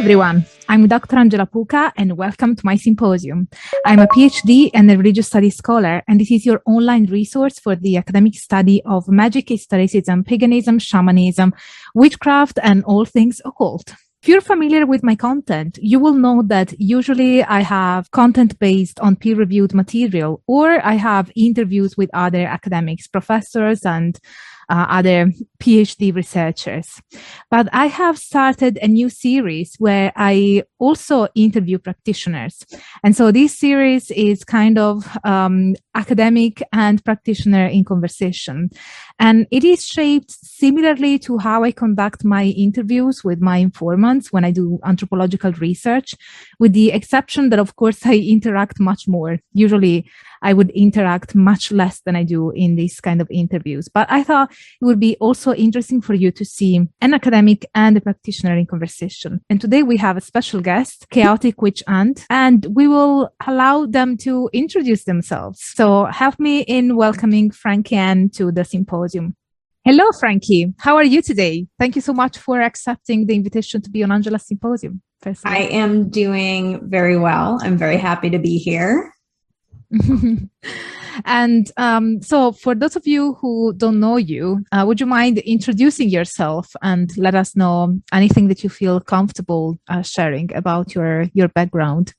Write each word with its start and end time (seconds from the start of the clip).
everyone. 0.00 0.46
I'm 0.66 0.88
Dr. 0.88 1.18
Angela 1.18 1.46
Puca 1.46 1.92
and 1.94 2.16
welcome 2.16 2.56
to 2.56 2.64
my 2.64 2.74
symposium. 2.76 3.48
I'm 3.84 3.98
a 3.98 4.06
PhD 4.06 4.70
and 4.72 4.90
a 4.90 4.96
religious 4.96 5.26
studies 5.26 5.56
scholar, 5.56 6.02
and 6.08 6.18
this 6.18 6.30
is 6.30 6.46
your 6.46 6.62
online 6.64 7.04
resource 7.04 7.58
for 7.58 7.76
the 7.76 7.98
academic 7.98 8.34
study 8.36 8.80
of 8.86 9.06
magic, 9.08 9.50
esotericism, 9.50 10.24
paganism, 10.24 10.78
shamanism, 10.78 11.52
witchcraft, 11.94 12.58
and 12.62 12.82
all 12.84 13.04
things 13.04 13.42
occult. 13.44 13.92
If 14.22 14.28
you're 14.28 14.40
familiar 14.40 14.86
with 14.86 15.02
my 15.02 15.16
content, 15.16 15.78
you 15.82 15.98
will 15.98 16.14
know 16.14 16.42
that 16.46 16.72
usually 16.80 17.42
I 17.42 17.60
have 17.60 18.10
content 18.10 18.58
based 18.58 19.00
on 19.00 19.16
peer 19.16 19.36
reviewed 19.36 19.74
material 19.74 20.42
or 20.46 20.80
I 20.82 20.94
have 20.94 21.30
interviews 21.36 21.98
with 21.98 22.08
other 22.14 22.46
academics, 22.46 23.06
professors, 23.06 23.84
and 23.84 24.18
uh, 24.70 24.86
other 24.88 25.32
PhD 25.58 26.14
researchers. 26.14 27.02
But 27.50 27.68
I 27.72 27.86
have 27.86 28.18
started 28.18 28.78
a 28.80 28.88
new 28.88 29.10
series 29.10 29.74
where 29.78 30.12
I 30.16 30.62
also 30.80 31.28
interview 31.34 31.78
practitioners. 31.78 32.64
And 33.04 33.14
so 33.14 33.30
this 33.30 33.56
series 33.56 34.10
is 34.10 34.42
kind 34.42 34.78
of 34.78 35.06
um, 35.24 35.76
academic 35.94 36.62
and 36.72 37.04
practitioner 37.04 37.66
in 37.66 37.84
conversation. 37.84 38.70
And 39.18 39.46
it 39.50 39.62
is 39.62 39.86
shaped 39.86 40.32
similarly 40.32 41.18
to 41.20 41.38
how 41.38 41.62
I 41.62 41.72
conduct 41.72 42.24
my 42.24 42.44
interviews 42.44 43.22
with 43.22 43.40
my 43.40 43.58
informants 43.58 44.32
when 44.32 44.44
I 44.44 44.50
do 44.50 44.80
anthropological 44.84 45.52
research, 45.52 46.14
with 46.58 46.72
the 46.72 46.90
exception 46.92 47.50
that, 47.50 47.58
of 47.58 47.76
course, 47.76 48.04
I 48.04 48.16
interact 48.16 48.80
much 48.80 49.06
more. 49.06 49.38
Usually 49.52 50.06
I 50.42 50.52
would 50.52 50.70
interact 50.70 51.34
much 51.34 51.70
less 51.70 52.00
than 52.00 52.16
I 52.16 52.24
do 52.24 52.50
in 52.50 52.76
these 52.76 53.00
kind 53.00 53.20
of 53.20 53.28
interviews. 53.30 53.88
But 53.88 54.10
I 54.10 54.22
thought 54.22 54.50
it 54.80 54.84
would 54.84 55.00
be 55.00 55.16
also 55.20 55.52
interesting 55.52 56.00
for 56.00 56.14
you 56.14 56.30
to 56.32 56.44
see 56.44 56.80
an 57.00 57.14
academic 57.14 57.66
and 57.74 57.96
a 57.96 58.00
practitioner 58.00 58.56
in 58.56 58.66
conversation. 58.66 59.40
And 59.50 59.60
today 59.60 59.82
we 59.82 59.96
have 59.98 60.16
a 60.16 60.20
special 60.22 60.60
guest, 60.60 60.69
Chaotic 61.10 61.62
Witch 61.62 61.82
Aunt, 61.86 62.24
and 62.30 62.66
we 62.70 62.86
will 62.86 63.30
allow 63.46 63.86
them 63.86 64.16
to 64.18 64.48
introduce 64.52 65.04
themselves. 65.04 65.60
So 65.62 66.06
help 66.06 66.38
me 66.38 66.60
in 66.62 66.96
welcoming 66.96 67.50
Frankie 67.50 67.96
Ann 67.96 68.30
to 68.30 68.52
the 68.52 68.64
symposium. 68.64 69.36
Hello, 69.84 70.12
Frankie. 70.12 70.74
How 70.78 70.96
are 70.96 71.04
you 71.04 71.22
today? 71.22 71.66
Thank 71.78 71.96
you 71.96 72.02
so 72.02 72.12
much 72.12 72.36
for 72.38 72.60
accepting 72.60 73.26
the 73.26 73.34
invitation 73.34 73.80
to 73.82 73.90
be 73.90 74.02
on 74.04 74.12
Angela's 74.12 74.46
symposium. 74.46 75.02
I 75.44 75.58
am 75.58 76.08
doing 76.08 76.88
very 76.88 77.18
well. 77.18 77.58
I'm 77.62 77.76
very 77.76 77.96
happy 77.96 78.30
to 78.30 78.38
be 78.38 78.58
here. 78.58 79.12
and 81.24 81.70
um, 81.76 82.22
so, 82.22 82.52
for 82.52 82.74
those 82.74 82.96
of 82.96 83.06
you 83.06 83.34
who 83.34 83.72
don't 83.76 84.00
know 84.00 84.16
you, 84.16 84.64
uh, 84.72 84.84
would 84.86 85.00
you 85.00 85.06
mind 85.06 85.38
introducing 85.38 86.08
yourself 86.08 86.74
and 86.82 87.16
let 87.16 87.34
us 87.34 87.56
know 87.56 87.98
anything 88.12 88.48
that 88.48 88.62
you 88.62 88.70
feel 88.70 89.00
comfortable 89.00 89.78
uh, 89.88 90.02
sharing 90.02 90.54
about 90.54 90.94
your 90.94 91.26
your 91.34 91.48
background? 91.48 92.14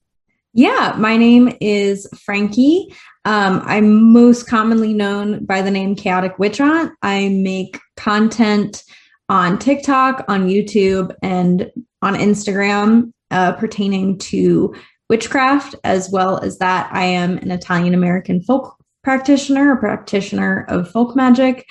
Yeah, 0.54 0.96
my 0.98 1.16
name 1.16 1.56
is 1.62 2.08
Frankie. 2.26 2.94
Um, 3.24 3.62
I'm 3.64 4.12
most 4.12 4.48
commonly 4.48 4.94
known 4.94 5.46
by 5.46 5.62
the 5.62 5.72
name 5.72 5.96
Chaotic 5.96 6.38
Witch. 6.40 6.60
I 6.60 7.30
make 7.30 7.80
content 7.96 8.84
on 9.30 9.58
TikTok, 9.60 10.26
on 10.28 10.50
YouTube, 10.50 11.16
and 11.22 11.72
on 12.02 12.16
Instagram 12.16 13.14
uh, 13.30 13.54
pertaining 13.54 14.18
to 14.18 14.76
witchcraft, 15.10 15.76
as 15.84 16.10
well 16.10 16.40
as 16.40 16.58
that, 16.58 16.90
I 16.92 17.04
am 17.04 17.38
an 17.38 17.52
Italian 17.52 17.94
American 17.94 18.42
folk 18.42 18.78
practitioner, 19.04 19.74
a 19.74 19.78
practitioner 19.78 20.66
of 20.70 20.90
folk 20.92 21.16
magic. 21.16 21.68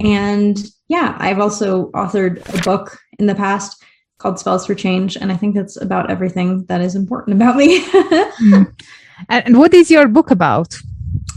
And 0.00 0.58
yeah, 0.88 1.16
I've 1.18 1.38
also 1.38 1.90
authored 1.92 2.46
a 2.58 2.62
book 2.62 2.98
in 3.18 3.26
the 3.26 3.34
past 3.34 3.82
called 4.18 4.38
Spells 4.38 4.66
for 4.66 4.74
Change. 4.74 5.16
And 5.16 5.32
I 5.32 5.36
think 5.36 5.54
that's 5.54 5.80
about 5.80 6.10
everything 6.10 6.64
that 6.66 6.80
is 6.80 6.94
important 6.94 7.36
about 7.36 7.56
me. 7.56 7.84
mm. 7.90 8.82
And 9.28 9.58
what 9.58 9.74
is 9.74 9.90
your 9.90 10.08
book 10.08 10.30
about? 10.30 10.76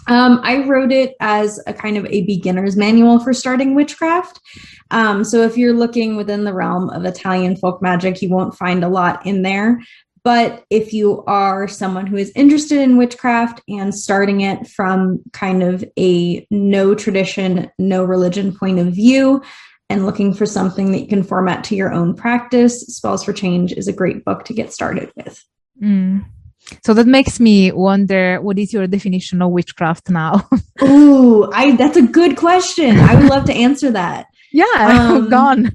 Um, 0.07 0.39
I 0.43 0.65
wrote 0.65 0.91
it 0.91 1.15
as 1.19 1.59
a 1.67 1.73
kind 1.73 1.97
of 1.97 2.05
a 2.05 2.23
beginner's 2.25 2.77
manual 2.77 3.19
for 3.19 3.33
starting 3.33 3.75
witchcraft. 3.75 4.39
Um, 4.91 5.23
so 5.23 5.41
if 5.41 5.57
you're 5.57 5.73
looking 5.73 6.15
within 6.15 6.45
the 6.45 6.53
realm 6.53 6.89
of 6.89 7.03
Italian 7.05 7.57
folk 7.57 7.81
magic, 7.81 8.21
you 8.21 8.29
won't 8.29 8.55
find 8.55 8.83
a 8.83 8.89
lot 8.89 9.25
in 9.25 9.41
there. 9.41 9.81
But 10.27 10.65
if 10.69 10.91
you 10.91 11.23
are 11.25 11.69
someone 11.69 12.05
who 12.05 12.17
is 12.17 12.33
interested 12.35 12.79
in 12.79 12.97
witchcraft 12.97 13.61
and 13.69 13.95
starting 13.95 14.41
it 14.41 14.67
from 14.67 15.21
kind 15.31 15.63
of 15.63 15.85
a 15.97 16.45
no 16.51 16.93
tradition, 16.95 17.71
no 17.79 18.03
religion 18.03 18.53
point 18.53 18.77
of 18.79 18.87
view, 18.87 19.41
and 19.89 20.05
looking 20.05 20.33
for 20.33 20.45
something 20.45 20.91
that 20.91 20.99
you 20.99 21.07
can 21.07 21.23
format 21.23 21.63
to 21.63 21.77
your 21.77 21.93
own 21.93 22.13
practice, 22.13 22.81
Spells 22.87 23.23
for 23.23 23.31
Change 23.31 23.71
is 23.71 23.87
a 23.87 23.93
great 23.93 24.25
book 24.25 24.43
to 24.43 24.53
get 24.53 24.73
started 24.73 25.13
with. 25.15 25.41
Mm. 25.81 26.25
So 26.83 26.93
that 26.93 27.07
makes 27.07 27.39
me 27.39 27.71
wonder 27.71 28.41
what 28.41 28.59
is 28.59 28.73
your 28.73 28.85
definition 28.85 29.41
of 29.41 29.51
witchcraft 29.51 30.09
now? 30.09 30.45
Ooh, 30.83 31.49
I 31.53 31.77
that's 31.77 31.95
a 31.95 32.01
good 32.01 32.35
question. 32.35 32.97
I 32.97 33.15
would 33.15 33.29
love 33.29 33.45
to 33.45 33.53
answer 33.53 33.91
that. 33.91 34.25
Yeah, 34.51 34.65
um, 35.09 35.29
gone 35.29 35.71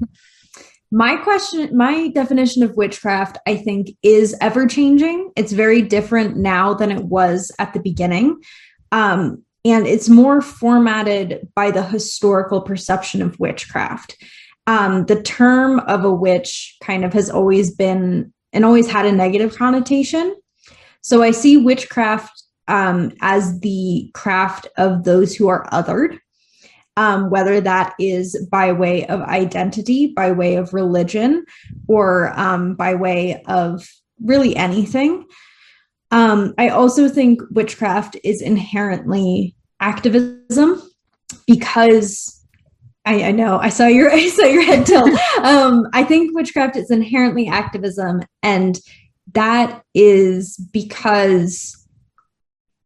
my 0.93 1.17
question 1.17 1.75
my 1.75 2.09
definition 2.09 2.63
of 2.63 2.77
witchcraft 2.77 3.39
i 3.47 3.57
think 3.57 3.89
is 4.03 4.37
ever 4.41 4.67
changing. 4.67 5.33
It's 5.37 5.53
very 5.53 5.81
different 5.81 6.37
now 6.37 6.75
than 6.75 6.93
it 6.93 7.05
was 7.05 7.51
at 7.59 7.73
the 7.73 7.81
beginning. 7.81 8.41
Um, 8.93 9.43
and 9.65 9.87
it's 9.87 10.09
more 10.09 10.43
formatted 10.43 11.49
by 11.55 11.71
the 11.71 11.83
historical 11.83 12.61
perception 12.61 13.23
of 13.23 13.39
witchcraft. 13.41 14.17
Um, 14.67 15.07
the 15.07 15.23
term 15.23 15.81
of 15.81 16.05
a 16.05 16.13
witch 16.13 16.77
kind 16.83 17.05
of 17.05 17.13
has 17.15 17.31
always 17.31 17.75
been 17.75 18.33
and 18.53 18.65
always 18.65 18.91
had 18.91 19.07
a 19.07 19.13
negative 19.13 19.57
connotation. 19.57 20.37
So 21.01 21.23
i 21.23 21.31
see 21.31 21.57
witchcraft 21.57 22.43
um, 22.69 23.13
as 23.23 23.61
the 23.61 24.11
craft 24.15 24.69
of 24.77 25.05
those 25.05 25.35
who 25.35 25.49
are 25.49 25.67
othered 25.73 26.19
um, 26.97 27.31
whether 27.31 27.61
that 27.61 27.95
is 27.99 28.47
by 28.51 28.73
way 28.73 29.07
of 29.07 29.21
identity, 29.23 30.09
by 30.09 30.33
way 30.33 30.57
of 30.57 30.75
religion, 30.75 31.45
or 31.89 32.39
um, 32.39 32.75
by 32.75 32.95
way 32.95 33.43
of 33.47 33.89
really 34.23 34.55
anything. 34.57 35.25
Um, 36.11 36.55
I 36.59 36.69
also 36.69 37.09
think 37.09 37.41
witchcraft 37.51 38.17
is 38.23 38.43
inherently 38.43 39.55
activism 39.81 40.83
because 41.47 42.45
I, 43.05 43.25
I, 43.25 43.31
know 43.33 43.59
I 43.59 43.71
saw 43.71 43.87
your 43.87 44.11
I 44.13 44.29
saw 44.29 44.45
your 44.45 44.63
head 44.63 44.87
tilt. 44.87 45.11
um, 45.43 45.89
I 45.93 46.05
think 46.05 46.35
witchcraft 46.35 46.77
is 46.77 46.91
inherently 46.91 47.49
activism, 47.49 48.23
and 48.43 48.79
that 49.33 49.83
is 49.95 50.57
because 50.73 51.82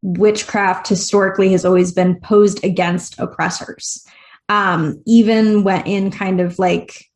witchcraft 0.06 0.86
historically 0.86 1.50
has 1.50 1.64
always 1.64 1.90
been 1.90 2.20
posed 2.20 2.62
against 2.64 3.18
oppressors, 3.18 4.06
um, 4.48 5.02
even 5.04 5.64
when 5.64 5.84
in 5.84 6.12
kind 6.12 6.40
of 6.40 6.60
like 6.60 7.06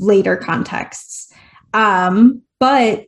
later 0.00 0.34
contexts. 0.34 1.30
Um, 1.74 2.40
but 2.58 3.04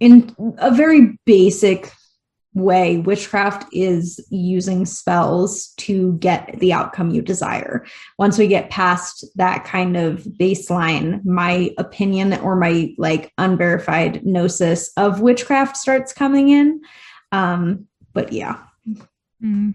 in 0.00 0.34
a 0.58 0.74
very 0.74 1.16
basic 1.24 1.92
way, 2.52 2.98
witchcraft 2.98 3.72
is 3.72 4.18
using 4.28 4.86
spells 4.86 5.68
to 5.76 6.14
get 6.14 6.58
the 6.58 6.72
outcome 6.72 7.10
you 7.10 7.22
desire. 7.22 7.86
Once 8.18 8.38
we 8.38 8.48
get 8.48 8.70
past 8.70 9.24
that 9.36 9.64
kind 9.64 9.96
of 9.96 10.24
baseline, 10.24 11.24
my 11.24 11.70
opinion 11.78 12.34
or 12.40 12.56
my 12.56 12.92
like 12.98 13.32
unverified 13.38 14.26
gnosis 14.26 14.90
of 14.96 15.20
witchcraft 15.20 15.76
starts 15.76 16.12
coming 16.12 16.48
in. 16.48 16.80
Um, 17.30 17.86
but 18.12 18.32
yeah. 18.32 18.58
Mm. 19.42 19.74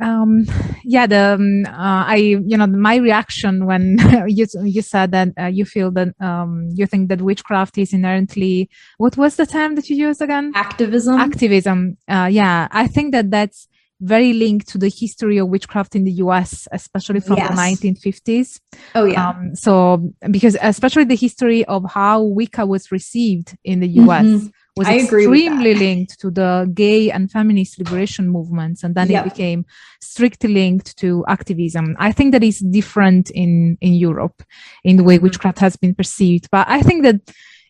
Um, 0.00 0.46
yeah, 0.82 1.06
the 1.06 1.34
um, 1.34 1.66
uh, 1.66 2.04
I 2.06 2.16
you 2.16 2.56
know 2.56 2.66
my 2.66 2.96
reaction 2.96 3.66
when 3.66 3.98
you 4.28 4.46
you 4.64 4.82
said 4.82 5.12
that 5.12 5.28
uh, 5.38 5.46
you 5.46 5.64
feel 5.64 5.90
that 5.92 6.08
um, 6.20 6.68
you 6.74 6.86
think 6.86 7.10
that 7.10 7.20
witchcraft 7.20 7.76
is 7.76 7.92
inherently 7.92 8.70
what 8.96 9.16
was 9.18 9.36
the 9.36 9.46
term 9.46 9.74
that 9.74 9.90
you 9.90 9.96
used 9.96 10.22
again? 10.22 10.52
Activism. 10.54 11.20
Activism. 11.20 11.98
Uh, 12.08 12.28
yeah, 12.30 12.68
I 12.70 12.86
think 12.86 13.12
that 13.12 13.30
that's 13.30 13.68
very 14.00 14.32
linked 14.32 14.66
to 14.68 14.78
the 14.78 14.88
history 14.88 15.36
of 15.36 15.48
witchcraft 15.48 15.94
in 15.94 16.04
the 16.04 16.12
US, 16.12 16.66
especially 16.72 17.20
from 17.20 17.36
yes. 17.36 17.50
the 17.50 17.54
1950s. 17.54 18.60
Oh, 18.94 19.04
yeah. 19.04 19.28
Um, 19.28 19.54
so, 19.54 20.10
because 20.30 20.56
especially 20.62 21.04
the 21.04 21.16
history 21.16 21.66
of 21.66 21.84
how 21.90 22.22
Wicca 22.22 22.64
was 22.64 22.90
received 22.90 23.58
in 23.62 23.80
the 23.80 23.88
US. 23.88 24.24
Mm-hmm 24.24 24.46
was 24.80 24.88
I 24.88 24.96
extremely 24.96 25.74
linked 25.74 26.18
to 26.20 26.30
the 26.30 26.70
gay 26.72 27.10
and 27.10 27.30
feminist 27.30 27.78
liberation 27.78 28.30
movements 28.30 28.82
and 28.82 28.94
then 28.94 29.10
yep. 29.10 29.26
it 29.26 29.30
became 29.30 29.66
strictly 30.00 30.54
linked 30.54 30.96
to 30.96 31.22
activism 31.28 31.94
i 31.98 32.10
think 32.10 32.32
that 32.32 32.42
is 32.42 32.60
different 32.60 33.28
in 33.30 33.76
in 33.82 33.92
europe 33.92 34.42
in 34.82 34.96
the 34.96 35.04
way 35.04 35.16
mm-hmm. 35.16 35.24
witchcraft 35.24 35.58
has 35.58 35.76
been 35.76 35.94
perceived 35.94 36.48
but 36.50 36.66
i 36.68 36.80
think 36.80 37.02
that 37.02 37.20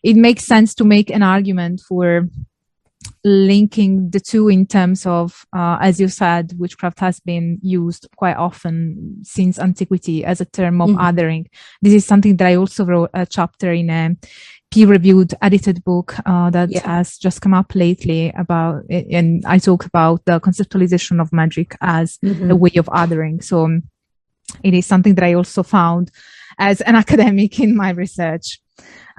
it 0.03 0.15
makes 0.15 0.45
sense 0.45 0.73
to 0.73 0.85
make 0.85 1.09
an 1.11 1.21
argument 1.21 1.81
for 1.81 2.29
linking 3.25 4.09
the 4.09 4.19
two 4.19 4.47
in 4.47 4.65
terms 4.65 5.05
of 5.05 5.45
uh, 5.53 5.77
as 5.81 5.99
you 5.99 6.07
said 6.07 6.53
witchcraft 6.57 6.99
has 6.99 7.19
been 7.19 7.59
used 7.61 8.07
quite 8.15 8.37
often 8.37 9.17
since 9.21 9.59
antiquity 9.59 10.23
as 10.23 10.39
a 10.39 10.45
term 10.45 10.81
of 10.81 10.91
mm-hmm. 10.91 11.01
othering 11.07 11.45
this 11.81 11.93
is 11.93 12.05
something 12.05 12.37
that 12.37 12.47
i 12.47 12.55
also 12.55 12.85
wrote 12.85 13.09
a 13.13 13.25
chapter 13.25 13.73
in 13.73 13.89
a 13.89 14.15
peer-reviewed 14.71 15.33
edited 15.41 15.83
book 15.83 16.15
uh, 16.25 16.49
that 16.49 16.69
Yeah. 16.71 16.87
has 16.97 17.17
just 17.17 17.41
come 17.41 17.53
up 17.53 17.75
lately 17.75 18.31
about 18.37 18.83
and 18.89 19.43
i 19.45 19.57
talk 19.59 19.85
about 19.85 20.23
the 20.25 20.39
conceptualization 20.39 21.19
of 21.21 21.31
magic 21.33 21.75
as 21.81 22.17
Mhm. 22.23 22.51
a 22.51 22.55
way 22.55 22.71
of 22.77 22.85
othering 22.87 23.43
so 23.43 23.65
um, 23.65 23.83
it 24.63 24.73
is 24.73 24.85
something 24.85 25.15
that 25.15 25.25
i 25.25 25.33
also 25.33 25.63
found 25.63 26.09
as 26.57 26.81
an 26.81 26.95
academic 27.03 27.59
in 27.59 27.75
my 27.75 27.89
research 27.91 28.59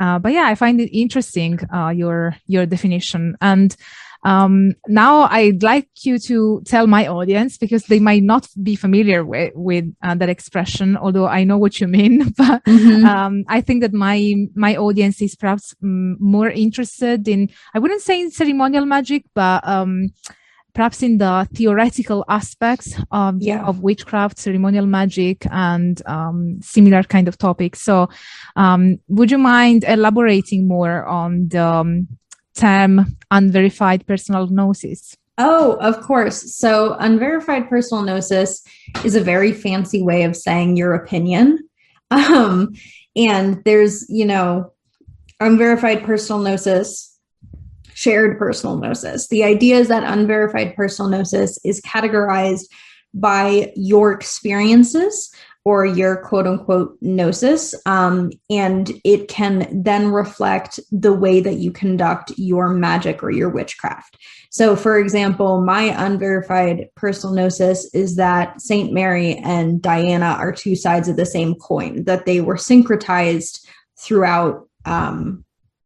uh, 0.01 0.19
but 0.19 0.33
yeah 0.33 0.47
i 0.47 0.55
find 0.55 0.81
it 0.81 0.91
interesting 0.99 1.59
uh, 1.75 1.91
your 1.91 2.35
your 2.47 2.67
definition 2.67 3.37
and 3.41 3.77
um, 4.25 4.75
now 4.87 5.23
I'd 5.23 5.63
like 5.63 5.89
you 6.05 6.19
to 6.21 6.63
tell 6.65 6.87
my 6.87 7.07
audience 7.07 7.59
because 7.59 7.85
they 7.85 7.99
might 7.99 8.23
not 8.23 8.47
be 8.63 8.77
familiar 8.77 9.25
with, 9.25 9.53
with 9.55 9.85
uh, 10.03 10.15
that 10.15 10.29
expression, 10.29 10.97
although 10.97 11.27
I 11.27 11.45
know 11.45 11.59
what 11.59 11.81
you 11.81 11.89
mean. 11.89 12.33
But 12.37 12.63
Mhm. 12.67 13.05
um, 13.05 13.45
I 13.49 13.61
think 13.61 13.83
that 13.83 13.93
my 13.93 14.35
my 14.55 14.77
audience 14.77 15.21
is 15.23 15.35
perhaps 15.37 15.75
mm, 15.83 16.15
more 16.21 16.51
interested 16.51 17.27
in 17.29 17.51
I 17.75 17.79
wouldn't 17.79 18.03
say 18.03 18.21
in 18.21 18.31
ceremonial 18.31 18.87
magic, 18.87 19.25
but 19.35 19.67
um, 19.67 20.09
perhaps 20.75 21.03
in 21.03 21.19
the 21.19 21.47
theoretical 21.55 22.25
aspects 22.29 22.95
of, 23.11 23.37
Yeah. 23.41 23.63
of 23.65 23.81
witchcraft, 23.81 24.39
ceremonial 24.39 24.87
magic, 24.87 25.47
and 25.51 26.01
um, 26.07 26.59
similar 26.63 27.03
kind 27.03 27.29
of 27.29 27.37
topics. 27.37 27.83
So, 27.83 28.09
um, 28.57 28.99
would 29.09 29.31
you 29.31 29.39
mind 29.39 29.85
elaborating 29.85 30.67
more 30.67 31.05
on 31.05 31.49
the 31.49 31.63
um, 31.65 32.09
term 32.55 33.17
unverified 33.31 34.07
personal 34.07 34.47
gnosis? 34.47 35.17
Oh, 35.39 35.75
of 35.81 36.01
course. 36.03 36.55
So, 36.55 36.95
unverified 36.99 37.69
personal 37.69 38.05
gnosis 38.05 38.63
is 39.05 39.15
a 39.15 39.21
very 39.21 39.53
fancy 39.53 40.03
way 40.03 40.25
of 40.25 40.37
saying 40.37 40.77
your 40.77 40.95
opinion. 40.95 41.59
Um, 42.13 42.75
and 43.17 43.65
there's, 43.65 44.05
you 44.11 44.27
know, 44.27 44.71
unverified 45.41 46.05
personal 46.05 46.43
gnosis, 46.43 47.19
shared 47.95 48.39
personal 48.39 48.77
gnosis. 48.77 49.29
The 49.29 49.45
idea 49.45 49.79
is 49.79 49.89
that 49.89 50.05
unverified 50.05 50.77
personal 50.77 51.11
gnosis 51.11 51.59
is 51.65 51.81
categorized 51.81 52.67
by 53.15 53.73
your 53.77 54.13
experiences 54.13 55.35
or 55.65 55.87
your 55.87 56.17
quote 56.17 56.47
unquote 56.47 56.97
gnosis. 57.01 57.75
Um, 57.87 58.31
and 58.51 58.91
it 59.05 59.29
can 59.29 59.83
then 59.83 60.09
reflect 60.09 60.81
the 60.91 61.13
way 61.13 61.41
that 61.41 61.55
you 61.55 61.71
conduct 61.71 62.33
your 62.37 62.69
magic 62.69 63.23
or 63.23 63.31
your 63.31 63.49
witchcraft. 63.49 64.19
So, 64.51 64.75
for 64.75 64.99
example, 64.99 65.63
my 65.63 65.85
unverified 66.05 66.89
personal 66.97 67.35
gnosis 67.35 67.93
is 67.95 68.17
that 68.17 68.61
Saint 68.61 68.93
Mary 68.93 69.37
and 69.37 69.81
Diana 69.81 70.37
are 70.39 70.53
two 70.53 70.75
sides 70.75 71.09
of 71.09 71.17
the 71.17 71.27
same 71.27 71.55
coin, 71.55 72.05
that 72.05 72.27
they 72.27 72.41
were 72.41 72.57
syncretized 72.57 73.65
throughout 73.99 74.69
um, 74.85 75.45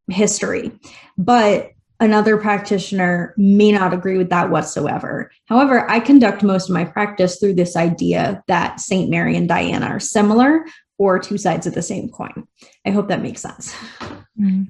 history. 0.08 0.72
But 1.18 1.72
another 2.00 2.36
practitioner 2.36 3.34
may 3.36 3.72
not 3.72 3.92
agree 3.92 4.18
with 4.18 4.30
that 4.30 4.50
whatsoever. 4.50 5.30
However, 5.46 5.88
I 5.90 6.00
conduct 6.00 6.42
most 6.42 6.68
of 6.68 6.74
my 6.74 6.84
practice 6.84 7.38
through 7.38 7.54
this 7.54 7.76
idea 7.76 8.42
that 8.48 8.80
Saint 8.80 9.10
Mary 9.10 9.36
and 9.36 9.48
Diana 9.48 9.86
are 9.86 10.00
similar 10.00 10.64
or 10.98 11.18
two 11.18 11.38
sides 11.38 11.66
of 11.66 11.74
the 11.74 11.82
same 11.82 12.08
coin. 12.08 12.46
I 12.86 12.90
hope 12.90 13.08
that 13.08 13.22
makes 13.22 13.42
sense. 13.42 13.74
Mm. 14.40 14.68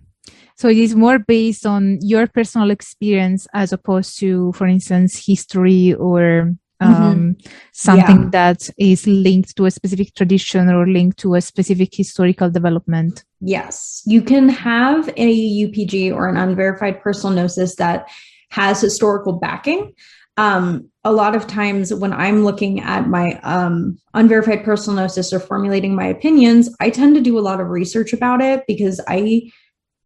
So 0.56 0.68
it 0.68 0.78
is 0.78 0.94
more 0.94 1.18
based 1.18 1.66
on 1.66 1.98
your 2.00 2.26
personal 2.26 2.70
experience 2.70 3.46
as 3.52 3.72
opposed 3.72 4.18
to, 4.20 4.52
for 4.52 4.66
instance, 4.66 5.26
history 5.26 5.92
or 5.94 6.54
um, 6.80 7.36
something 7.72 8.24
Yeah. 8.24 8.30
that 8.30 8.70
is 8.78 9.06
linked 9.06 9.56
to 9.56 9.66
a 9.66 9.70
specific 9.70 10.14
tradition 10.14 10.68
or 10.68 10.86
linked 10.86 11.18
to 11.18 11.34
a 11.34 11.40
specific 11.40 11.94
historical 11.94 12.50
development. 12.50 13.24
Yes, 13.40 14.02
you 14.06 14.22
can 14.22 14.48
have 14.48 15.08
a 15.16 15.30
UPG 15.64 16.12
or 16.12 16.28
an 16.28 16.36
unverified 16.36 17.00
personal 17.00 17.34
gnosis 17.34 17.76
that 17.76 18.08
has 18.50 18.80
historical 18.80 19.34
backing. 19.34 19.92
Um, 20.38 20.90
a 21.02 21.12
lot 21.12 21.34
of 21.34 21.46
times 21.46 21.94
when 21.94 22.12
I'm 22.12 22.44
looking 22.44 22.80
at 22.80 23.08
my 23.08 23.40
um, 23.42 23.98
unverified 24.12 24.64
personal 24.64 24.96
gnosis 24.96 25.32
or 25.32 25.40
formulating 25.40 25.94
my 25.94 26.06
opinions, 26.06 26.68
I 26.78 26.90
tend 26.90 27.14
to 27.14 27.22
do 27.22 27.38
a 27.38 27.40
lot 27.40 27.60
of 27.60 27.68
research 27.68 28.12
about 28.12 28.42
it 28.42 28.64
because 28.66 29.00
I, 29.08 29.50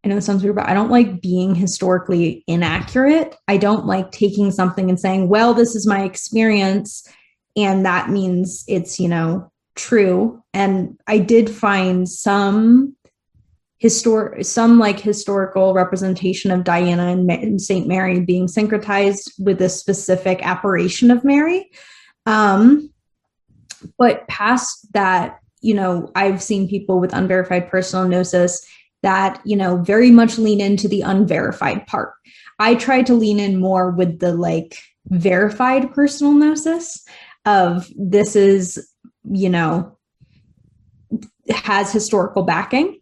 I 0.03 0.07
know 0.07 0.15
this 0.15 0.25
sounds 0.25 0.43
weird, 0.43 0.55
but 0.55 0.67
I 0.67 0.73
don't 0.73 0.89
like 0.89 1.21
being 1.21 1.53
historically 1.53 2.43
inaccurate. 2.47 3.35
I 3.47 3.57
don't 3.57 3.85
like 3.85 4.11
taking 4.11 4.51
something 4.51 4.89
and 4.89 4.99
saying, 4.99 5.29
well, 5.29 5.53
this 5.53 5.75
is 5.75 5.85
my 5.85 6.03
experience. 6.03 7.07
And 7.55 7.85
that 7.85 8.09
means 8.09 8.63
it's, 8.67 8.99
you 8.99 9.07
know, 9.07 9.51
true. 9.75 10.43
And 10.53 10.97
I 11.07 11.19
did 11.19 11.49
find 11.49 12.09
some 12.09 12.95
historic 13.77 14.45
some 14.45 14.77
like 14.77 14.99
historical 14.99 15.73
representation 15.73 16.51
of 16.51 16.63
Diana 16.63 17.07
and, 17.07 17.29
and 17.31 17.59
Saint 17.59 17.87
Mary 17.87 18.19
being 18.19 18.45
syncretized 18.45 19.31
with 19.39 19.59
a 19.59 19.69
specific 19.69 20.45
apparition 20.45 21.09
of 21.09 21.23
Mary. 21.23 21.71
Um, 22.27 22.91
but 23.97 24.27
past 24.27 24.93
that, 24.93 25.39
you 25.61 25.73
know, 25.73 26.11
I've 26.13 26.43
seen 26.43 26.69
people 26.69 26.99
with 26.99 27.13
unverified 27.13 27.69
personal 27.69 28.07
gnosis 28.07 28.63
that, 29.03 29.41
you 29.45 29.55
know, 29.55 29.77
very 29.77 30.11
much 30.11 30.37
lean 30.37 30.61
into 30.61 30.87
the 30.87 31.01
unverified 31.01 31.85
part. 31.87 32.13
I 32.59 32.75
try 32.75 33.01
to 33.03 33.13
lean 33.13 33.39
in 33.39 33.59
more 33.59 33.91
with 33.91 34.19
the 34.19 34.33
like 34.33 34.77
verified 35.07 35.93
personal 35.93 36.33
gnosis 36.33 37.03
of 37.45 37.87
this 37.97 38.35
is, 38.35 38.87
you 39.23 39.49
know, 39.49 39.97
has 41.49 41.91
historical 41.91 42.43
backing. 42.43 42.99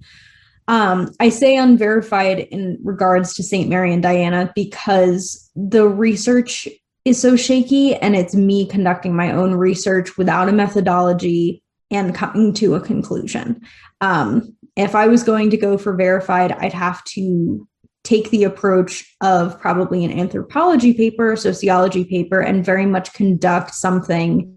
Um, 0.67 1.11
I 1.19 1.29
say 1.29 1.57
unverified 1.57 2.39
in 2.39 2.77
regards 2.83 3.33
to 3.35 3.43
St. 3.43 3.67
Mary 3.67 3.91
and 3.91 4.03
Diana 4.03 4.51
because 4.55 5.49
the 5.55 5.87
research 5.87 6.67
is 7.05 7.19
so 7.19 7.35
shaky 7.35 7.95
and 7.95 8.15
it's 8.15 8.35
me 8.35 8.67
conducting 8.67 9.15
my 9.15 9.31
own 9.31 9.55
research 9.55 10.17
without 10.17 10.47
a 10.47 10.53
methodology 10.53 11.63
and 11.91 12.15
coming 12.15 12.53
to 12.53 12.75
a 12.75 12.81
conclusion. 12.81 13.61
Um, 14.01 14.55
if 14.75 14.95
I 14.95 15.07
was 15.07 15.23
going 15.23 15.49
to 15.49 15.57
go 15.57 15.77
for 15.77 15.95
verified, 15.95 16.51
I'd 16.53 16.73
have 16.73 17.03
to 17.05 17.67
take 18.03 18.29
the 18.29 18.43
approach 18.43 19.15
of 19.21 19.59
probably 19.59 20.05
an 20.05 20.17
anthropology 20.17 20.93
paper, 20.93 21.35
sociology 21.35 22.05
paper, 22.05 22.39
and 22.39 22.63
very 22.65 22.85
much 22.85 23.13
conduct 23.13 23.75
something 23.75 24.55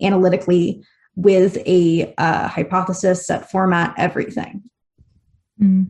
analytically 0.00 0.84
with 1.16 1.58
a 1.66 2.14
uh, 2.18 2.46
hypothesis, 2.46 3.26
set 3.26 3.50
format, 3.50 3.94
everything. 3.98 4.62
Mm. 5.60 5.86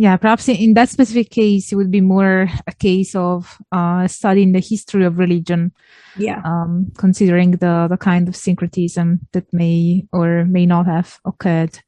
Yeah, 0.00 0.16
perhaps 0.16 0.48
in- 0.48 0.72
that 0.74 0.88
specific 0.88 1.28
case, 1.28 1.70
it 1.72 1.76
would 1.76 1.90
be 1.90 2.00
more 2.00 2.48
a 2.66 2.72
case 2.72 3.14
of 3.14 3.58
uh, 3.70 4.08
studying 4.08 4.52
the 4.52 4.60
history 4.60 5.04
of 5.04 5.18
religion, 5.18 5.72
Yeah. 6.16 6.40
um, 6.42 6.90
considering 6.96 7.50
the, 7.50 7.86
the 7.90 7.98
kind 7.98 8.26
of 8.26 8.34
syncretism 8.34 9.20
that 9.32 9.52
may 9.52 10.06
or 10.10 10.46
may 10.46 10.64
not 10.64 10.86
have 10.86 11.20
occurred. 11.26 11.80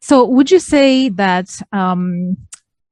So, 0.00 0.26
would 0.26 0.50
you 0.50 0.58
say 0.58 1.10
that 1.10 1.62
um, 1.70 2.38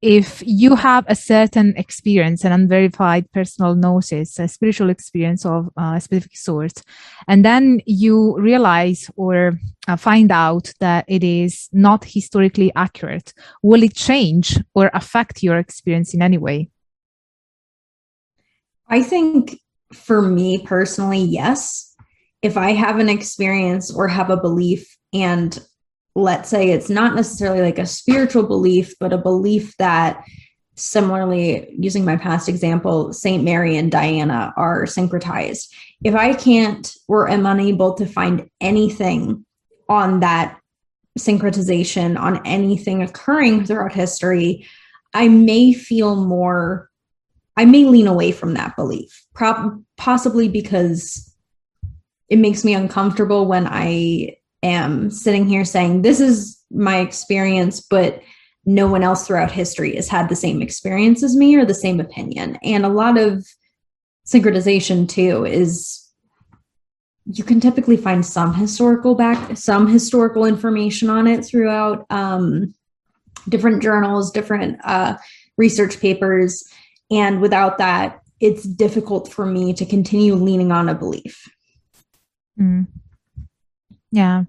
if 0.03 0.43
you 0.47 0.75
have 0.77 1.05
a 1.09 1.15
certain 1.15 1.75
experience, 1.77 2.45
an 2.45 2.53
unverified 2.53 3.31
personal 3.33 3.75
gnosis, 3.75 4.39
a 4.39 4.49
spiritual 4.49 4.89
experience 4.89 5.45
of 5.45 5.69
uh, 5.77 5.95
a 5.97 6.01
specific 6.01 6.37
sort, 6.37 6.83
and 7.29 7.45
then 7.45 7.81
you 7.85 8.39
realize 8.39 9.11
or 9.17 9.59
uh, 9.89 9.97
find 9.97 10.33
out 10.33 10.73
that 10.81 11.05
it 11.07 11.23
is 11.23 11.69
not 11.73 12.05
historically 12.05 12.73
accurate, 12.75 13.35
will 13.63 13.83
it 13.83 13.95
change 13.95 14.59
or 14.75 14.91
affect 14.95 15.43
your 15.43 15.59
experience 15.59 16.15
in 16.15 16.23
any 16.23 16.39
way? 16.39 16.71
I 18.89 19.03
think 19.03 19.61
for 19.93 20.23
me 20.23 20.59
personally, 20.65 21.21
yes. 21.21 21.95
If 22.43 22.57
I 22.57 22.73
have 22.73 22.99
an 22.99 23.11
experience 23.11 23.95
or 23.95 24.09
have 24.09 24.31
a 24.31 24.37
belief, 24.37 24.97
and 25.13 25.59
let's 26.15 26.49
say 26.49 26.71
it's 26.71 26.91
not 26.91 27.15
necessarily 27.15 27.61
like 27.61 27.79
a 27.79 27.87
spiritual 27.87 28.43
belief, 28.43 28.95
but 28.99 29.13
a 29.13 29.19
belief 29.19 29.77
that 29.77 30.25
similarly, 30.75 31.69
using 31.79 32.05
my 32.05 32.17
past 32.17 32.49
example, 32.49 33.13
St. 33.13 33.45
Mary 33.45 33.77
and 33.77 33.91
Diana 33.91 34.53
are 34.57 34.85
syncretized. 34.85 35.69
If 36.03 36.15
I 36.15 36.35
can't 36.35 36.93
or 37.07 37.29
am 37.29 37.47
unable 37.47 37.95
to 37.95 38.07
find 38.07 38.49
anything 38.61 39.45
on 39.89 40.21
that 40.21 40.59
syncretization, 41.19 42.19
on 42.19 42.45
anything 42.47 43.03
occurring 43.03 43.67
throughout 43.67 43.93
history, 43.93 44.67
I 45.13 45.29
may 45.29 45.73
feel 45.73 46.17
more 46.17 46.91
I 47.57 47.67
may 47.67 47.85
lean 47.85 48.07
away 48.07 48.33
from 48.33 48.55
that 48.55 48.75
belief, 48.75 49.27
prob- 49.35 49.85
possibly 49.99 50.49
because 50.49 51.35
it 52.31 52.39
makes 52.39 52.65
me 52.65 52.73
uncomfortable 52.73 53.47
when 53.47 53.67
I 53.67 54.37
am 54.63 55.11
sitting 55.11 55.47
here 55.47 55.65
saying, 55.65 56.03
This 56.03 56.21
is 56.21 56.63
my 56.71 56.99
experience, 56.99 57.81
but 57.81 58.23
no 58.67 58.87
one 58.87 59.03
else 59.03 59.27
throughout 59.27 59.51
history 59.51 59.97
has 59.97 60.09
had 60.09 60.29
the 60.29 60.37
same 60.37 60.63
experience 60.63 61.23
as 61.23 61.37
me 61.37 61.57
or 61.57 61.65
the 61.65 61.75
same 61.75 62.01
opinion. 62.01 62.59
And 62.63 62.85
a 62.85 62.91
lot 62.91 63.19
of 63.19 63.47
syncretization, 64.27 65.09
too, 65.09 65.45
is 65.45 66.09
you 67.27 67.45
can 67.45 67.61
typically 67.61 67.97
find 67.97 68.25
some 68.25 68.55
historical 68.55 69.15
back, 69.15 69.57
some 69.57 69.87
historical 69.87 70.45
information 70.45 71.11
on 71.11 71.27
it 71.27 71.45
throughout 71.45 72.05
um, 72.11 72.75
different 73.49 73.83
journals, 73.83 74.31
different 74.31 74.79
uh, 74.85 75.17
research 75.57 76.01
papers. 76.01 76.65
And 77.11 77.41
without 77.41 77.79
that, 77.79 78.21
it's 78.41 78.65
difficult 78.65 79.33
for 79.33 79.47
me 79.47 79.73
to 79.75 79.85
continue 79.85 80.35
leaning 80.35 80.73
on 80.73 80.89
a 80.89 80.95
belief. 80.95 81.49
Mm. 82.59 82.87
Yeah. 84.11 84.45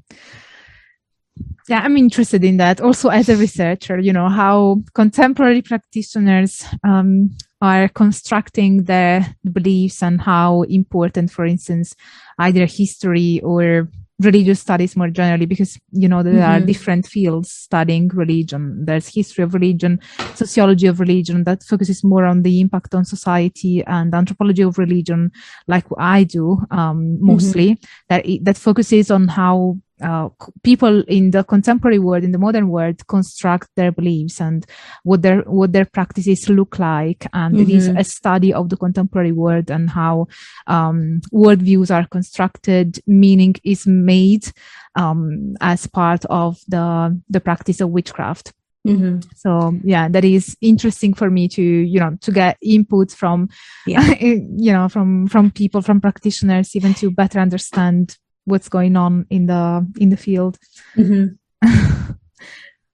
Yeah, 1.70 1.80
I'm 1.80 1.96
interested 1.96 2.44
in 2.44 2.58
that. 2.58 2.82
Also, 2.82 3.10
as 3.10 3.30
a 3.30 3.38
researcher, 3.38 4.00
you 4.00 4.12
know, 4.12 4.27
how 4.27 4.82
contemporary 4.94 5.62
practitioners 5.62 6.65
um, 6.84 7.32
are 7.62 7.88
constructing 7.88 8.84
their 8.84 9.36
beliefs 9.51 10.01
and 10.01 10.20
how 10.20 10.63
important, 10.63 11.32
for 11.32 11.46
instance, 11.46 11.96
either 12.39 12.65
history 12.65 13.39
or 13.44 13.88
religious 14.25 14.60
studies 14.60 14.96
more 14.96 15.10
generally 15.10 15.46
because 15.46 15.80
you 15.92 16.08
know 16.08 16.24
there 16.24 16.34
mm-hmm. 16.34 16.63
are 16.63 16.66
different 16.66 17.06
fields 17.06 17.51
studying 17.51 18.08
religion 18.10 18.86
there's 18.86 19.08
history 19.08 19.44
of 19.44 19.54
religion 19.54 20.00
sociology 20.36 20.88
of 20.88 21.00
religion 21.00 21.44
that 21.44 21.63
focuses 21.63 22.04
more 22.04 22.25
on 22.25 22.44
the 22.44 22.62
impact 22.62 22.94
on 22.96 23.06
society 23.06 23.84
and 23.86 24.13
anthropology 24.13 24.62
of 24.62 24.78
religion 24.78 25.32
like 25.68 25.86
i 25.98 26.24
do 26.24 26.60
um, 26.72 27.18
mostly 27.22 27.72
mm-hmm. 27.72 27.86
that 28.10 28.25
that 28.44 28.58
focuses 28.58 29.12
on 29.12 29.28
how 29.28 29.78
uh, 30.01 30.29
people 30.63 31.03
in 31.03 31.31
the 31.31 31.43
contemporary 31.43 32.00
world, 32.00 32.24
in 32.24 32.31
the 32.31 32.38
modern 32.38 32.70
world, 32.70 33.05
construct 33.08 33.70
their 33.75 33.91
beliefs 33.91 34.41
and 34.41 34.65
what 35.03 35.22
their 35.22 35.41
what 35.41 35.72
their 35.72 35.86
practices 35.86 36.50
look 36.50 36.79
like, 36.79 37.27
and 37.34 37.55
mm-hmm. 37.55 37.63
it 37.63 37.70
is 37.70 37.88
mm-hmm. 37.88 37.98
a 37.98 38.03
study 38.03 38.53
of 38.53 38.70
the 38.70 38.77
contemporary 38.77 39.31
world 39.31 39.70
and 39.70 39.89
how 39.89 40.27
um, 40.67 41.22
worldviews 41.34 41.93
are 41.93 42.08
constructed, 42.08 43.00
meaning 43.08 43.55
is 43.63 43.86
made 43.88 44.51
um, 44.96 45.55
as 45.62 45.88
part 45.88 46.25
of 46.25 46.60
the 46.67 47.20
the 47.29 47.39
practice 47.39 47.81
of 47.81 47.89
witchcraft. 47.89 48.53
Mm-hmm. 48.88 49.20
So 49.36 49.79
yeah, 49.84 50.10
that 50.10 50.25
is 50.25 50.58
interesting 50.60 51.13
for 51.13 51.29
me 51.29 51.48
to 51.50 51.62
you 51.62 52.00
know 52.00 52.17
to 52.22 52.31
get 52.31 52.58
input 52.62 53.12
from 53.12 53.50
yeah. 53.86 54.13
you 54.20 54.74
know 54.74 54.89
from 54.89 55.27
from 55.27 55.51
people 55.51 55.81
from 55.81 56.01
practitioners 56.01 56.75
even 56.75 56.93
to 56.96 57.12
better 57.12 57.39
understand 57.39 58.17
what's 58.46 58.70
going 58.70 58.96
on 58.96 59.26
in 59.30 59.46
the 59.46 59.88
in 60.00 60.10
the 60.10 60.18
field. 60.18 60.58
Mm-hmm. 60.98 61.36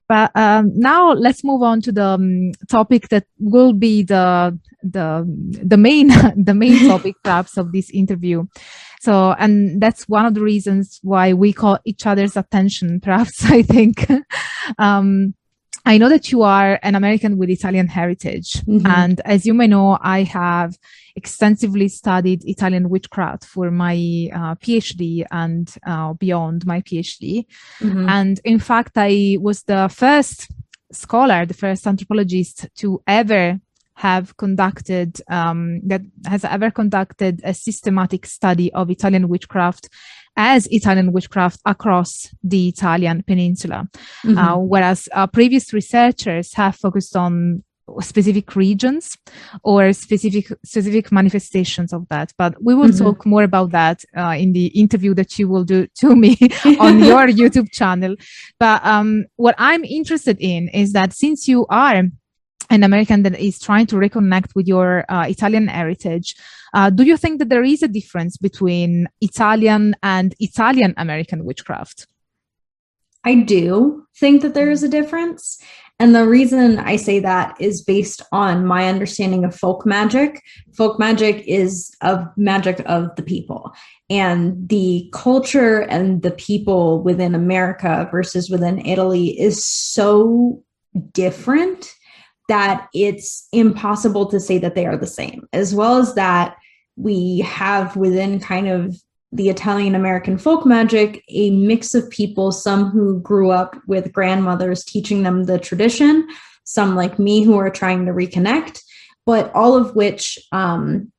but 0.08 0.30
um, 0.34 0.72
now 0.78 1.12
let's 1.12 1.44
move 1.44 1.62
on 1.62 1.80
to 1.82 1.92
the 1.92 2.04
um, 2.04 2.52
topic 2.68 3.08
that 3.08 3.24
will 3.38 3.72
be 3.72 4.02
the 4.02 4.58
the 4.82 5.24
the 5.62 5.76
main 5.76 6.08
the 6.36 6.54
main 6.54 6.86
topic 6.88 7.14
perhaps 7.24 7.56
of 7.56 7.72
this 7.72 7.90
interview. 7.90 8.44
So, 9.00 9.32
and 9.38 9.80
that's 9.80 10.08
one 10.08 10.26
of 10.26 10.34
the 10.34 10.42
reasons 10.42 10.98
why 11.02 11.32
we 11.32 11.52
call 11.52 11.78
each 11.84 12.04
other's 12.04 12.36
attention. 12.36 13.00
Perhaps 13.00 13.44
I 13.44 13.62
think. 13.62 14.06
um, 14.78 15.34
I 15.88 15.96
know 15.96 16.10
that 16.10 16.30
you 16.30 16.42
are 16.42 16.78
an 16.82 16.94
American 16.94 17.38
with 17.38 17.48
Italian 17.48 17.88
heritage. 17.88 18.52
Mm-hmm. 18.64 18.86
And 18.86 19.22
as 19.24 19.46
you 19.46 19.54
may 19.54 19.66
know, 19.66 19.96
I 20.02 20.22
have 20.24 20.76
extensively 21.16 21.88
studied 21.88 22.44
Italian 22.44 22.90
witchcraft 22.90 23.46
for 23.46 23.70
my 23.70 23.94
uh, 23.94 24.54
PhD 24.56 25.24
and 25.30 25.74
uh, 25.86 26.12
beyond 26.12 26.66
my 26.66 26.82
PhD. 26.82 27.46
Mm-hmm. 27.80 28.06
And 28.06 28.38
in 28.44 28.58
fact, 28.58 28.92
I 28.96 29.38
was 29.40 29.62
the 29.62 29.88
first 29.88 30.48
scholar, 30.92 31.46
the 31.46 31.54
first 31.54 31.86
anthropologist 31.86 32.66
to 32.76 33.02
ever 33.06 33.58
have 33.94 34.36
conducted 34.36 35.20
um, 35.28 35.80
that 35.88 36.02
has 36.26 36.44
ever 36.44 36.70
conducted 36.70 37.40
a 37.44 37.54
systematic 37.54 38.26
study 38.26 38.72
of 38.74 38.90
Italian 38.90 39.26
witchcraft 39.28 39.88
as 40.38 40.68
Italian 40.68 41.12
witchcraft 41.12 41.60
across 41.66 42.28
the 42.42 42.68
Italian 42.68 43.24
peninsula. 43.24 43.88
Mm-hmm. 44.24 44.38
Uh, 44.38 44.56
whereas 44.56 45.08
uh, 45.12 45.26
previous 45.26 45.72
researchers 45.74 46.54
have 46.54 46.76
focused 46.76 47.16
on 47.16 47.64
specific 48.00 48.54
regions 48.54 49.16
or 49.64 49.92
specific 49.94 50.46
specific 50.62 51.10
manifestations 51.10 51.90
of 51.90 52.06
that 52.10 52.30
but 52.36 52.54
we 52.62 52.74
will 52.74 52.88
mm-hmm. 52.88 53.02
talk 53.02 53.24
more 53.24 53.42
about 53.42 53.70
that 53.70 54.04
uh, 54.14 54.36
in 54.38 54.52
the 54.52 54.66
interview 54.78 55.14
that 55.14 55.38
you 55.38 55.48
will 55.48 55.64
do 55.64 55.86
to 55.94 56.14
me 56.14 56.36
on 56.80 57.02
your 57.02 57.26
youtube 57.40 57.72
channel 57.72 58.14
but 58.60 58.84
um, 58.84 59.24
what 59.36 59.54
i'm 59.56 59.84
interested 59.84 60.36
in 60.38 60.68
is 60.68 60.92
that 60.92 61.14
since 61.14 61.48
you 61.48 61.64
are 61.70 62.02
an 62.70 62.82
American 62.82 63.22
that 63.22 63.38
is 63.38 63.58
trying 63.58 63.86
to 63.86 63.96
reconnect 63.96 64.54
with 64.54 64.66
your 64.66 65.04
uh, 65.08 65.26
Italian 65.28 65.68
heritage. 65.68 66.36
Uh, 66.74 66.90
do 66.90 67.02
you 67.02 67.16
think 67.16 67.38
that 67.38 67.48
there 67.48 67.64
is 67.64 67.82
a 67.82 67.88
difference 67.88 68.36
between 68.36 69.08
Italian 69.20 69.96
and 70.02 70.34
Italian 70.38 70.94
American 70.96 71.44
witchcraft? 71.44 72.06
I 73.24 73.36
do 73.36 74.06
think 74.16 74.42
that 74.42 74.54
there 74.54 74.70
is 74.70 74.82
a 74.82 74.88
difference. 74.88 75.60
And 76.00 76.14
the 76.14 76.28
reason 76.28 76.78
I 76.78 76.94
say 76.94 77.18
that 77.18 77.60
is 77.60 77.82
based 77.82 78.22
on 78.30 78.64
my 78.64 78.88
understanding 78.88 79.44
of 79.44 79.54
folk 79.54 79.84
magic. 79.84 80.42
Folk 80.76 80.98
magic 80.98 81.42
is 81.46 81.92
of 82.02 82.24
magic 82.36 82.80
of 82.86 83.14
the 83.16 83.22
people. 83.22 83.72
And 84.08 84.68
the 84.68 85.10
culture 85.12 85.80
and 85.80 86.22
the 86.22 86.30
people 86.30 87.02
within 87.02 87.34
America 87.34 88.08
versus 88.12 88.48
within 88.48 88.84
Italy 88.86 89.38
is 89.38 89.64
so 89.64 90.62
different 91.12 91.92
that 92.48 92.88
it's 92.94 93.46
impossible 93.52 94.26
to 94.26 94.40
say 94.40 94.58
that 94.58 94.74
they 94.74 94.86
are 94.86 94.96
the 94.96 95.06
same, 95.06 95.46
as 95.52 95.74
well 95.74 95.98
as 95.98 96.14
that 96.14 96.56
we 96.96 97.40
have 97.40 97.94
within 97.96 98.40
kind 98.40 98.68
of 98.68 98.96
the 99.30 99.50
Italian 99.50 99.94
American 99.94 100.38
folk 100.38 100.64
magic 100.64 101.22
a 101.28 101.50
mix 101.50 101.94
of 101.94 102.08
people, 102.10 102.50
some 102.50 102.90
who 102.90 103.20
grew 103.20 103.50
up 103.50 103.76
with 103.86 104.12
grandmothers 104.12 104.84
teaching 104.84 105.22
them 105.22 105.44
the 105.44 105.58
tradition, 105.58 106.26
some 106.64 106.96
like 106.96 107.18
me 107.18 107.42
who 107.42 107.56
are 107.58 107.70
trying 107.70 108.06
to 108.06 108.12
reconnect, 108.12 108.80
but 109.26 109.54
all 109.54 109.76
of 109.76 109.94
which 109.94 110.38
um, 110.52 111.12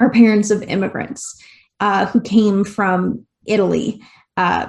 are 0.00 0.10
parents 0.10 0.50
of 0.50 0.62
immigrants 0.64 1.40
uh, 1.78 2.06
who 2.06 2.20
came 2.20 2.64
from 2.64 3.24
Italy. 3.46 4.02
Uh, 4.36 4.68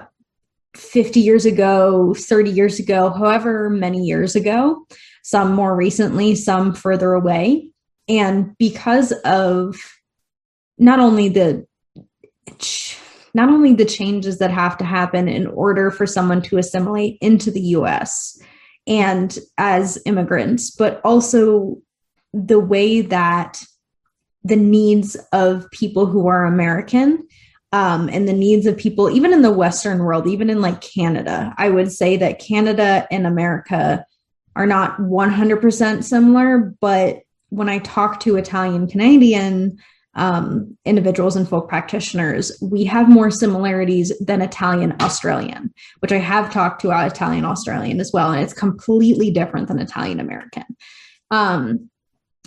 50 0.76 1.22
years 1.22 1.46
ago, 1.46 2.14
30 2.14 2.52
years 2.52 2.80
ago, 2.80 3.10
however 3.10 3.70
many 3.70 4.04
years 4.04 4.36
ago, 4.36 4.86
some 5.26 5.54
more 5.54 5.76
recently, 5.76 6.36
some 6.36 6.72
further 6.72 7.14
away. 7.14 7.72
And 8.08 8.56
because 8.60 9.12
of 9.26 9.76
not 10.78 11.00
only 11.00 11.30
the 11.30 11.66
not 13.34 13.50
only 13.50 13.74
the 13.74 13.86
changes 13.86 14.38
that 14.38 14.52
have 14.52 14.78
to 14.78 14.86
happen 14.86 15.28
in 15.28 15.48
order 15.48 15.90
for 15.90 16.06
someone 16.06 16.44
to 16.44 16.60
assimilate 16.60 17.18
into 17.22 17.50
the 17.50 17.60
US 17.60 18.40
and 18.86 19.36
as 19.58 20.00
immigrants, 20.06 20.70
but 20.70 21.02
also 21.04 21.80
the 22.32 22.60
way 22.60 23.02
that 23.02 23.64
the 24.44 24.56
needs 24.56 25.18
of 25.34 25.72
people 25.72 26.06
who 26.06 26.28
are 26.28 26.46
American 26.46 27.28
um, 27.72 28.10
and 28.10 28.28
the 28.28 28.34
needs 28.34 28.68
of 28.68 28.78
people, 28.78 29.10
even 29.10 29.34
in 29.34 29.42
the 29.42 29.52
Western 29.52 30.04
world, 30.04 30.28
even 30.28 30.52
in 30.52 30.62
like 30.62 30.82
Canada, 30.82 31.52
I 31.58 31.70
would 31.72 31.92
say 31.92 32.16
that 32.18 32.38
Canada 32.38 33.08
and 33.10 33.26
America 33.26 34.06
are 34.56 34.66
not 34.66 34.98
100% 35.00 36.04
similar. 36.04 36.76
But 36.80 37.22
when 37.50 37.70
I 37.70 37.80
talk 37.80 38.20
to 38.22 38.38
Italian 38.38 38.88
Canadian 38.88 39.78
um, 40.16 40.78
individuals 40.86 41.36
and 41.36 41.48
folk 41.48 41.68
practitioners, 41.68 42.58
we 42.62 42.86
have 42.86 43.10
more 43.10 43.30
similarities 43.30 44.18
than 44.20 44.42
Italian 44.42 44.96
Australian, 45.02 45.74
which 46.00 46.12
I 46.12 46.18
have 46.18 46.52
talked 46.52 46.82
to 46.82 47.06
Italian 47.06 47.44
Australian 47.44 48.00
as 48.00 48.12
well. 48.14 48.32
And 48.32 48.42
it's 48.42 48.54
completely 48.54 49.30
different 49.32 49.68
than 49.68 49.80
Italian 49.80 50.20
American. 50.20 50.64
Um, 51.32 51.90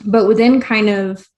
but 0.05 0.27
within 0.27 0.61
kind 0.61 0.89
of 0.89 1.29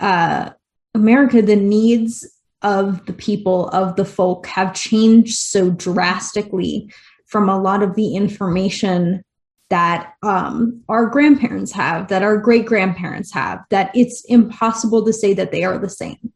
uh, 0.00 0.50
America, 0.94 1.42
the 1.42 1.56
needs 1.56 2.26
of 2.62 3.04
the 3.06 3.12
people, 3.12 3.68
of 3.68 3.96
the 3.96 4.04
folk, 4.04 4.46
have 4.46 4.74
changed 4.74 5.34
so 5.34 5.70
drastically 5.70 6.92
from 7.26 7.48
a 7.48 7.60
lot 7.60 7.82
of 7.82 7.94
the 7.94 8.16
information 8.16 9.22
that 9.70 10.14
um, 10.22 10.82
our 10.88 11.06
grandparents 11.06 11.72
have, 11.72 12.08
that 12.08 12.22
our 12.22 12.38
great 12.38 12.66
grandparents 12.66 13.32
have, 13.32 13.64
that 13.70 13.90
it's 13.94 14.24
impossible 14.24 15.04
to 15.04 15.12
say 15.12 15.34
that 15.34 15.52
they 15.52 15.64
are 15.64 15.78
the 15.78 15.90
same. 15.90 16.32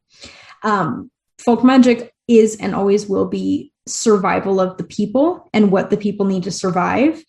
Um, 0.62 1.10
folk 1.38 1.64
magic 1.64 2.14
is 2.28 2.56
and 2.56 2.74
always 2.74 3.06
will 3.06 3.26
be 3.26 3.72
survival 3.86 4.60
of 4.60 4.76
the 4.76 4.84
people 4.84 5.48
and 5.52 5.72
what 5.72 5.90
the 5.90 5.96
people 5.96 6.26
need 6.26 6.44
to 6.44 6.52
survive. 6.52 7.24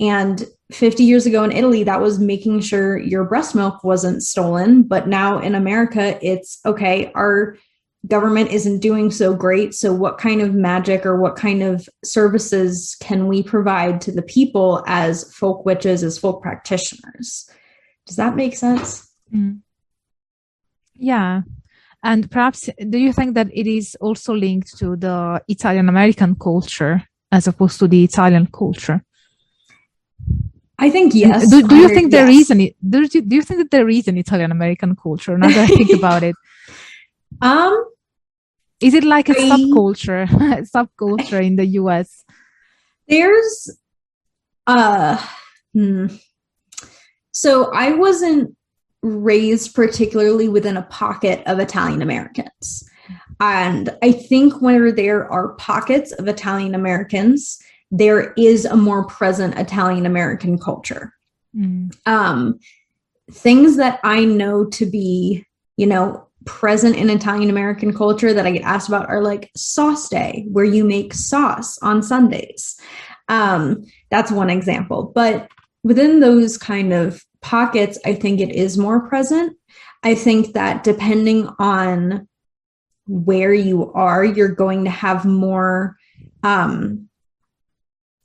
And 0.00 0.46
50 0.72 1.02
years 1.02 1.26
ago 1.26 1.42
in 1.44 1.52
Italy, 1.52 1.82
that 1.84 2.00
was 2.00 2.18
making 2.18 2.60
sure 2.60 2.98
your 2.98 3.24
breast 3.24 3.54
milk 3.54 3.82
wasn't 3.82 4.22
stolen. 4.22 4.82
But 4.84 5.08
now 5.08 5.38
in 5.38 5.54
America, 5.54 6.18
it's 6.22 6.60
okay, 6.64 7.10
our 7.14 7.56
government 8.08 8.50
isn't 8.50 8.80
doing 8.80 9.10
so 9.10 9.34
great. 9.34 9.74
So, 9.74 9.92
what 9.92 10.18
kind 10.18 10.40
of 10.40 10.54
magic 10.54 11.06
or 11.06 11.20
what 11.20 11.36
kind 11.36 11.62
of 11.62 11.88
services 12.04 12.96
can 13.00 13.26
we 13.26 13.42
provide 13.42 14.00
to 14.02 14.12
the 14.12 14.22
people 14.22 14.82
as 14.86 15.32
folk 15.34 15.64
witches, 15.64 16.02
as 16.02 16.18
folk 16.18 16.42
practitioners? 16.42 17.50
Does 18.06 18.16
that 18.16 18.36
make 18.36 18.56
sense? 18.56 19.08
Mm. 19.32 19.60
Yeah. 20.94 21.42
And 22.02 22.30
perhaps, 22.30 22.70
do 22.88 22.98
you 22.98 23.12
think 23.12 23.34
that 23.34 23.48
it 23.52 23.66
is 23.66 23.96
also 24.00 24.32
linked 24.32 24.78
to 24.78 24.96
the 24.96 25.42
Italian 25.48 25.88
American 25.88 26.36
culture 26.36 27.02
as 27.30 27.46
opposed 27.46 27.78
to 27.80 27.88
the 27.88 28.04
Italian 28.04 28.46
culture? 28.46 29.04
I 30.78 30.90
think 30.90 31.12
yes. 31.12 31.50
Do, 31.50 31.66
do 31.66 31.74
you 31.74 31.88
think 31.88 32.12
there 32.12 32.30
yes. 32.30 32.42
is 32.42 32.50
any? 32.52 32.76
Do 32.88 33.02
you, 33.02 33.20
do 33.20 33.34
you 33.34 33.42
think 33.42 33.58
that 33.58 33.70
there 33.72 33.88
is 33.88 34.06
an 34.06 34.16
Italian 34.16 34.52
American 34.52 34.94
culture? 34.94 35.36
Now 35.36 35.48
that 35.48 35.58
I 35.58 35.66
think 35.66 35.92
about 35.98 36.22
it, 36.22 36.36
Um, 37.40 37.84
is 38.80 38.94
it 38.94 39.04
like 39.04 39.28
a 39.28 39.32
I- 39.32 39.50
subculture, 39.50 40.26
subculture 40.76 41.44
in 41.44 41.56
the 41.56 41.66
U.S.? 41.66 42.24
there's 43.08 43.78
uh 44.66 45.16
hmm. 45.72 46.06
so 47.32 47.72
I 47.72 47.92
wasn't 47.92 48.54
raised 49.02 49.74
particularly 49.74 50.48
within 50.48 50.76
a 50.76 50.82
pocket 50.82 51.42
of 51.46 51.58
Italian 51.58 52.02
Americans. 52.02 52.88
And 53.40 53.96
I 54.02 54.12
think 54.12 54.60
where 54.60 54.90
there 54.90 55.30
are 55.30 55.54
pockets 55.54 56.12
of 56.12 56.26
Italian 56.26 56.74
Americans, 56.74 57.58
there 57.90 58.32
is 58.32 58.64
a 58.64 58.76
more 58.76 59.06
present 59.06 59.56
Italian 59.56 60.04
American 60.04 60.58
culture. 60.58 61.14
Mm. 61.56 61.96
um, 62.04 62.60
things 63.30 63.78
that 63.78 64.00
I 64.04 64.26
know 64.26 64.66
to 64.66 64.84
be, 64.84 65.46
you 65.78 65.86
know, 65.86 66.27
present 66.48 66.96
in 66.96 67.10
Italian 67.10 67.50
American 67.50 67.92
culture 67.92 68.32
that 68.32 68.46
I 68.46 68.50
get 68.52 68.62
asked 68.62 68.88
about 68.88 69.08
are 69.08 69.22
like 69.22 69.50
sauce 69.54 70.08
day, 70.08 70.46
where 70.50 70.64
you 70.64 70.82
make 70.82 71.12
sauce 71.12 71.78
on 71.82 72.02
Sundays. 72.02 72.80
Um, 73.28 73.84
that's 74.10 74.32
one 74.32 74.48
example. 74.48 75.12
But 75.14 75.48
within 75.84 76.20
those 76.20 76.56
kind 76.56 76.92
of 76.94 77.22
pockets, 77.42 77.98
I 78.04 78.14
think 78.14 78.40
it 78.40 78.50
is 78.50 78.78
more 78.78 79.06
present. 79.06 79.56
I 80.02 80.14
think 80.14 80.54
that 80.54 80.84
depending 80.84 81.48
on 81.58 82.26
where 83.06 83.52
you 83.52 83.92
are, 83.92 84.24
you're 84.24 84.48
going 84.48 84.84
to 84.84 84.90
have 84.90 85.24
more 85.24 85.96
um 86.42 87.07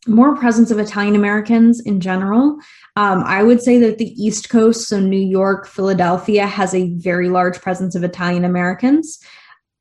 more 0.07 0.36
presence 0.36 0.72
of 0.72 0.79
Italian 0.79 1.15
Americans 1.15 1.79
in 1.79 2.00
general. 2.00 2.57
Um, 2.95 3.24
I 3.25 3.43
would 3.43 3.62
say 3.62 3.79
that 3.79 3.98
the 3.98 4.12
East 4.22 4.50
Coast, 4.50 4.88
so 4.88 5.00
New 5.00 5.19
York, 5.19 5.67
Philadelphia, 5.67 6.45
has 6.45 6.74
a 6.74 6.93
very 6.95 7.29
large 7.29 7.62
presence 7.62 7.95
of 7.95 8.03
Italian 8.03 8.45
Americans. 8.45 9.19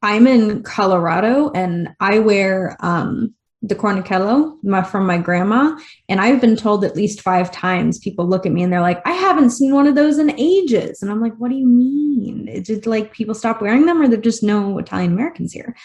I'm 0.02 0.26
in 0.26 0.62
Colorado 0.62 1.50
and 1.54 1.90
I 2.00 2.18
wear 2.18 2.76
um, 2.80 3.34
the 3.62 3.76
cornicello 3.76 4.58
from 4.88 5.06
my 5.06 5.18
grandma. 5.18 5.78
And 6.08 6.20
I've 6.20 6.40
been 6.40 6.56
told 6.56 6.84
at 6.84 6.96
least 6.96 7.20
five 7.20 7.52
times 7.52 7.98
people 7.98 8.26
look 8.26 8.44
at 8.44 8.52
me 8.52 8.62
and 8.62 8.72
they're 8.72 8.80
like, 8.80 9.00
I 9.06 9.12
haven't 9.12 9.50
seen 9.50 9.74
one 9.74 9.86
of 9.86 9.94
those 9.94 10.18
in 10.18 10.38
ages. 10.38 11.00
And 11.00 11.10
I'm 11.10 11.20
like, 11.20 11.36
what 11.36 11.50
do 11.50 11.56
you 11.56 11.66
mean? 11.66 12.48
Is 12.48 12.68
it 12.68 12.86
like 12.86 13.12
people 13.12 13.34
stop 13.34 13.62
wearing 13.62 13.86
them 13.86 14.02
or 14.02 14.08
there 14.08 14.20
just 14.20 14.42
no 14.42 14.78
Italian 14.78 15.12
Americans 15.12 15.52
here? 15.52 15.76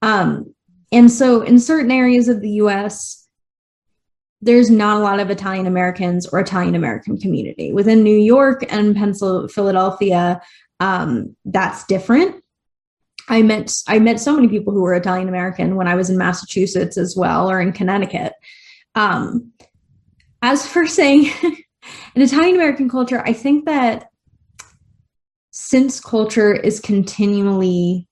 Um, 0.00 0.54
and 0.92 1.10
so 1.10 1.42
in 1.42 1.58
certain 1.58 1.90
areas 1.90 2.28
of 2.28 2.40
the 2.40 2.50
US, 2.50 3.23
there's 4.44 4.70
not 4.70 4.98
a 4.98 5.00
lot 5.00 5.20
of 5.20 5.30
Italian 5.30 5.66
Americans 5.66 6.26
or 6.26 6.38
Italian 6.38 6.74
American 6.74 7.18
community. 7.18 7.72
Within 7.72 8.02
New 8.02 8.16
York 8.16 8.64
and 8.70 8.94
Pennsylvania, 8.94 9.48
Philadelphia, 9.48 10.40
um, 10.80 11.34
that's 11.46 11.84
different. 11.86 12.42
I 13.28 13.40
met 13.40 13.72
I 13.88 13.98
met 14.00 14.20
so 14.20 14.34
many 14.34 14.48
people 14.48 14.74
who 14.74 14.82
were 14.82 14.92
Italian 14.94 15.28
American 15.28 15.76
when 15.76 15.88
I 15.88 15.94
was 15.94 16.10
in 16.10 16.18
Massachusetts 16.18 16.98
as 16.98 17.16
well, 17.16 17.50
or 17.50 17.58
in 17.58 17.72
Connecticut. 17.72 18.34
Um, 18.94 19.52
as 20.42 20.66
for 20.66 20.86
saying 20.86 21.30
an 21.42 22.22
Italian 22.22 22.56
American 22.56 22.90
culture, 22.90 23.22
I 23.24 23.32
think 23.32 23.64
that 23.64 24.10
since 25.52 26.00
culture 26.00 26.52
is 26.52 26.80
continually 26.80 28.06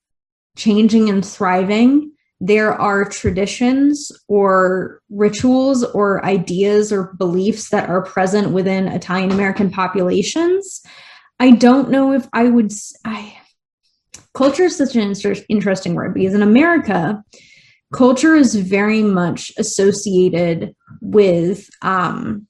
changing 0.56 1.10
and 1.10 1.24
thriving, 1.24 2.11
there 2.44 2.74
are 2.74 3.04
traditions 3.04 4.10
or 4.26 5.00
rituals 5.10 5.84
or 5.84 6.24
ideas 6.24 6.92
or 6.92 7.14
beliefs 7.16 7.70
that 7.70 7.88
are 7.88 8.02
present 8.02 8.50
within 8.50 8.88
Italian 8.88 9.30
American 9.30 9.70
populations. 9.70 10.82
I 11.38 11.52
don't 11.52 11.88
know 11.88 12.12
if 12.12 12.28
I 12.32 12.48
would. 12.48 12.72
I 13.04 13.38
culture 14.34 14.64
is 14.64 14.76
such 14.76 14.96
an 14.96 15.02
inter- 15.02 15.36
interesting 15.48 15.94
word 15.94 16.14
because 16.14 16.34
in 16.34 16.42
America, 16.42 17.22
culture 17.92 18.34
is 18.34 18.56
very 18.56 19.04
much 19.04 19.52
associated 19.56 20.74
with 21.00 21.70
um, 21.82 22.48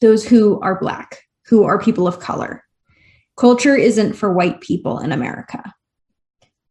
those 0.00 0.26
who 0.26 0.60
are 0.60 0.80
Black, 0.80 1.20
who 1.46 1.62
are 1.62 1.78
people 1.78 2.08
of 2.08 2.18
color. 2.18 2.64
Culture 3.36 3.76
isn't 3.76 4.14
for 4.14 4.32
white 4.32 4.60
people 4.60 4.98
in 4.98 5.12
America. 5.12 5.72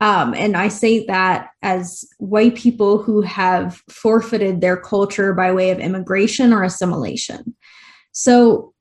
Um, 0.04 0.34
and 0.34 0.58
I 0.58 0.68
say 0.68 1.06
that 1.06 1.52
as 1.62 2.04
white 2.18 2.56
people 2.56 3.02
who 3.02 3.22
have 3.22 3.82
forfeited 3.90 4.60
their 4.60 4.76
culture 4.76 5.34
by 5.34 5.54
way 5.54 5.70
of 5.72 5.80
immigration 5.80 6.52
or 6.52 6.62
assimilation. 6.62 7.56
So, 8.12 8.74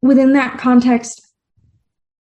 within 0.00 0.32
that 0.32 0.56
context, 0.56 1.20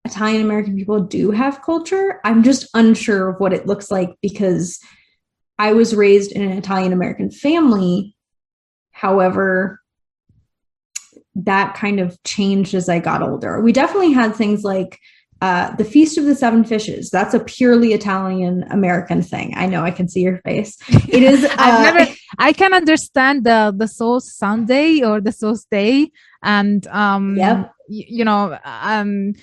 Italian 0.04 0.42
American 0.42 0.76
people 0.76 1.02
do 1.02 1.30
have 1.30 1.62
culture. 1.62 2.20
I'm 2.24 2.42
just 2.42 2.68
unsure 2.74 3.30
of 3.30 3.40
what 3.40 3.54
it 3.54 3.68
looks 3.68 3.92
like 3.92 4.16
because 4.20 4.80
I 5.60 5.74
was 5.74 5.96
raised 5.96 6.32
in 6.32 6.42
an 6.42 6.58
Italian 6.58 6.94
American 6.94 7.30
family. 7.30 8.16
However, 8.90 9.80
that 11.36 11.76
kind 11.76 12.00
of 12.00 12.18
changed 12.24 12.74
as 12.74 12.90
I 12.90 12.98
got 12.98 13.22
older. 13.22 13.62
We 13.62 13.72
definitely 13.74 14.14
had 14.14 14.36
things 14.36 14.64
like 14.64 14.98
uh, 15.42 15.76
the 15.76 15.84
Feast 15.84 16.18
of 16.18 16.26
the 16.26 16.36
Seven 16.36 16.64
Fishes. 16.64 17.10
That's 17.10 17.34
a 17.34 17.40
purely 17.40 17.94
Italian 17.94 18.64
American 18.70 19.22
thing. 19.24 19.54
I 19.58 19.66
know 19.66 19.84
I 19.84 19.92
can 19.92 20.08
see 20.08 20.22
your 20.22 20.38
face. 20.40 20.78
It 20.90 21.24
is. 21.24 21.44
Uh, 21.52 21.56
I've 21.58 21.82
never. 21.96 22.12
I 22.38 22.54
can 22.54 22.74
understand 22.74 23.44
the 23.44 23.74
the 23.76 23.88
sauce 23.88 24.32
Sunday 24.32 25.02
or 25.04 25.20
the 25.22 25.32
sauce 25.32 25.66
day, 25.70 26.12
and 26.44 26.86
um, 26.88 27.36
Yep. 27.38 27.58
y- 27.90 28.06
you 28.18 28.24
know, 28.24 28.58
um, 28.64 29.34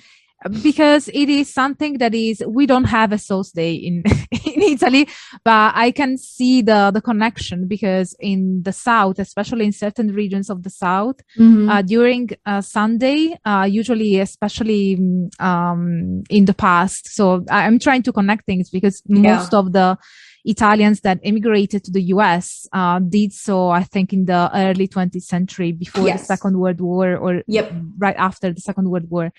because 0.63 1.09
it 1.09 1.29
is 1.29 1.53
something 1.53 1.97
that 1.97 2.15
is 2.15 2.41
we 2.47 2.65
don't 2.65 2.85
have 2.85 3.11
a 3.11 3.17
sauce 3.17 3.51
day 3.51 3.73
in 3.73 4.03
in 4.45 4.61
Italy, 4.61 5.07
but 5.43 5.73
I 5.75 5.91
can 5.91 6.17
see 6.17 6.61
the 6.61 6.91
the 6.93 7.01
connection 7.01 7.67
because 7.67 8.15
in 8.19 8.63
the 8.63 8.71
south, 8.71 9.19
especially 9.19 9.65
in 9.65 9.71
certain 9.73 10.13
regions 10.13 10.49
of 10.49 10.63
the 10.63 10.69
south, 10.69 11.17
mhm. 11.37 11.69
uh, 11.69 11.81
during 11.81 12.29
uh, 12.45 12.61
Sunday, 12.61 13.37
uh, 13.45 13.67
usually, 13.69 14.19
especially 14.19 14.97
um, 15.39 16.23
in 16.29 16.45
the 16.45 16.53
past. 16.53 17.09
So 17.09 17.43
I'm 17.49 17.79
trying 17.79 18.03
to 18.03 18.13
connect 18.13 18.45
things 18.45 18.69
because 18.69 19.01
Yeah. 19.07 19.33
most 19.33 19.53
of 19.53 19.73
the 19.73 19.97
Italians 20.45 21.01
that 21.01 21.19
immigrated 21.23 21.83
to 21.83 21.91
the 21.91 22.01
US 22.15 22.65
uh, 22.71 22.99
did 22.99 23.33
so, 23.33 23.69
I 23.69 23.83
think, 23.83 24.13
in 24.13 24.25
the 24.25 24.49
early 24.53 24.87
20th 24.87 25.23
century 25.23 25.71
before 25.73 26.07
Yes. 26.07 26.21
the 26.21 26.25
Second 26.27 26.57
World 26.59 26.79
War 26.79 27.17
or 27.17 27.43
Yep. 27.47 27.69
right 27.97 28.15
after 28.17 28.53
the 28.53 28.61
Second 28.61 28.89
World 28.89 29.09
War. 29.09 29.31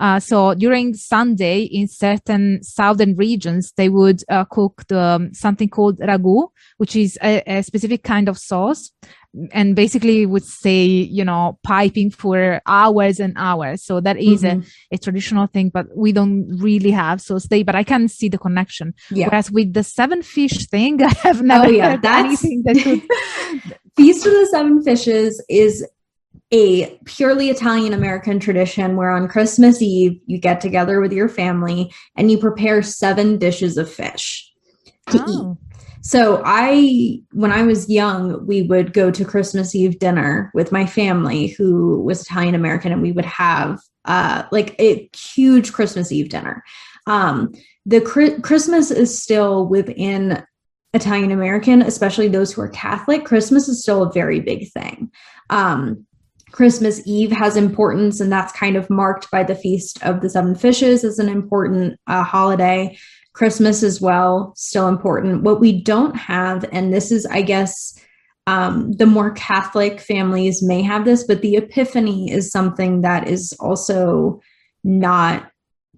Uh, 0.00 0.18
so 0.18 0.54
during 0.54 0.94
Sunday, 0.94 1.62
in 1.62 1.86
certain 1.86 2.62
southern 2.62 3.14
regions, 3.16 3.72
they 3.76 3.88
would 3.90 4.22
uh, 4.30 4.44
cook 4.46 4.82
the, 4.88 4.98
um, 4.98 5.34
something 5.34 5.68
called 5.68 5.98
ragu, 6.00 6.48
which 6.78 6.96
is 6.96 7.18
a, 7.22 7.42
a 7.46 7.62
specific 7.62 8.02
kind 8.02 8.26
of 8.28 8.38
sauce, 8.38 8.90
and 9.52 9.76
basically 9.76 10.26
would 10.26 10.44
say, 10.44 10.82
you 10.84 11.24
know, 11.24 11.58
piping 11.62 12.10
for 12.10 12.60
hours 12.66 13.20
and 13.20 13.34
hours. 13.36 13.84
So 13.84 14.00
that 14.00 14.16
is 14.16 14.42
Mhm. 14.42 14.64
a, 14.90 14.94
a 14.94 14.98
traditional 14.98 15.46
thing, 15.46 15.68
but 15.72 15.86
we 15.94 16.10
don't 16.12 16.48
really 16.58 16.90
have 16.90 17.20
sauce 17.20 17.44
day. 17.46 17.62
But 17.62 17.74
I 17.76 17.84
can 17.84 18.08
see 18.08 18.28
the 18.28 18.38
connection. 18.38 18.94
yeah. 19.10 19.26
Whereas 19.28 19.50
with 19.52 19.74
the 19.74 19.84
seven 19.84 20.22
fish 20.22 20.66
thing, 20.68 21.02
I 21.10 21.12
have 21.22 21.42
never 21.42 21.66
Oh, 21.66 21.70
yeah, 21.70 21.90
heard 21.90 22.02
that's- 22.02 22.24
anything 22.44 22.62
that 22.64 22.76
could. 22.82 23.02
Feast 23.96 24.24
of 24.24 24.32
the 24.32 24.46
Seven 24.50 24.82
Fishes 24.82 25.44
is 25.48 25.86
a 26.52 26.98
purely 27.04 27.48
Italian 27.50 27.92
American 27.92 28.40
tradition 28.40 28.96
where 28.96 29.10
on 29.10 29.28
Christmas 29.28 29.80
Eve 29.80 30.20
you 30.26 30.38
get 30.38 30.60
together 30.60 31.00
with 31.00 31.12
your 31.12 31.28
family 31.28 31.92
and 32.16 32.30
you 32.30 32.38
prepare 32.38 32.82
seven 32.82 33.38
dishes 33.38 33.76
of 33.76 33.90
fish 33.90 34.52
to 35.10 35.18
eat. 35.18 35.24
Oh. 35.28 35.58
So 36.02 36.42
I 36.44 37.20
when 37.32 37.52
I 37.52 37.62
was 37.62 37.90
young, 37.90 38.46
we 38.46 38.62
would 38.62 38.92
go 38.92 39.10
to 39.10 39.24
Christmas 39.24 39.74
Eve 39.74 39.98
dinner 39.98 40.50
with 40.54 40.72
my 40.72 40.86
family 40.86 41.48
who 41.48 42.02
was 42.02 42.22
Italian 42.22 42.54
American 42.54 42.90
and 42.92 43.02
we 43.02 43.12
would 43.12 43.26
have 43.26 43.78
uh 44.06 44.44
like 44.50 44.74
a 44.80 45.08
huge 45.14 45.72
Christmas 45.72 46.10
Eve 46.10 46.30
dinner. 46.30 46.64
Um 47.06 47.52
the 47.86 48.00
Chri- 48.00 48.42
Christmas 48.42 48.90
is 48.90 49.22
still 49.22 49.66
within 49.66 50.42
Italian 50.92 51.30
American, 51.30 51.82
especially 51.82 52.28
those 52.28 52.52
who 52.52 52.62
are 52.62 52.68
Catholic. 52.68 53.24
Christmas 53.24 53.68
is 53.68 53.82
still 53.82 54.02
a 54.02 54.12
very 54.12 54.40
big 54.40 54.72
thing. 54.72 55.10
Um 55.50 56.06
Christmas 56.52 57.00
Eve 57.06 57.32
has 57.32 57.56
importance, 57.56 58.20
and 58.20 58.30
that's 58.30 58.52
kind 58.52 58.76
of 58.76 58.90
marked 58.90 59.30
by 59.30 59.42
the 59.42 59.54
Feast 59.54 60.02
of 60.02 60.20
the 60.20 60.30
Seven 60.30 60.54
Fishes 60.54 61.04
as 61.04 61.18
an 61.18 61.28
important 61.28 61.98
uh, 62.06 62.22
holiday. 62.22 62.98
Christmas 63.32 63.82
as 63.82 64.00
well, 64.00 64.52
still 64.56 64.88
important. 64.88 65.42
What 65.42 65.60
we 65.60 65.80
don't 65.80 66.16
have, 66.16 66.64
and 66.72 66.92
this 66.92 67.12
is, 67.12 67.26
I 67.26 67.42
guess, 67.42 67.96
um, 68.46 68.92
the 68.92 69.06
more 69.06 69.30
Catholic 69.32 70.00
families 70.00 70.62
may 70.62 70.82
have 70.82 71.04
this, 71.04 71.24
but 71.24 71.40
the 71.40 71.56
Epiphany 71.56 72.30
is 72.30 72.50
something 72.50 73.02
that 73.02 73.28
is 73.28 73.54
also 73.60 74.40
not 74.82 75.50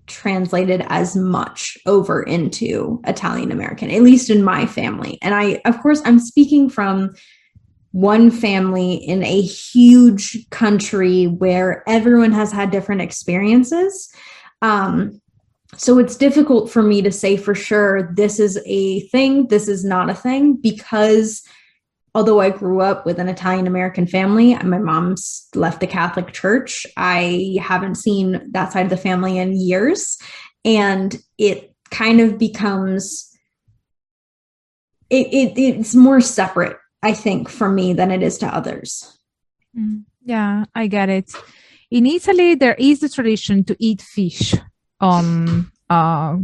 translated 0.06 0.84
as 0.88 1.16
much 1.16 1.78
over 1.86 2.22
into 2.22 3.00
Italian 3.06 3.52
American, 3.52 3.90
at 3.90 4.02
least 4.02 4.28
in 4.28 4.42
my 4.42 4.66
family. 4.66 5.18
And 5.22 5.34
I, 5.34 5.62
of 5.64 5.80
course, 5.80 6.02
I'm 6.04 6.18
speaking 6.18 6.68
from 6.68 7.14
one 7.92 8.30
family 8.30 8.94
in 8.94 9.22
a 9.22 9.40
huge 9.40 10.48
country 10.50 11.26
where 11.26 11.82
everyone 11.86 12.32
has 12.32 12.50
had 12.50 12.70
different 12.70 13.00
experiences. 13.00 14.12
Um, 14.60 15.20
so 15.76 15.98
it's 15.98 16.16
difficult 16.16 16.70
for 16.70 16.82
me 16.82 17.00
to 17.02 17.12
say 17.12 17.36
for 17.36 17.54
sure 17.54 18.12
this 18.14 18.38
is 18.38 18.60
a 18.66 19.00
thing, 19.08 19.46
this 19.48 19.68
is 19.68 19.84
not 19.84 20.10
a 20.10 20.14
thing, 20.14 20.56
because 20.56 21.42
although 22.14 22.40
I 22.40 22.50
grew 22.50 22.80
up 22.80 23.06
with 23.06 23.18
an 23.18 23.28
Italian 23.28 23.66
American 23.66 24.06
family, 24.06 24.54
my 24.54 24.78
mom's 24.78 25.48
left 25.54 25.80
the 25.80 25.86
Catholic 25.86 26.32
Church. 26.32 26.86
I 26.96 27.58
haven't 27.60 27.94
seen 27.94 28.50
that 28.52 28.72
side 28.72 28.84
of 28.84 28.90
the 28.90 28.96
family 28.98 29.38
in 29.38 29.58
years. 29.58 30.18
And 30.64 31.16
it 31.38 31.74
kind 31.90 32.20
of 32.20 32.38
becomes 32.38 33.28
it, 35.10 35.26
it 35.26 35.58
it's 35.58 35.94
more 35.94 36.20
separate, 36.20 36.76
I 37.02 37.14
think, 37.14 37.48
for 37.48 37.68
me 37.68 37.92
than 37.92 38.10
it 38.10 38.22
is 38.22 38.38
to 38.38 38.46
others. 38.46 39.18
Mm, 39.76 40.04
yeah, 40.24 40.64
I 40.74 40.86
get 40.86 41.08
it. 41.08 41.32
In 41.90 42.06
Italy, 42.06 42.54
there 42.54 42.74
is 42.78 43.00
the 43.00 43.08
tradition 43.08 43.64
to 43.64 43.76
eat 43.78 44.00
fish 44.00 44.54
on 45.00 45.70
uh 45.90 46.36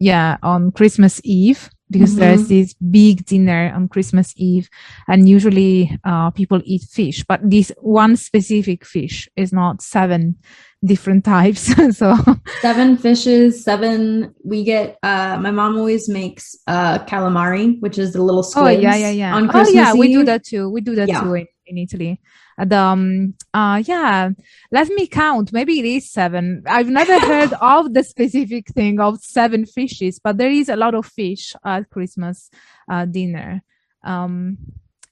yeah 0.00 0.36
on 0.42 0.72
Christmas 0.72 1.20
Eve 1.22 1.70
because 1.92 2.10
mm-hmm. 2.10 2.20
there's 2.20 2.48
this 2.48 2.74
big 2.74 3.24
dinner 3.26 3.70
on 3.74 3.86
Christmas 3.86 4.32
Eve, 4.36 4.68
and 5.06 5.28
usually 5.28 5.96
uh, 6.04 6.30
people 6.30 6.60
eat 6.64 6.82
fish, 6.82 7.22
but 7.28 7.40
this 7.44 7.70
one 7.78 8.16
specific 8.16 8.84
fish 8.84 9.28
is 9.36 9.52
not 9.52 9.82
seven 9.82 10.36
different 10.84 11.24
types. 11.24 11.72
so 11.96 12.16
seven 12.60 12.96
fishes, 12.96 13.62
seven. 13.62 14.34
We 14.44 14.64
get. 14.64 14.98
Uh, 15.02 15.38
my 15.40 15.50
mom 15.50 15.76
always 15.76 16.08
makes 16.08 16.56
uh, 16.66 16.98
calamari, 17.00 17.80
which 17.80 17.98
is 17.98 18.12
the 18.12 18.22
little 18.22 18.42
squids. 18.42 18.78
Oh 18.78 18.80
yeah, 18.80 18.96
yeah, 18.96 19.10
yeah. 19.10 19.34
On 19.34 19.48
Christmas 19.48 19.76
oh 19.76 19.80
yeah, 19.80 19.92
Eve. 19.92 19.98
we 19.98 20.12
do 20.12 20.24
that 20.24 20.44
too. 20.44 20.68
We 20.70 20.80
do 20.80 20.94
that 20.94 21.08
yeah. 21.08 21.20
too 21.20 21.34
in, 21.34 21.46
in 21.66 21.78
Italy. 21.78 22.20
And 22.58 22.72
um, 22.72 23.34
uh, 23.54 23.82
yeah, 23.84 24.30
let 24.70 24.88
me 24.88 25.06
count. 25.06 25.52
Maybe 25.52 25.78
it 25.78 25.84
is 25.84 26.10
seven. 26.10 26.62
I've 26.66 26.88
never 26.88 27.18
heard 27.26 27.52
of 27.60 27.94
the 27.94 28.04
specific 28.04 28.68
thing 28.68 29.00
of 29.00 29.20
seven 29.20 29.66
fishes, 29.66 30.18
but 30.22 30.36
there 30.36 30.50
is 30.50 30.68
a 30.68 30.76
lot 30.76 30.94
of 30.94 31.06
fish 31.06 31.54
at 31.64 31.90
Christmas 31.90 32.50
uh, 32.90 33.06
dinner. 33.06 33.62
Um, 34.04 34.58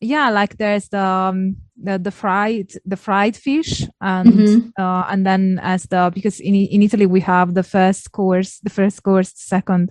yeah, 0.01 0.31
like 0.31 0.57
there's 0.57 0.89
the, 0.89 1.05
um, 1.05 1.57
the 1.83 1.99
the 1.99 2.11
fried 2.11 2.73
the 2.85 2.97
fried 2.97 3.37
fish, 3.37 3.87
and 4.01 4.33
mm-hmm. 4.33 4.83
uh, 4.83 5.05
and 5.09 5.27
then 5.27 5.61
as 5.63 5.85
the 5.85 6.11
because 6.15 6.41
in 6.41 6.55
in 6.55 6.83
Italy 6.83 7.07
we 7.07 7.21
have 7.21 7.55
the 7.55 7.63
first 7.63 8.13
course, 8.13 8.59
the 8.61 8.71
first 8.71 9.03
course, 9.03 9.33
second, 9.37 9.91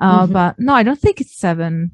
uh, 0.00 0.24
mm-hmm. 0.24 0.32
but 0.32 0.58
no, 0.58 0.74
I 0.74 0.82
don't 0.82 1.00
think 1.00 1.20
it's 1.20 1.36
seven 1.36 1.92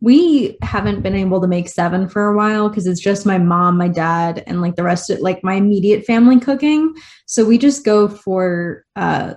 we 0.00 0.58
haven't 0.62 1.02
been 1.02 1.14
able 1.14 1.40
to 1.40 1.46
make 1.46 1.68
seven 1.68 2.08
for 2.08 2.28
a 2.28 2.36
while 2.36 2.68
because 2.68 2.86
it's 2.86 3.00
just 3.00 3.24
my 3.24 3.38
mom, 3.38 3.78
my 3.78 3.88
dad, 3.88 4.44
and 4.46 4.60
like 4.60 4.76
the 4.76 4.82
rest 4.82 5.08
of 5.10 5.20
like 5.20 5.42
my 5.42 5.54
immediate 5.54 6.04
family 6.04 6.38
cooking. 6.38 6.94
So 7.26 7.44
we 7.44 7.58
just 7.58 7.84
go 7.84 8.08
for 8.08 8.84
uh 8.94 9.34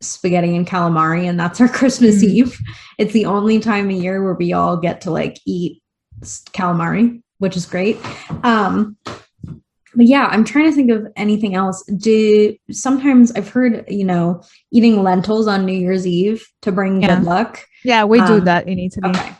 spaghetti 0.00 0.56
and 0.56 0.66
calamari, 0.66 1.28
and 1.28 1.38
that's 1.38 1.60
our 1.60 1.68
Christmas 1.80 2.22
mm. 2.22 2.28
Eve. 2.28 2.58
It's 2.98 3.12
the 3.12 3.26
only 3.26 3.60
time 3.60 3.88
of 3.88 3.96
year 3.96 4.22
where 4.22 4.34
we 4.34 4.52
all 4.52 4.76
get 4.76 5.02
to 5.02 5.10
like 5.10 5.38
eat 5.46 5.80
calamari, 6.22 7.22
which 7.38 7.56
is 7.56 7.66
great. 7.66 7.98
Um 8.42 8.96
but 9.94 10.06
yeah, 10.06 10.26
I'm 10.26 10.44
trying 10.44 10.66
to 10.66 10.72
think 10.72 10.90
of 10.90 11.08
anything 11.16 11.54
else. 11.54 11.82
Do 11.84 12.56
sometimes 12.70 13.32
I've 13.32 13.48
heard, 13.48 13.84
you 13.88 14.04
know, 14.04 14.42
eating 14.70 15.02
lentils 15.02 15.48
on 15.48 15.66
New 15.66 15.72
Year's 15.72 16.06
Eve 16.06 16.46
to 16.62 16.70
bring 16.70 17.02
yeah. 17.02 17.16
good 17.16 17.24
luck. 17.24 17.64
Yeah, 17.84 18.04
we 18.04 18.20
um, 18.20 18.26
do 18.26 18.40
that 18.44 18.68
in 18.68 18.78
Italy. 18.78 19.10
Okay. 19.10 19.32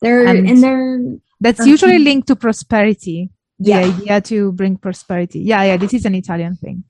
They're 0.00 0.26
and, 0.26 0.48
and 0.48 0.62
they're 0.62 1.00
that's 1.40 1.66
usually 1.66 1.98
linked 1.98 2.28
to 2.28 2.36
prosperity. 2.36 3.30
The 3.58 3.70
yeah. 3.70 3.78
idea 3.80 4.20
to 4.22 4.52
bring 4.52 4.76
prosperity. 4.76 5.40
Yeah, 5.40 5.62
yeah. 5.64 5.76
This 5.76 5.94
is 5.94 6.04
an 6.04 6.14
Italian 6.14 6.56
thing. 6.56 6.84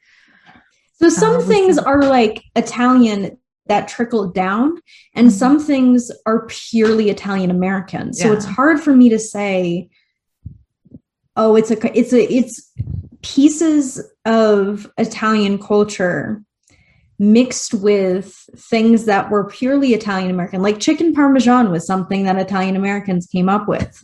So 0.95 1.09
some 1.09 1.37
uh, 1.37 1.41
things 1.41 1.79
are 1.79 2.03
like 2.03 2.43
Italian 2.57 3.37
that 3.67 3.89
trickled 3.89 4.35
down, 4.35 4.79
and 5.15 5.29
mm-hmm. 5.29 5.37
some 5.37 5.61
things 5.61 6.11
are 6.27 6.47
purely 6.47 7.11
Italian 7.11 7.51
American. 7.51 8.13
So 8.13 8.29
yeah. 8.29 8.35
it's 8.35 8.45
hard 8.45 8.81
for 8.81 8.95
me 8.95 9.09
to 9.09 9.19
say, 9.19 9.89
oh, 11.37 11.57
it's 11.57 11.71
a 11.71 11.99
it's 11.99 12.13
a 12.13 12.33
it's 12.33 12.73
pieces 13.23 14.03
of 14.25 14.91
Italian 14.99 15.59
culture 15.59 16.43
mixed 17.19 17.75
with 17.75 18.35
things 18.57 19.05
that 19.05 19.31
were 19.31 19.45
purely 19.45 19.95
Italian 19.95 20.31
American, 20.31 20.63
like 20.63 20.81
chicken 20.81 21.15
parmesan 21.15 21.71
was 21.71 21.87
something 21.87 22.25
that 22.25 22.37
Italian 22.37 22.77
Americans 22.77 23.27
came 23.27 23.49
up 23.49 23.69
with. 23.69 24.03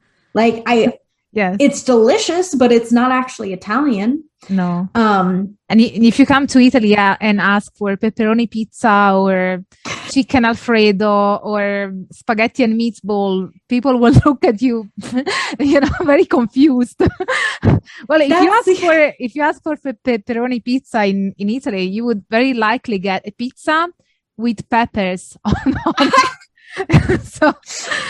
like 0.34 0.62
I 0.66 0.94
yes. 1.32 1.56
it's 1.58 1.82
delicious, 1.82 2.54
but 2.54 2.72
it's 2.72 2.92
not 2.92 3.10
actually 3.12 3.52
Italian. 3.52 4.24
No. 4.48 4.88
Um 4.94 5.56
and 5.68 5.80
if 5.80 6.18
you 6.18 6.26
come 6.26 6.46
to 6.48 6.58
Italy 6.58 6.96
and 6.96 7.40
ask 7.40 7.74
for 7.76 7.96
pepperoni 7.96 8.50
pizza 8.50 9.12
or 9.14 9.64
chicken 10.10 10.44
alfredo 10.44 11.36
or 11.36 11.92
spaghetti 12.10 12.64
and 12.64 12.78
meatball, 12.78 13.48
people 13.68 13.98
will 13.98 14.12
look 14.26 14.44
at 14.44 14.60
you, 14.60 14.90
you 15.60 15.80
know, 15.80 15.88
very 16.02 16.24
confused. 16.24 17.00
well, 18.08 18.20
if 18.20 18.30
you 18.30 18.52
ask 18.52 18.80
for 18.80 19.14
if 19.18 19.34
you 19.34 19.42
ask 19.42 19.62
for 19.62 19.76
pepperoni 19.76 20.62
pizza 20.64 21.04
in 21.04 21.34
in 21.38 21.48
Italy, 21.48 21.84
you 21.84 22.04
would 22.04 22.24
very 22.28 22.54
likely 22.54 22.98
get 22.98 23.26
a 23.26 23.30
pizza 23.30 23.88
with 24.36 24.68
peppers 24.68 25.36
on. 25.44 25.74
on 25.98 26.10
so 27.22 27.52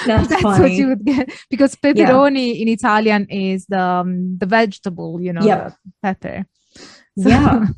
that's, 0.07 0.29
that's 0.29 0.43
what 0.43 0.71
you 0.71 0.89
would 0.89 1.05
get 1.05 1.31
because 1.51 1.75
pepperoni 1.75 2.55
yeah. 2.55 2.63
in 2.63 2.69
Italian 2.69 3.27
is 3.29 3.67
the 3.67 3.81
um, 3.81 4.39
the 4.39 4.47
vegetable, 4.47 5.21
you 5.21 5.33
know, 5.33 5.43
yep. 5.43 5.75
pepper. 6.03 6.47
So, 7.19 7.29
yeah. 7.29 7.67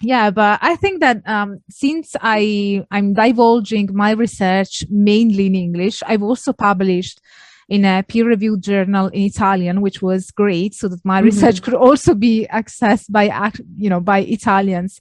yeah 0.00 0.30
but 0.30 0.58
i 0.62 0.76
think 0.76 1.00
that 1.00 1.20
um, 1.26 1.60
since 1.68 2.14
i 2.20 2.84
i'm 2.90 3.12
divulging 3.14 3.88
my 3.92 4.12
research 4.12 4.84
mainly 4.88 5.46
in 5.46 5.54
english 5.54 6.02
i've 6.06 6.22
also 6.22 6.52
published 6.52 7.20
in 7.68 7.84
a 7.84 8.02
peer-reviewed 8.04 8.62
journal 8.62 9.08
in 9.08 9.22
italian 9.22 9.80
which 9.80 10.00
was 10.00 10.30
great 10.30 10.74
so 10.74 10.88
that 10.88 11.04
my 11.04 11.18
mm-hmm. 11.18 11.26
research 11.26 11.62
could 11.62 11.74
also 11.74 12.14
be 12.14 12.46
accessed 12.52 13.10
by 13.10 13.24
you 13.76 13.90
know 13.90 14.00
by 14.00 14.20
italians 14.20 15.00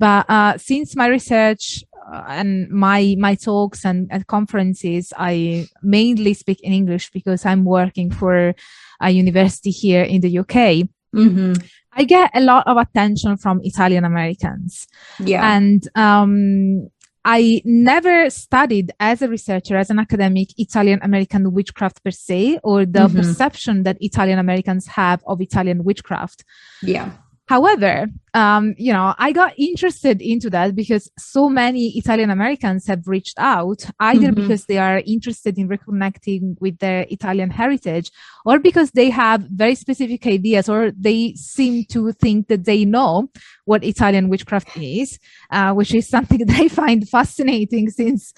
but 0.00 0.24
uh, 0.30 0.56
since 0.56 0.94
my 0.94 1.08
research 1.08 1.82
and 2.12 2.68
my 2.70 3.16
my 3.18 3.34
talks 3.34 3.84
and, 3.84 4.08
and 4.10 4.26
conferences 4.26 5.12
i 5.16 5.66
mainly 5.82 6.34
speak 6.34 6.60
in 6.62 6.72
english 6.72 7.10
because 7.10 7.44
i'm 7.44 7.64
working 7.64 8.10
for 8.10 8.54
a 9.00 9.10
university 9.10 9.70
here 9.70 10.02
in 10.02 10.20
the 10.20 10.38
uk 10.38 10.48
mm-hmm. 10.48 11.52
I 11.98 12.04
get 12.04 12.30
a 12.32 12.40
lot 12.40 12.64
of 12.68 12.76
attention 12.76 13.36
from 13.38 13.60
Italian 13.64 14.04
Americans. 14.04 14.86
Yeah. 15.18 15.56
And 15.56 15.82
um, 15.96 16.88
I 17.24 17.60
never 17.64 18.30
studied 18.30 18.92
as 19.00 19.20
a 19.20 19.28
researcher, 19.28 19.76
as 19.76 19.90
an 19.90 19.98
academic, 19.98 20.48
Italian 20.58 21.00
American 21.02 21.52
witchcraft 21.52 22.02
per 22.04 22.12
se, 22.12 22.60
or 22.62 22.86
the 22.86 23.00
mm-hmm. 23.00 23.16
perception 23.16 23.82
that 23.82 23.98
Italian 24.00 24.38
Americans 24.38 24.86
have 24.86 25.22
of 25.26 25.40
Italian 25.40 25.82
witchcraft. 25.82 26.44
Yeah. 26.82 27.10
However, 27.48 28.08
um, 28.34 28.74
you 28.76 28.92
know, 28.92 29.14
I 29.18 29.32
got 29.32 29.58
interested 29.58 30.20
into 30.20 30.50
that 30.50 30.74
because 30.74 31.10
so 31.18 31.48
many 31.48 31.96
Italian 31.96 32.30
Americans 32.30 32.86
have 32.86 33.08
reached 33.08 33.38
out 33.38 33.86
either 34.00 34.28
mm-hmm. 34.28 34.42
because 34.42 34.66
they 34.66 34.76
are 34.76 35.02
interested 35.06 35.58
in 35.58 35.66
reconnecting 35.66 36.60
with 36.60 36.78
their 36.78 37.06
Italian 37.08 37.48
heritage 37.48 38.10
or 38.44 38.58
because 38.58 38.90
they 38.90 39.08
have 39.08 39.40
very 39.50 39.74
specific 39.74 40.26
ideas 40.26 40.68
or 40.68 40.90
they 40.90 41.32
seem 41.36 41.86
to 41.86 42.12
think 42.12 42.48
that 42.48 42.66
they 42.66 42.84
know 42.84 43.30
what 43.64 43.82
Italian 43.82 44.28
witchcraft 44.28 44.76
is, 44.76 45.18
uh, 45.50 45.72
which 45.72 45.94
is 45.94 46.06
something 46.06 46.38
that 46.46 46.60
I 46.60 46.68
find 46.68 47.08
fascinating 47.08 47.88
since 47.88 48.34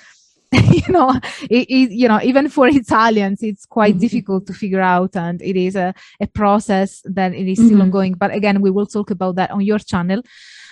you 0.70 0.92
know 0.92 1.10
it, 1.48 1.66
it, 1.68 1.90
you 1.92 2.08
know 2.08 2.20
even 2.22 2.48
for 2.48 2.66
italians 2.66 3.42
it's 3.42 3.64
quite 3.66 3.92
mm-hmm. 3.92 4.00
difficult 4.00 4.46
to 4.46 4.52
figure 4.52 4.80
out 4.80 5.14
and 5.14 5.40
it 5.42 5.56
is 5.56 5.76
a, 5.76 5.94
a 6.20 6.26
process 6.26 7.02
that 7.04 7.32
it 7.32 7.46
is 7.46 7.58
still 7.58 7.70
mm-hmm. 7.70 7.82
ongoing 7.82 8.12
but 8.14 8.34
again 8.34 8.60
we 8.60 8.70
will 8.70 8.86
talk 8.86 9.10
about 9.10 9.36
that 9.36 9.50
on 9.52 9.60
your 9.60 9.78
channel 9.78 10.22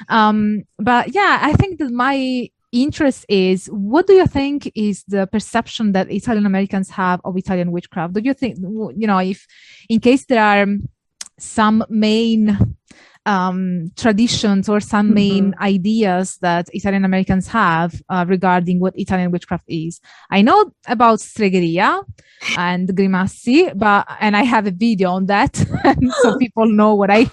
um 0.09 0.63
but 0.79 1.15
yeah 1.15 1.39
i 1.43 1.53
think 1.53 1.79
that 1.79 1.93
my 1.93 2.49
interest 2.73 3.25
is 3.29 3.67
what 3.67 4.07
do 4.07 4.15
you 4.15 4.27
think 4.27 4.71
is 4.75 5.05
the 5.05 5.27
perception 5.29 5.93
that 5.93 6.11
italian 6.11 6.45
americans 6.45 6.91
have 6.91 7.21
of 7.25 7.37
italian 7.37 7.71
witchcraft 7.71 8.13
do 8.15 8.21
you 8.21 8.35
think 8.35 8.59
you 8.59 9.07
know 9.07 9.19
if 9.19 9.47
in 9.89 10.01
case 10.01 10.27
there 10.27 10.43
are 10.43 10.67
some 11.39 11.85
main 11.89 12.77
um, 13.29 13.93
traditions 13.95 14.71
or 14.71 14.81
some 14.81 15.13
main 15.13 15.53
mm-hmm. 15.53 15.63
ideas 15.63 16.39
that 16.41 16.67
Italian 16.73 17.05
Americans 17.05 17.47
have 17.49 18.01
uh, 18.09 18.25
regarding 18.27 18.81
what 18.81 18.99
Italian 18.99 19.31
witchcraft 19.31 19.67
is. 19.69 20.01
I 20.31 20.41
know 20.41 20.73
about 20.87 21.19
stregheria 21.19 22.05
and 22.57 22.89
grimassi, 22.89 23.77
but 23.77 24.09
and 24.21 24.35
I 24.35 24.45
have 24.45 24.67
a 24.67 24.71
video 24.71 25.11
on 25.11 25.27
that, 25.27 25.57
so 26.23 26.39
people 26.43 26.67
know 26.67 26.95
what 26.95 27.11
I 27.11 27.31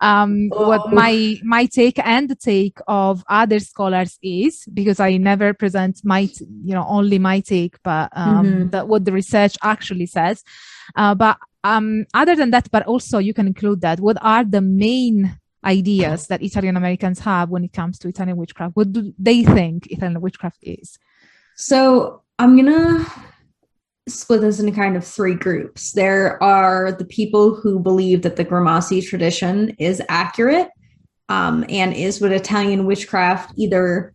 um, 0.00 0.48
oh. 0.52 0.68
what 0.68 0.92
my 0.92 1.38
my 1.42 1.66
take 1.66 1.98
and 1.98 2.28
the 2.30 2.36
take 2.36 2.78
of 2.88 3.22
other 3.28 3.60
scholars 3.60 4.18
is 4.22 4.64
because 4.72 4.98
I 4.98 5.18
never 5.18 5.52
present 5.52 6.00
my 6.04 6.20
you 6.64 6.74
know 6.74 6.86
only 6.88 7.18
my 7.18 7.40
take, 7.40 7.76
but 7.82 8.08
um, 8.16 8.46
mm-hmm. 8.46 8.68
that 8.70 8.88
what 8.88 9.04
the 9.04 9.12
research 9.12 9.58
actually 9.62 10.06
says. 10.06 10.42
Uh, 10.96 11.14
but 11.14 11.36
um, 11.64 12.04
other 12.14 12.36
than 12.36 12.50
that, 12.50 12.70
but 12.70 12.86
also 12.86 13.18
you 13.18 13.34
can 13.34 13.46
include 13.46 13.80
that. 13.80 13.98
What 13.98 14.18
are 14.20 14.44
the 14.44 14.60
main 14.60 15.38
ideas 15.64 16.26
that 16.26 16.42
Italian 16.42 16.76
Americans 16.76 17.18
have 17.20 17.48
when 17.48 17.64
it 17.64 17.72
comes 17.72 17.98
to 18.00 18.08
Italian 18.08 18.36
witchcraft? 18.36 18.76
What 18.76 18.92
do 18.92 19.12
they 19.18 19.42
think 19.42 19.86
Italian 19.90 20.20
witchcraft 20.20 20.58
is? 20.62 20.98
So 21.56 22.22
I'm 22.38 22.56
gonna 22.56 23.04
split 24.06 24.42
this 24.42 24.60
into 24.60 24.72
kind 24.72 24.96
of 24.96 25.06
three 25.06 25.34
groups. 25.34 25.92
There 25.92 26.40
are 26.42 26.92
the 26.92 27.06
people 27.06 27.54
who 27.54 27.80
believe 27.80 28.20
that 28.22 28.36
the 28.36 28.44
Grimassi 28.44 29.06
tradition 29.06 29.70
is 29.78 30.02
accurate 30.10 30.68
um, 31.30 31.64
and 31.70 31.94
is 31.94 32.20
what 32.20 32.32
Italian 32.32 32.84
witchcraft 32.84 33.54
either 33.56 34.12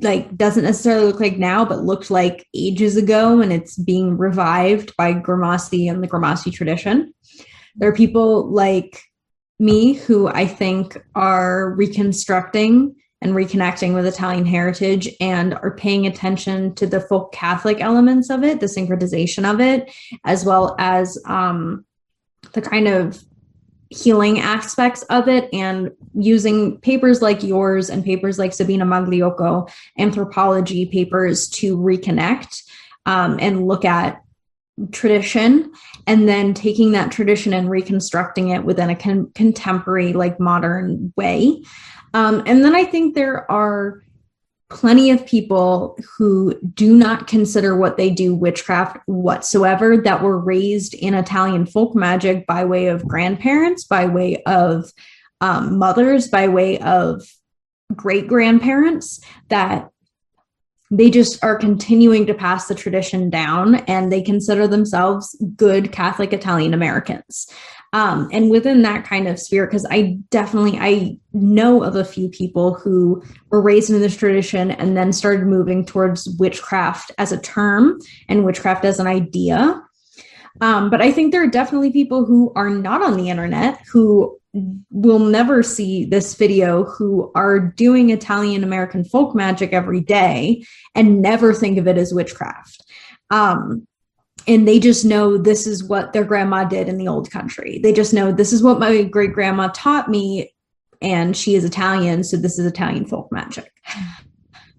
like 0.00 0.36
doesn't 0.36 0.64
necessarily 0.64 1.06
look 1.06 1.20
like 1.20 1.38
now, 1.38 1.64
but 1.64 1.84
looked 1.84 2.10
like 2.10 2.46
ages 2.54 2.96
ago, 2.96 3.40
and 3.40 3.52
it's 3.52 3.76
being 3.76 4.16
revived 4.16 4.96
by 4.96 5.14
Grimassi 5.14 5.90
and 5.90 6.02
the 6.02 6.08
Grimassi 6.08 6.52
tradition. 6.52 7.12
There 7.76 7.88
are 7.88 7.94
people 7.94 8.50
like 8.50 9.02
me 9.58 9.94
who 9.94 10.28
I 10.28 10.46
think 10.46 10.96
are 11.14 11.74
reconstructing 11.74 12.94
and 13.20 13.32
reconnecting 13.32 13.94
with 13.94 14.06
Italian 14.06 14.46
heritage 14.46 15.08
and 15.20 15.54
are 15.54 15.74
paying 15.76 16.06
attention 16.06 16.74
to 16.76 16.86
the 16.86 17.00
folk 17.00 17.32
Catholic 17.32 17.80
elements 17.80 18.30
of 18.30 18.44
it, 18.44 18.60
the 18.60 18.66
syncretization 18.66 19.50
of 19.50 19.60
it, 19.60 19.92
as 20.24 20.44
well 20.44 20.76
as 20.78 21.20
um, 21.26 21.84
the 22.52 22.62
kind 22.62 22.86
of 22.86 23.20
healing 23.90 24.38
aspects 24.38 25.02
of 25.04 25.28
it 25.28 25.48
and 25.52 25.90
using 26.14 26.78
papers 26.80 27.22
like 27.22 27.42
yours 27.42 27.88
and 27.88 28.04
papers 28.04 28.38
like 28.38 28.52
Sabina 28.52 28.84
Magliocco 28.84 29.70
anthropology 29.98 30.86
papers 30.86 31.48
to 31.48 31.76
reconnect 31.76 32.62
um, 33.06 33.38
and 33.40 33.66
look 33.66 33.84
at 33.84 34.22
tradition 34.92 35.72
and 36.06 36.28
then 36.28 36.54
taking 36.54 36.92
that 36.92 37.10
tradition 37.10 37.52
and 37.52 37.70
reconstructing 37.70 38.50
it 38.50 38.64
within 38.64 38.90
a 38.90 38.96
con- 38.96 39.30
contemporary 39.34 40.12
like 40.12 40.38
modern 40.38 41.12
way. 41.16 41.62
Um, 42.14 42.42
and 42.46 42.64
then 42.64 42.74
I 42.74 42.84
think 42.84 43.14
there 43.14 43.50
are 43.50 44.02
plenty 44.70 45.10
of 45.10 45.24
people 45.26 45.98
who 46.16 46.58
do 46.74 46.94
not 46.94 47.26
consider 47.26 47.76
what 47.76 47.96
they 47.96 48.10
do 48.10 48.34
witchcraft 48.34 48.98
whatsoever 49.06 49.96
that 49.96 50.22
were 50.22 50.38
raised 50.38 50.94
in 50.94 51.14
Italian 51.14 51.64
folk 51.64 51.94
magic 51.94 52.46
by 52.46 52.64
way 52.64 52.88
of 52.88 53.06
grandparents, 53.06 53.84
by 53.84 54.06
way 54.06 54.42
of 54.44 54.92
um, 55.40 55.78
mothers, 55.78 56.28
by 56.28 56.48
way 56.48 56.78
of 56.80 57.22
great 57.94 58.28
grandparents 58.28 59.20
that 59.48 59.88
they 60.90 61.10
just 61.10 61.42
are 61.44 61.56
continuing 61.56 62.26
to 62.26 62.34
pass 62.34 62.66
the 62.66 62.74
tradition 62.74 63.28
down 63.30 63.76
and 63.86 64.10
they 64.10 64.22
consider 64.22 64.66
themselves 64.66 65.36
good 65.56 65.92
Catholic 65.92 66.32
Italian 66.32 66.74
Americans 66.74 67.46
um, 67.92 68.28
and 68.32 68.50
within 68.50 68.82
that 68.82 69.04
kind 69.04 69.28
of 69.28 69.38
sphere 69.38 69.66
because 69.66 69.86
i 69.90 70.18
definitely 70.30 70.78
i 70.78 71.16
know 71.32 71.82
of 71.82 71.96
a 71.96 72.04
few 72.04 72.28
people 72.28 72.74
who 72.74 73.22
were 73.50 73.60
raised 73.60 73.90
in 73.90 74.00
this 74.00 74.16
tradition 74.16 74.70
and 74.72 74.96
then 74.96 75.12
started 75.12 75.46
moving 75.46 75.84
towards 75.84 76.28
witchcraft 76.38 77.12
as 77.18 77.32
a 77.32 77.40
term 77.40 77.98
and 78.28 78.44
witchcraft 78.44 78.84
as 78.84 78.98
an 78.98 79.06
idea. 79.06 79.82
Um, 80.60 80.90
but 80.90 81.00
i 81.00 81.12
think 81.12 81.30
there 81.30 81.42
are 81.42 81.48
definitely 81.48 81.92
people 81.92 82.24
who 82.24 82.52
are 82.56 82.70
not 82.70 83.02
on 83.02 83.16
the 83.16 83.30
internet 83.30 83.80
who 83.92 84.36
will 84.90 85.20
never 85.20 85.62
see 85.62 86.04
this 86.04 86.34
video 86.34 86.82
who 86.82 87.30
are 87.36 87.60
doing 87.60 88.10
italian 88.10 88.64
american 88.64 89.04
folk 89.04 89.34
magic 89.34 89.72
every 89.72 90.00
day 90.00 90.64
and 90.96 91.22
never 91.22 91.54
think 91.54 91.78
of 91.78 91.86
it 91.86 91.96
as 91.96 92.12
witchcraft. 92.12 92.82
Um, 93.30 93.86
and 94.46 94.66
they 94.66 94.78
just 94.78 95.04
know 95.04 95.36
this 95.36 95.66
is 95.66 95.84
what 95.84 96.12
their 96.12 96.24
grandma 96.24 96.64
did 96.64 96.88
in 96.88 96.96
the 96.96 97.08
old 97.08 97.30
country. 97.30 97.80
They 97.82 97.92
just 97.92 98.14
know 98.14 98.32
this 98.32 98.52
is 98.52 98.62
what 98.62 98.78
my 98.78 99.02
great 99.02 99.32
grandma 99.32 99.68
taught 99.74 100.08
me, 100.08 100.54
and 101.02 101.36
she 101.36 101.54
is 101.54 101.64
Italian, 101.64 102.24
so 102.24 102.36
this 102.36 102.58
is 102.58 102.66
Italian 102.66 103.06
folk 103.06 103.30
magic. 103.30 103.72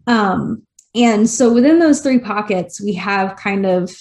Um, 0.07 0.63
and 0.95 1.29
so 1.29 1.53
within 1.53 1.79
those 1.79 2.01
three 2.01 2.19
pockets, 2.19 2.81
we 2.81 2.93
have 2.93 3.35
kind 3.35 3.65
of 3.65 3.95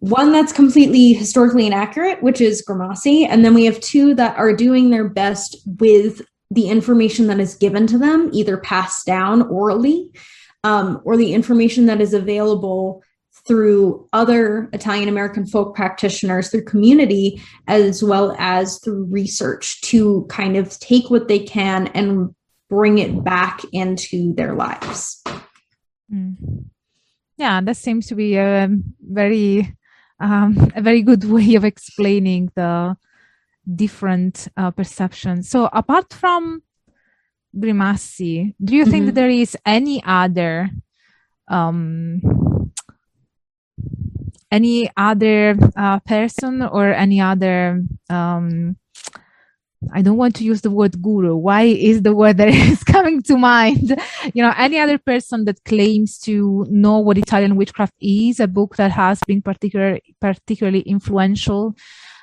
one 0.00 0.32
that's 0.32 0.52
completely 0.52 1.12
historically 1.12 1.66
inaccurate, 1.66 2.22
which 2.22 2.40
is 2.40 2.64
Grimassi, 2.66 3.26
and 3.28 3.44
then 3.44 3.54
we 3.54 3.66
have 3.66 3.78
two 3.80 4.14
that 4.14 4.36
are 4.36 4.52
doing 4.52 4.90
their 4.90 5.08
best 5.08 5.56
with 5.78 6.22
the 6.50 6.68
information 6.68 7.28
that 7.28 7.38
is 7.38 7.54
given 7.54 7.86
to 7.86 7.98
them, 7.98 8.30
either 8.32 8.56
passed 8.56 9.06
down 9.06 9.42
orally 9.42 10.10
um, 10.64 11.00
or 11.04 11.16
the 11.16 11.32
information 11.32 11.86
that 11.86 12.00
is 12.00 12.12
available 12.12 13.02
through 13.50 14.08
other 14.12 14.70
Italian 14.72 15.08
American 15.08 15.44
folk 15.44 15.74
practitioners, 15.74 16.50
through 16.50 16.62
community, 16.62 17.42
as 17.66 18.00
well 18.00 18.36
as 18.38 18.78
through 18.78 19.06
research 19.10 19.80
to 19.80 20.24
kind 20.28 20.56
of 20.56 20.78
take 20.78 21.10
what 21.10 21.26
they 21.26 21.40
can 21.40 21.88
and 21.88 22.32
bring 22.68 22.98
it 22.98 23.24
back 23.24 23.62
into 23.72 24.32
their 24.34 24.54
lives. 24.54 25.20
Mm. 26.14 26.66
Yeah, 27.38 27.60
that 27.60 27.76
seems 27.76 28.06
to 28.06 28.14
be 28.14 28.36
a 28.36 28.68
very 29.00 29.74
um, 30.20 30.70
a 30.76 30.80
very 30.80 31.02
good 31.02 31.24
way 31.34 31.56
of 31.56 31.64
explaining 31.64 32.52
the 32.54 32.96
different 33.66 34.46
uh, 34.56 34.70
perceptions. 34.70 35.48
So, 35.48 35.68
apart 35.72 36.12
from 36.12 36.62
Grimassi, 37.56 38.54
do 38.62 38.76
you 38.76 38.84
mm-hmm. 38.84 38.90
think 38.92 39.06
that 39.06 39.16
there 39.16 39.28
is 39.28 39.56
any 39.66 40.00
other 40.04 40.70
um, 41.48 42.20
any 44.50 44.90
other 44.96 45.56
uh, 45.76 46.00
person 46.00 46.62
or 46.62 46.92
any 46.92 47.20
other 47.20 47.82
um, 48.08 48.76
I 49.92 50.02
don't 50.02 50.18
want 50.18 50.36
to 50.36 50.44
use 50.44 50.60
the 50.60 50.70
word 50.70 51.00
guru. 51.00 51.34
Why 51.36 51.62
is 51.62 52.02
the 52.02 52.14
word 52.14 52.36
that 52.36 52.48
is 52.48 52.84
coming 52.84 53.22
to 53.22 53.36
mind? 53.36 53.98
You 54.34 54.42
know, 54.42 54.52
any 54.56 54.78
other 54.78 54.98
person 54.98 55.46
that 55.46 55.64
claims 55.64 56.18
to 56.20 56.66
know 56.68 56.98
what 56.98 57.16
Italian 57.18 57.56
witchcraft 57.56 57.94
is, 58.00 58.40
a 58.40 58.46
book 58.46 58.76
that 58.76 58.90
has 58.90 59.20
been 59.26 59.40
particular, 59.40 59.98
particularly 60.20 60.80
influential, 60.80 61.74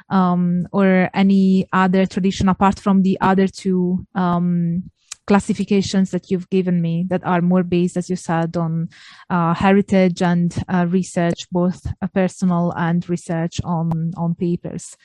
um, 0.09 0.67
or 0.71 1.09
any 1.13 1.67
other 1.73 2.05
tradition 2.05 2.47
apart 2.47 2.79
from 2.79 3.01
the 3.01 3.17
other 3.21 3.47
two 3.47 4.05
um, 4.13 4.83
classifications 5.27 6.11
that 6.11 6.31
you've 6.31 6.49
given 6.49 6.81
me 6.81 7.05
that 7.09 7.23
are 7.25 7.41
more 7.41 7.63
based, 7.63 7.97
as 7.97 8.09
you 8.09 8.15
said, 8.15 8.57
on 8.57 8.89
uh, 9.29 9.53
heritage 9.53 10.21
and 10.21 10.55
uh, 10.67 10.87
research, 10.89 11.47
both 11.51 11.85
uh, 12.01 12.07
personal 12.07 12.73
and 12.75 13.07
research 13.09 13.61
on 13.63 14.13
on 14.17 14.33
papers? 14.33 14.95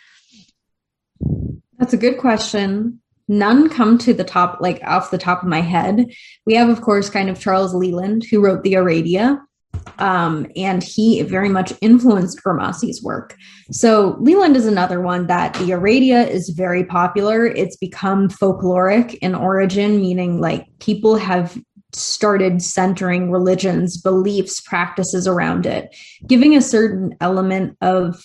That's 1.78 1.92
a 1.92 1.98
good 1.98 2.18
question. 2.18 3.00
None 3.28 3.68
come 3.68 3.98
to 3.98 4.12
the 4.12 4.24
top, 4.24 4.60
like 4.60 4.82
off 4.84 5.10
the 5.10 5.18
top 5.18 5.42
of 5.42 5.48
my 5.48 5.60
head. 5.60 6.06
We 6.46 6.54
have, 6.54 6.68
of 6.68 6.80
course, 6.80 7.08
kind 7.10 7.30
of 7.30 7.40
Charles 7.40 7.74
Leland, 7.74 8.24
who 8.24 8.40
wrote 8.40 8.62
the 8.62 8.74
Aradia, 8.74 9.40
um, 9.98 10.46
and 10.56 10.82
he 10.82 11.22
very 11.22 11.48
much 11.48 11.72
influenced 11.80 12.42
Grimassi's 12.42 13.02
work. 13.02 13.36
So 13.70 14.16
Leland 14.20 14.56
is 14.56 14.66
another 14.66 15.00
one 15.00 15.26
that 15.28 15.54
the 15.54 15.70
Aradia 15.70 16.28
is 16.28 16.50
very 16.50 16.84
popular. 16.84 17.46
It's 17.46 17.76
become 17.76 18.28
folkloric 18.28 19.14
in 19.14 19.34
origin, 19.34 20.00
meaning 20.00 20.40
like 20.40 20.66
people 20.80 21.16
have 21.16 21.58
started 21.94 22.62
centering 22.62 23.30
religions, 23.30 24.00
beliefs, 24.00 24.60
practices 24.60 25.28
around 25.28 25.66
it, 25.66 25.94
giving 26.26 26.56
a 26.56 26.62
certain 26.62 27.14
element 27.20 27.76
of 27.80 28.24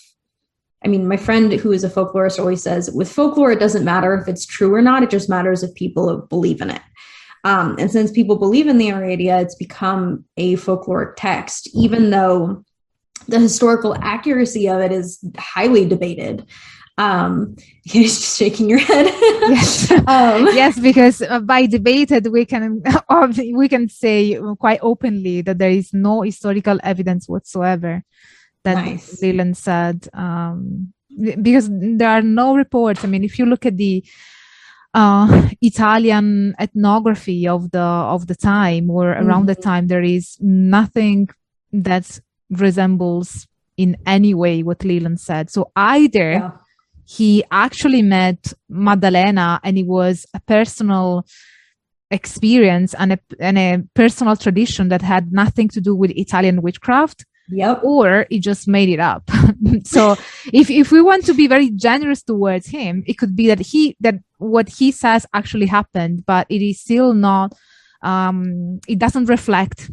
I 0.85 0.89
mean, 0.89 1.07
my 1.07 1.17
friend 1.17 1.51
who 1.51 1.71
is 1.71 1.83
a 1.83 1.89
folklorist 1.89 2.39
always 2.39 2.61
says 2.61 2.91
with 2.91 3.11
folklore, 3.11 3.51
it 3.51 3.59
doesn't 3.59 3.83
matter 3.83 4.13
if 4.15 4.27
it's 4.27 4.45
true 4.45 4.73
or 4.73 4.81
not. 4.81 5.01
It 5.01 5.09
just 5.09 5.27
matters 5.27 5.63
if 5.63 5.73
people 5.73 6.15
believe 6.29 6.61
in 6.61 6.69
it. 6.69 6.81
Um, 7.43 7.75
and 7.79 7.91
since 7.91 8.11
people 8.11 8.35
believe 8.35 8.67
in 8.67 8.77
the 8.77 8.89
Aradia, 8.89 9.41
it's 9.41 9.55
become 9.55 10.25
a 10.37 10.55
folkloric 10.55 11.13
text, 11.17 11.69
even 11.73 12.09
though 12.09 12.63
the 13.27 13.39
historical 13.39 13.95
accuracy 14.01 14.67
of 14.67 14.79
it 14.81 14.91
is 14.91 15.23
highly 15.37 15.85
debated. 15.85 16.45
Um, 16.97 17.55
you're 17.83 18.03
just 18.03 18.37
shaking 18.37 18.69
your 18.69 18.79
head. 18.79 19.05
yes, 19.05 19.91
um, 20.07 20.47
yes, 20.53 20.79
because 20.79 21.21
uh, 21.21 21.39
by 21.39 21.65
debated 21.67 22.27
we 22.27 22.45
can 22.45 22.83
we 23.53 23.69
can 23.69 23.87
say 23.87 24.39
quite 24.59 24.79
openly 24.81 25.41
that 25.41 25.57
there 25.57 25.69
is 25.69 25.93
no 25.93 26.21
historical 26.21 26.79
evidence 26.83 27.29
whatsoever 27.29 28.03
that 28.63 28.85
nice. 28.85 29.21
Leland 29.21 29.57
said. 29.57 30.07
Um, 30.13 30.93
because 31.41 31.69
there 31.71 32.09
are 32.09 32.21
no 32.21 32.55
reports. 32.55 33.03
I 33.03 33.07
mean, 33.07 33.23
if 33.23 33.39
you 33.39 33.45
look 33.45 33.65
at 33.65 33.77
the 33.77 34.03
uh, 34.97 35.49
Italian 35.61 36.55
ethnography 36.59 37.47
of 37.47 37.69
the 37.69 37.87
of 38.15 38.25
the 38.25 38.35
time 38.35 38.89
or 38.89 39.11
around 39.11 39.45
mm-hmm. 39.45 39.61
the 39.61 39.67
time, 39.69 39.87
there 39.87 40.01
is 40.01 40.37
nothing 40.41 41.29
that 41.71 42.19
resembles 42.49 43.47
in 43.77 43.95
any 44.07 44.33
way 44.33 44.63
what 44.63 44.83
Leland 44.83 45.19
said. 45.19 45.51
So 45.51 45.71
either 45.75 46.31
yeah. 46.31 46.51
he 47.05 47.43
actually 47.51 48.01
met 48.01 48.53
Maddalena 48.69 49.59
and 49.63 49.77
it 49.77 49.85
was 49.85 50.25
a 50.33 50.39
personal 50.39 51.27
experience 52.09 52.95
and 52.95 53.13
a, 53.13 53.19
and 53.39 53.57
a 53.59 53.83
personal 53.93 54.35
tradition 54.35 54.89
that 54.89 55.03
had 55.03 55.31
nothing 55.31 55.67
to 55.69 55.79
do 55.79 55.93
with 55.93 56.09
Italian 56.11 56.63
witchcraft. 56.63 57.23
Yep. 57.49 57.81
Or 57.83 58.25
he 58.29 58.39
just 58.39 58.67
made 58.67 58.89
it 58.89 58.99
up. 58.99 59.29
so 59.83 60.17
if, 60.51 60.69
if 60.69 60.91
we 60.91 61.01
want 61.01 61.25
to 61.25 61.33
be 61.33 61.47
very 61.47 61.69
generous 61.71 62.23
towards 62.23 62.67
him, 62.67 63.03
it 63.07 63.13
could 63.13 63.35
be 63.35 63.47
that 63.47 63.59
he, 63.59 63.95
that 64.01 64.15
what 64.37 64.69
he 64.69 64.91
says 64.91 65.25
actually 65.33 65.65
happened, 65.65 66.25
but 66.25 66.45
it 66.49 66.61
is 66.61 66.79
still 66.81 67.13
not, 67.13 67.53
um, 68.01 68.79
it 68.87 68.99
doesn't 68.99 69.25
reflect 69.25 69.89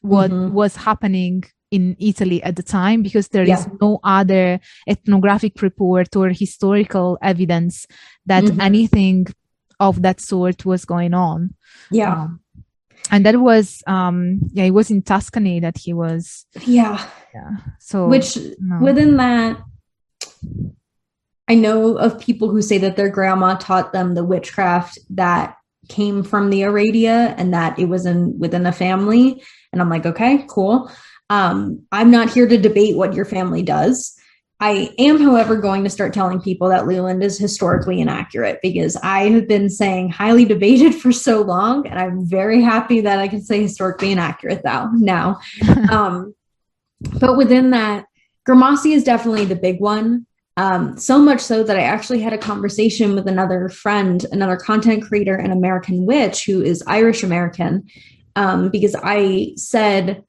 what 0.00 0.30
mm-hmm. 0.30 0.52
was 0.52 0.76
happening 0.76 1.44
in 1.70 1.96
Italy 1.98 2.42
at 2.42 2.56
the 2.56 2.62
time 2.62 3.02
because 3.02 3.28
there 3.28 3.44
yeah. 3.44 3.58
is 3.58 3.68
no 3.80 3.98
other 4.04 4.60
ethnographic 4.88 5.60
report 5.60 6.14
or 6.14 6.28
historical 6.28 7.18
evidence 7.20 7.86
that 8.26 8.44
mm-hmm. 8.44 8.60
anything 8.60 9.26
of 9.80 10.02
that 10.02 10.20
sort 10.20 10.64
was 10.64 10.84
going 10.84 11.14
on. 11.14 11.54
Yeah. 11.90 12.12
Um, 12.12 12.40
and 13.10 13.26
that 13.26 13.40
was 13.40 13.82
um 13.86 14.40
yeah, 14.52 14.64
it 14.64 14.72
was 14.72 14.90
in 14.90 15.02
Tuscany 15.02 15.60
that 15.60 15.78
he 15.78 15.92
was 15.92 16.46
Yeah. 16.62 17.04
Yeah. 17.34 17.56
So 17.78 18.08
which 18.08 18.38
no. 18.60 18.78
within 18.80 19.16
that 19.16 19.60
I 21.48 21.54
know 21.54 21.98
of 21.98 22.18
people 22.18 22.48
who 22.48 22.62
say 22.62 22.78
that 22.78 22.96
their 22.96 23.10
grandma 23.10 23.56
taught 23.56 23.92
them 23.92 24.14
the 24.14 24.24
witchcraft 24.24 24.98
that 25.10 25.56
came 25.88 26.22
from 26.22 26.50
the 26.50 26.62
Aradia 26.62 27.34
and 27.36 27.52
that 27.52 27.78
it 27.78 27.86
was 27.86 28.06
in 28.06 28.38
within 28.38 28.64
a 28.66 28.72
family. 28.72 29.42
And 29.72 29.82
I'm 29.82 29.90
like, 29.90 30.06
okay, 30.06 30.44
cool. 30.48 30.90
Um, 31.28 31.84
I'm 31.92 32.10
not 32.10 32.30
here 32.30 32.48
to 32.48 32.56
debate 32.56 32.96
what 32.96 33.14
your 33.14 33.24
family 33.24 33.62
does. 33.62 34.18
I 34.60 34.94
am, 34.98 35.20
however, 35.20 35.56
going 35.56 35.84
to 35.84 35.90
start 35.90 36.14
telling 36.14 36.40
people 36.40 36.68
that 36.68 36.86
Leland 36.86 37.22
is 37.22 37.38
historically 37.38 38.00
inaccurate 38.00 38.60
because 38.62 38.96
I 38.96 39.28
have 39.30 39.48
been 39.48 39.68
saying 39.68 40.10
highly 40.10 40.44
debated 40.44 40.94
for 40.94 41.12
so 41.12 41.42
long, 41.42 41.86
and 41.86 41.98
I'm 41.98 42.24
very 42.24 42.62
happy 42.62 43.00
that 43.00 43.18
I 43.18 43.28
can 43.28 43.42
say 43.42 43.62
historically 43.62 44.12
inaccurate 44.12 44.62
now. 44.64 44.90
Now, 44.94 45.40
um, 45.90 46.34
but 47.20 47.36
within 47.36 47.70
that, 47.70 48.06
Grimassi 48.48 48.92
is 48.92 49.04
definitely 49.04 49.44
the 49.44 49.56
big 49.56 49.80
one. 49.80 50.26
Um, 50.56 50.96
so 50.96 51.18
much 51.18 51.40
so 51.40 51.64
that 51.64 51.76
I 51.76 51.82
actually 51.82 52.20
had 52.20 52.32
a 52.32 52.38
conversation 52.38 53.16
with 53.16 53.26
another 53.26 53.68
friend, 53.68 54.24
another 54.30 54.56
content 54.56 55.02
creator, 55.02 55.34
an 55.34 55.50
American 55.50 56.06
witch 56.06 56.44
who 56.44 56.62
is 56.62 56.84
Irish 56.86 57.24
American, 57.24 57.88
um, 58.36 58.70
because 58.70 58.94
I 59.02 59.54
said 59.56 60.22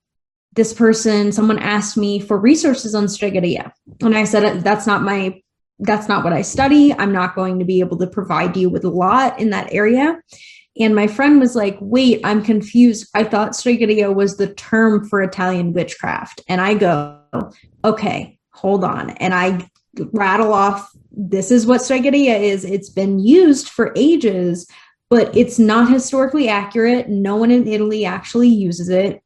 this 0.56 0.74
person, 0.74 1.32
someone 1.32 1.60
asked 1.60 1.98
me 1.98 2.20
for 2.20 2.38
resources 2.38 2.96
on 2.96 3.06
Stregheria. 3.06 3.72
And 4.02 4.18
I 4.18 4.24
said, 4.24 4.64
that's 4.64 4.88
not 4.88 5.04
my, 5.04 5.42
that's 5.80 6.08
not 6.08 6.24
what 6.24 6.34
I 6.34 6.42
study. 6.42 6.94
I'm 6.94 7.12
not 7.12 7.36
going 7.36 7.60
to 7.60 7.66
be 7.66 7.82
able 7.82 7.98
to 7.98 8.08
provide 8.08 8.56
you 8.56 8.70
with 8.70 8.86
a 8.86 8.90
lot 8.90 9.40
in 9.40 9.50
that 9.50 9.74
area. 9.74 10.20
And 10.80 10.96
my 10.96 11.08
friend 11.08 11.40
was 11.40 11.56
like, 11.56 11.78
wait, 11.80 12.22
I'm 12.24 12.44
confused. 12.44 13.10
I 13.14 13.24
thought 13.24 13.52
Stregheria 13.52 14.14
was 14.14 14.38
the 14.38 14.54
term 14.54 15.08
for 15.08 15.22
Italian 15.22 15.74
witchcraft. 15.74 16.42
And 16.48 16.60
I 16.60 16.74
go, 16.74 17.20
okay, 17.84 18.38
hold 18.52 18.84
on. 18.84 19.12
And 19.12 19.34
I 19.34 19.70
rattle 20.12 20.54
off, 20.54 20.92
this 21.12 21.52
is 21.52 21.66
what 21.66 21.82
Stregheria 21.82 22.40
is. 22.42 22.66
It's 22.66 22.90
been 22.90 23.20
used 23.20 23.70
for 23.70 23.94
ages, 23.96 24.70
but 25.10 25.36
it's 25.36 25.60
not 25.60 25.90
historically 25.90 26.50
accurate. 26.50 27.08
No 27.08 27.38
one 27.38 27.52
in 27.52 27.68
Italy 27.68 28.06
actually 28.06 28.50
uses 28.50 28.90
it. 28.90 29.22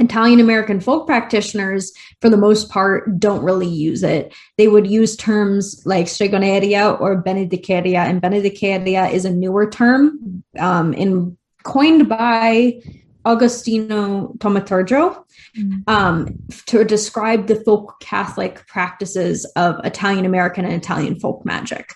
Italian 0.00 0.40
American 0.40 0.80
folk 0.80 1.06
practitioners, 1.06 1.92
for 2.20 2.30
the 2.30 2.36
most 2.36 2.70
part, 2.70 3.20
don't 3.20 3.42
really 3.42 3.68
use 3.68 4.02
it. 4.02 4.34
They 4.56 4.66
would 4.66 4.86
use 4.86 5.14
terms 5.14 5.82
like 5.84 6.06
stregoneria 6.06 6.98
or 7.00 7.22
benedicaria, 7.22 7.98
and 7.98 8.22
benedicaria 8.22 9.12
is 9.12 9.24
a 9.24 9.30
newer 9.30 9.68
term 9.70 10.42
um, 10.58 10.94
in, 10.94 11.36
coined 11.64 12.08
by 12.08 12.80
Agostino 13.26 14.32
Taumaturgo 14.38 15.22
mm-hmm. 15.56 15.80
um, 15.86 16.38
to 16.66 16.84
describe 16.84 17.46
the 17.46 17.56
folk 17.56 18.00
Catholic 18.00 18.66
practices 18.66 19.44
of 19.56 19.78
Italian 19.84 20.24
American 20.24 20.64
and 20.64 20.74
Italian 20.74 21.20
folk 21.20 21.44
magic. 21.44 21.92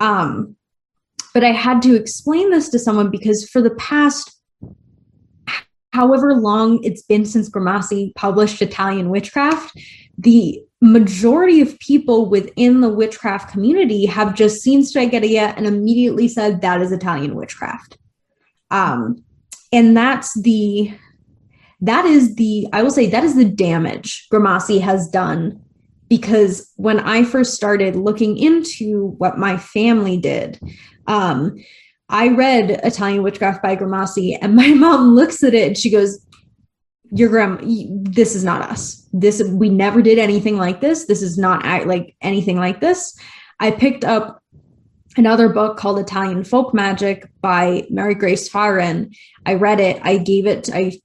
Um, 0.00 0.54
but 1.34 1.44
I 1.44 1.50
had 1.50 1.82
to 1.82 1.94
explain 1.96 2.50
this 2.50 2.68
to 2.70 2.78
someone 2.78 3.10
because 3.10 3.48
for 3.48 3.60
the 3.60 3.74
past 3.74 4.37
however 5.98 6.32
long 6.34 6.78
it's 6.84 7.02
been 7.02 7.24
since 7.24 7.50
Grimassi 7.50 8.14
published 8.14 8.62
Italian 8.62 9.10
witchcraft, 9.10 9.76
the 10.16 10.62
majority 10.80 11.60
of 11.60 11.76
people 11.80 12.30
within 12.30 12.82
the 12.82 12.88
witchcraft 12.88 13.50
community 13.50 14.06
have 14.06 14.36
just 14.36 14.62
seen 14.62 14.82
Stregheria 14.82 15.54
and 15.56 15.66
immediately 15.66 16.28
said 16.28 16.60
that 16.60 16.80
is 16.80 16.92
Italian 16.92 17.34
witchcraft. 17.34 17.98
Um, 18.70 19.24
and 19.72 19.96
that's 19.96 20.40
the 20.40 20.92
that 21.80 22.04
is 22.04 22.36
the 22.36 22.68
I 22.72 22.84
will 22.84 22.92
say 22.92 23.10
that 23.10 23.24
is 23.24 23.34
the 23.34 23.44
damage 23.44 24.28
Grimassi 24.32 24.80
has 24.80 25.08
done 25.08 25.60
because 26.08 26.72
when 26.76 27.00
I 27.00 27.24
first 27.24 27.54
started 27.54 27.96
looking 27.96 28.38
into 28.38 29.14
what 29.18 29.36
my 29.36 29.56
family 29.56 30.16
did, 30.16 30.60
um, 31.08 31.56
I 32.08 32.28
read 32.28 32.70
Italian 32.84 33.22
Witchcraft 33.22 33.62
by 33.62 33.76
Grimassi, 33.76 34.38
and 34.40 34.56
my 34.56 34.68
mom 34.74 35.14
looks 35.14 35.42
at 35.42 35.54
it 35.54 35.66
and 35.66 35.78
she 35.78 35.90
goes, 35.90 36.24
"Your 37.10 37.28
grandma, 37.28 37.60
this 37.62 38.34
is 38.34 38.44
not 38.44 38.62
us. 38.62 39.06
This 39.12 39.42
we 39.42 39.68
never 39.68 40.02
did 40.02 40.18
anything 40.18 40.56
like 40.56 40.80
this. 40.80 41.04
This 41.06 41.22
is 41.22 41.38
not 41.38 41.64
like 41.86 42.16
anything 42.22 42.56
like 42.56 42.80
this." 42.80 43.18
I 43.60 43.70
picked 43.72 44.04
up 44.04 44.42
another 45.16 45.48
book 45.48 45.76
called 45.76 45.98
Italian 45.98 46.44
Folk 46.44 46.72
Magic 46.72 47.28
by 47.40 47.86
Mary 47.90 48.14
Grace 48.14 48.48
Fahrun. 48.48 49.14
I 49.44 49.54
read 49.54 49.80
it. 49.80 50.00
I 50.02 50.18
gave 50.18 50.46
it. 50.46 50.70
I 50.72 50.98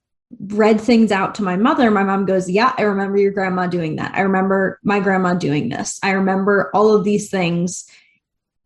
read 0.48 0.80
things 0.80 1.12
out 1.12 1.36
to 1.36 1.44
my 1.44 1.58
mother. 1.58 1.92
My 1.92 2.04
mom 2.04 2.26
goes, 2.26 2.50
"Yeah, 2.50 2.74
I 2.78 2.84
remember 2.84 3.18
your 3.18 3.32
grandma 3.32 3.68
doing 3.68 3.98
that. 3.98 4.14
I 4.16 4.22
remember 4.22 4.80
my 4.84 5.00
grandma 5.00 5.34
doing 5.34 5.70
this. 5.70 6.00
I 6.02 6.12
remember 6.12 6.72
all 6.74 6.96
of 6.96 7.04
these 7.04 7.30
things." 7.30 7.86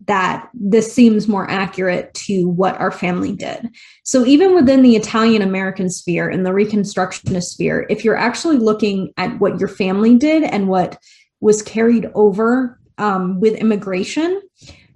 That 0.05 0.49
this 0.53 0.93
seems 0.93 1.27
more 1.27 1.49
accurate 1.49 2.13
to 2.13 2.47
what 2.49 2.79
our 2.79 2.91
family 2.91 3.36
did. 3.36 3.69
So, 4.03 4.25
even 4.25 4.53
within 4.53 4.83
the 4.83 4.95
Italian 4.95 5.41
American 5.41 5.89
sphere 5.89 6.29
and 6.29 6.45
the 6.45 6.51
Reconstructionist 6.51 7.43
sphere, 7.43 7.88
if 7.89 8.05
you're 8.05 8.15
actually 8.15 8.57
looking 8.57 9.12
at 9.17 9.39
what 9.39 9.60
your 9.60 9.69
family 9.69 10.15
did 10.15 10.43
and 10.43 10.67
what 10.67 10.97
was 11.39 11.62
carried 11.62 12.10
over 12.13 12.79
um, 12.97 13.39
with 13.39 13.55
immigration, 13.55 14.41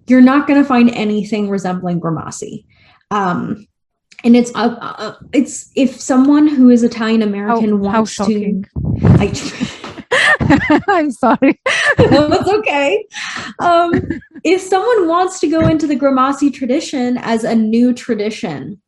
you're 0.07 0.21
not 0.21 0.47
going 0.47 0.61
to 0.61 0.67
find 0.67 0.89
anything 0.91 1.49
resembling 1.49 1.99
Grimassi. 1.99 2.65
Um, 3.09 3.67
and 4.23 4.35
it's 4.35 4.51
uh, 4.53 4.75
uh, 4.79 5.15
it's 5.33 5.71
if 5.75 5.99
someone 5.99 6.47
who 6.47 6.69
is 6.69 6.83
Italian 6.83 7.23
American 7.23 7.79
wants 7.79 8.15
to, 8.17 8.63
I, 9.03 9.31
I'm 10.87 11.11
sorry. 11.11 11.59
no, 11.99 12.31
it's 12.31 12.49
okay. 12.49 13.05
Um, 13.59 14.01
if 14.43 14.61
someone 14.61 15.07
wants 15.07 15.39
to 15.39 15.47
go 15.47 15.67
into 15.67 15.87
the 15.87 15.95
Grimassi 15.95 16.53
tradition 16.53 17.17
as 17.19 17.43
a 17.43 17.55
new 17.55 17.93
tradition, 17.93 18.81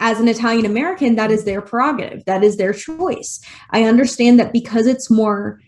as 0.00 0.18
an 0.18 0.28
Italian 0.28 0.64
American, 0.64 1.16
that 1.16 1.30
is 1.30 1.44
their 1.44 1.60
prerogative. 1.60 2.24
That 2.24 2.42
is 2.42 2.56
their 2.56 2.72
choice. 2.72 3.40
I 3.70 3.84
understand 3.84 4.40
that 4.40 4.52
because 4.52 4.86
it's 4.86 5.10
more 5.10 5.60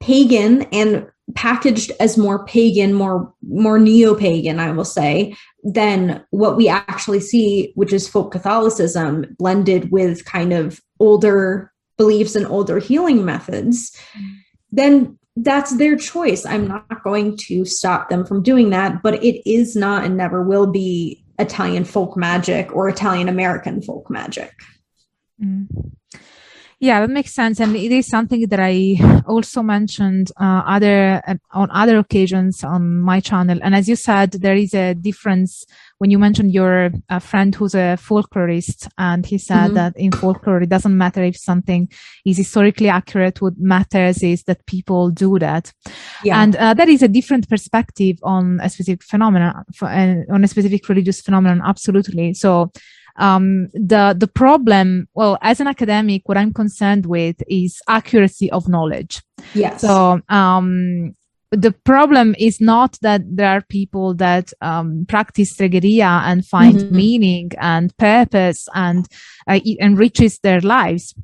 pagan 0.00 0.62
and 0.72 1.06
packaged 1.34 1.92
as 2.00 2.16
more 2.16 2.44
pagan, 2.46 2.92
more 2.92 3.32
more 3.42 3.78
neo-pagan, 3.78 4.60
I 4.60 4.72
will 4.72 4.84
say, 4.84 5.36
than 5.62 6.24
what 6.30 6.56
we 6.56 6.68
actually 6.68 7.20
see, 7.20 7.72
which 7.74 7.92
is 7.92 8.08
folk 8.08 8.32
Catholicism 8.32 9.26
blended 9.38 9.90
with 9.90 10.24
kind 10.24 10.52
of 10.52 10.80
older 11.00 11.72
beliefs 11.96 12.34
and 12.34 12.46
older 12.46 12.78
healing 12.78 13.24
methods. 13.24 13.96
Then 14.70 15.18
that's 15.42 15.76
their 15.76 15.96
choice. 15.96 16.44
I'm 16.44 16.66
not 16.66 17.02
going 17.02 17.36
to 17.36 17.64
stop 17.64 18.08
them 18.08 18.24
from 18.24 18.42
doing 18.42 18.70
that, 18.70 19.02
but 19.02 19.22
it 19.22 19.48
is 19.48 19.76
not 19.76 20.04
and 20.04 20.16
never 20.16 20.42
will 20.42 20.66
be 20.66 21.24
Italian 21.38 21.84
folk 21.84 22.16
magic 22.16 22.74
or 22.74 22.88
Italian 22.88 23.28
American 23.28 23.80
folk 23.80 24.10
magic. 24.10 24.52
Mm. 25.42 25.68
Yeah, 26.80 27.00
that 27.00 27.10
makes 27.10 27.34
sense, 27.34 27.58
and 27.58 27.74
it 27.74 27.90
is 27.90 28.06
something 28.06 28.46
that 28.46 28.60
I 28.60 28.98
also 29.26 29.64
mentioned 29.64 30.30
uh, 30.40 30.62
other 30.64 31.20
uh, 31.26 31.34
on 31.50 31.68
other 31.72 31.98
occasions 31.98 32.62
on 32.62 33.00
my 33.00 33.18
channel. 33.18 33.58
And 33.60 33.74
as 33.74 33.88
you 33.88 33.96
said, 33.96 34.30
there 34.30 34.54
is 34.54 34.74
a 34.74 34.94
difference 34.94 35.66
when 35.98 36.12
you 36.12 36.20
mentioned 36.20 36.54
your 36.54 36.92
uh, 37.08 37.18
friend 37.18 37.52
who's 37.52 37.74
a 37.74 37.98
folklorist, 37.98 38.86
and 38.96 39.26
he 39.26 39.38
said 39.38 39.66
mm-hmm. 39.66 39.74
that 39.74 39.96
in 39.96 40.12
folklore 40.12 40.62
it 40.62 40.68
doesn't 40.68 40.96
matter 40.96 41.24
if 41.24 41.36
something 41.36 41.88
is 42.24 42.36
historically 42.36 42.88
accurate. 42.88 43.42
What 43.42 43.58
matters 43.58 44.22
is 44.22 44.44
that 44.44 44.64
people 44.66 45.10
do 45.10 45.40
that, 45.40 45.72
yeah. 46.22 46.40
and 46.40 46.54
uh, 46.54 46.74
that 46.74 46.88
is 46.88 47.02
a 47.02 47.08
different 47.08 47.48
perspective 47.48 48.18
on 48.22 48.60
a 48.62 48.70
specific 48.70 49.02
phenomenon, 49.02 49.64
for, 49.74 49.88
uh, 49.88 50.22
on 50.32 50.44
a 50.44 50.48
specific 50.48 50.88
religious 50.88 51.20
phenomenon. 51.22 51.60
Absolutely. 51.64 52.34
So 52.34 52.70
um, 53.18 53.68
the 53.74 54.16
the 54.18 54.28
problem 54.28 55.08
well 55.14 55.38
as 55.42 55.60
an 55.60 55.66
academic 55.66 56.22
what 56.28 56.38
i'm 56.38 56.52
concerned 56.52 57.06
with 57.06 57.36
is 57.48 57.80
accuracy 57.88 58.50
of 58.50 58.68
knowledge. 58.68 59.22
Yes. 59.54 59.80
So 59.80 60.20
um, 60.28 61.14
the 61.50 61.72
problem 61.72 62.34
is 62.38 62.60
not 62.60 62.98
that 63.00 63.22
there 63.24 63.48
are 63.48 63.62
people 63.62 64.14
that 64.14 64.52
um, 64.60 65.06
practice 65.08 65.54
stregheria 65.54 66.22
and 66.24 66.44
find 66.44 66.76
mm-hmm. 66.76 66.96
meaning 66.96 67.50
and 67.58 67.96
purpose 67.96 68.68
and 68.74 69.06
uh, 69.48 69.60
it 69.64 69.78
enriches 69.80 70.38
their 70.40 70.60
lives. 70.60 71.14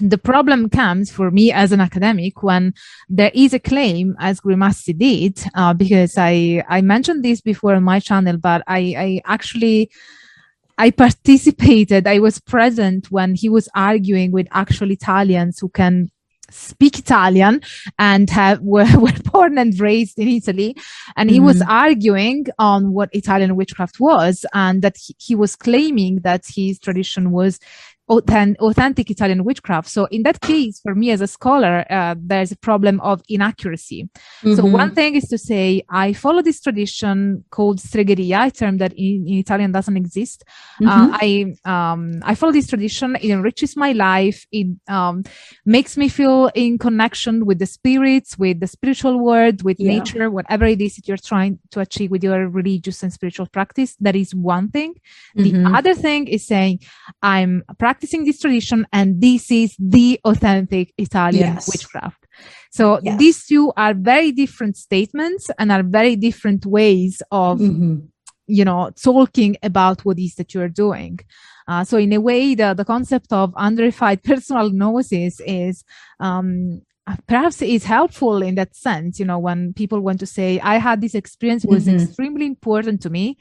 The 0.00 0.18
problem 0.18 0.70
comes 0.70 1.10
for 1.12 1.30
me 1.30 1.52
as 1.52 1.70
an 1.70 1.80
academic 1.80 2.42
when 2.42 2.74
there 3.08 3.30
is 3.32 3.54
a 3.54 3.60
claim 3.60 4.16
as 4.18 4.40
Grimassi 4.40 4.96
did 4.96 5.38
uh, 5.54 5.72
because 5.72 6.18
I, 6.18 6.64
I 6.68 6.80
mentioned 6.80 7.24
this 7.24 7.40
before 7.40 7.74
on 7.74 7.84
my 7.84 8.00
channel 8.00 8.36
but 8.36 8.62
I, 8.66 8.94
I 8.96 9.20
actually 9.24 9.90
I 10.78 10.90
participated 10.90 12.06
I 12.06 12.18
was 12.18 12.40
present 12.40 13.10
when 13.10 13.34
he 13.34 13.48
was 13.48 13.68
arguing 13.74 14.32
with 14.32 14.48
actual 14.50 14.90
Italians 14.90 15.58
who 15.58 15.68
can 15.68 16.10
speak 16.50 16.98
Italian 16.98 17.60
and 17.98 18.30
have 18.30 18.60
were, 18.62 18.86
were 18.98 19.12
born 19.32 19.58
and 19.58 19.78
raised 19.80 20.18
in 20.18 20.28
Italy. 20.28 20.76
And 21.16 21.30
he 21.30 21.36
mm-hmm. 21.36 21.46
was 21.46 21.62
arguing 21.62 22.46
on 22.58 22.92
what 22.92 23.10
Italian 23.12 23.56
witchcraft 23.56 24.00
was 24.00 24.44
and 24.54 24.82
that 24.82 24.96
he, 24.98 25.16
he 25.18 25.34
was 25.34 25.56
claiming 25.56 26.20
that 26.20 26.44
his 26.46 26.78
tradition 26.78 27.30
was 27.30 27.58
authentic 28.08 29.10
Italian 29.10 29.44
witchcraft. 29.44 29.88
So 29.88 30.04
in 30.06 30.22
that 30.24 30.40
case, 30.40 30.80
for 30.80 30.94
me 30.94 31.10
as 31.10 31.20
a 31.20 31.26
scholar, 31.26 31.84
uh, 31.90 32.14
there's 32.18 32.52
a 32.52 32.56
problem 32.56 33.00
of 33.00 33.22
inaccuracy. 33.28 34.08
Mm-hmm. 34.42 34.54
So 34.54 34.64
one 34.66 34.94
thing 34.94 35.14
is 35.14 35.24
to 35.28 35.38
say, 35.38 35.82
I 35.88 36.12
follow 36.12 36.42
this 36.42 36.60
tradition 36.60 37.44
called 37.50 37.78
stregheria, 37.78 38.48
a 38.48 38.50
term 38.50 38.78
that 38.78 38.92
in, 38.92 39.26
in 39.26 39.38
Italian 39.38 39.72
doesn't 39.72 39.96
exist. 39.96 40.44
Uh, 40.82 40.84
mm-hmm. 40.84 41.14
Uh, 41.14 41.18
I 41.20 41.92
um, 41.92 42.20
I 42.22 42.34
follow 42.34 42.52
this 42.52 42.68
tradition. 42.68 43.16
It 43.16 43.30
enriches 43.30 43.76
my 43.76 43.92
life. 43.92 44.46
It 44.52 44.66
um, 44.88 45.24
makes 45.64 45.96
me 45.96 46.08
feel 46.08 46.50
in 46.54 46.78
connection 46.78 47.46
with 47.46 47.58
the 47.58 47.66
spirits, 47.66 48.38
with 48.38 48.60
the 48.60 48.66
spiritual 48.66 49.18
world, 49.18 49.62
with 49.62 49.80
yeah. 49.80 49.98
nature, 49.98 50.30
whatever 50.30 50.66
it 50.66 50.80
is 50.80 50.96
that 50.96 51.08
you're 51.08 51.16
trying 51.16 51.58
to 51.70 51.80
achieve 51.80 52.10
with 52.10 52.22
your 52.22 52.48
religious 52.48 53.02
and 53.02 53.12
spiritual 53.12 53.46
practice. 53.46 53.96
That 54.00 54.14
is 54.14 54.34
one 54.34 54.68
thing. 54.68 54.94
Mm-hmm. 55.36 55.64
The 55.64 55.76
other 55.76 55.94
thing 55.94 56.28
is 56.28 56.46
saying, 56.46 56.80
I'm 57.22 57.64
practicing 57.78 57.93
practicing 57.94 58.24
this 58.24 58.40
tradition 58.40 58.86
and 58.92 59.20
this 59.20 59.50
is 59.52 59.76
the 59.78 60.20
authentic 60.24 60.92
Italian 60.98 61.54
yes. 61.54 61.68
witchcraft. 61.68 62.26
So 62.72 62.98
yes. 63.04 63.18
these 63.20 63.46
two 63.46 63.72
are 63.76 63.94
very 63.94 64.32
different 64.32 64.76
statements 64.76 65.48
and 65.60 65.70
are 65.70 65.84
very 65.84 66.16
different 66.16 66.66
ways 66.66 67.22
of, 67.30 67.60
mm-hmm. 67.60 67.98
you 68.48 68.64
know, 68.64 68.90
talking 69.00 69.56
about 69.62 70.04
what 70.04 70.18
is 70.18 70.34
that 70.34 70.54
you're 70.54 70.68
doing. 70.68 71.20
Uh, 71.68 71.84
so 71.84 71.96
in 71.96 72.12
a 72.12 72.20
way, 72.20 72.56
the, 72.56 72.74
the 72.74 72.84
concept 72.84 73.32
of 73.32 73.54
unverified 73.56 74.22
personal 74.30 74.70
gnosis 74.70 75.40
is, 75.46 75.84
um, 76.18 76.82
perhaps 77.28 77.62
is 77.62 77.84
helpful 77.84 78.42
in 78.42 78.54
that 78.54 78.74
sense 78.74 79.20
you 79.20 79.26
know 79.26 79.38
when 79.38 79.74
people 79.74 80.00
want 80.00 80.18
to 80.18 80.24
say 80.24 80.58
i 80.60 80.78
had 80.78 81.02
this 81.02 81.14
experience 81.14 81.62
was 81.66 81.84
mm-hmm. 81.84 82.02
extremely 82.02 82.46
important 82.46 83.02
to 83.02 83.10
me 83.10 83.36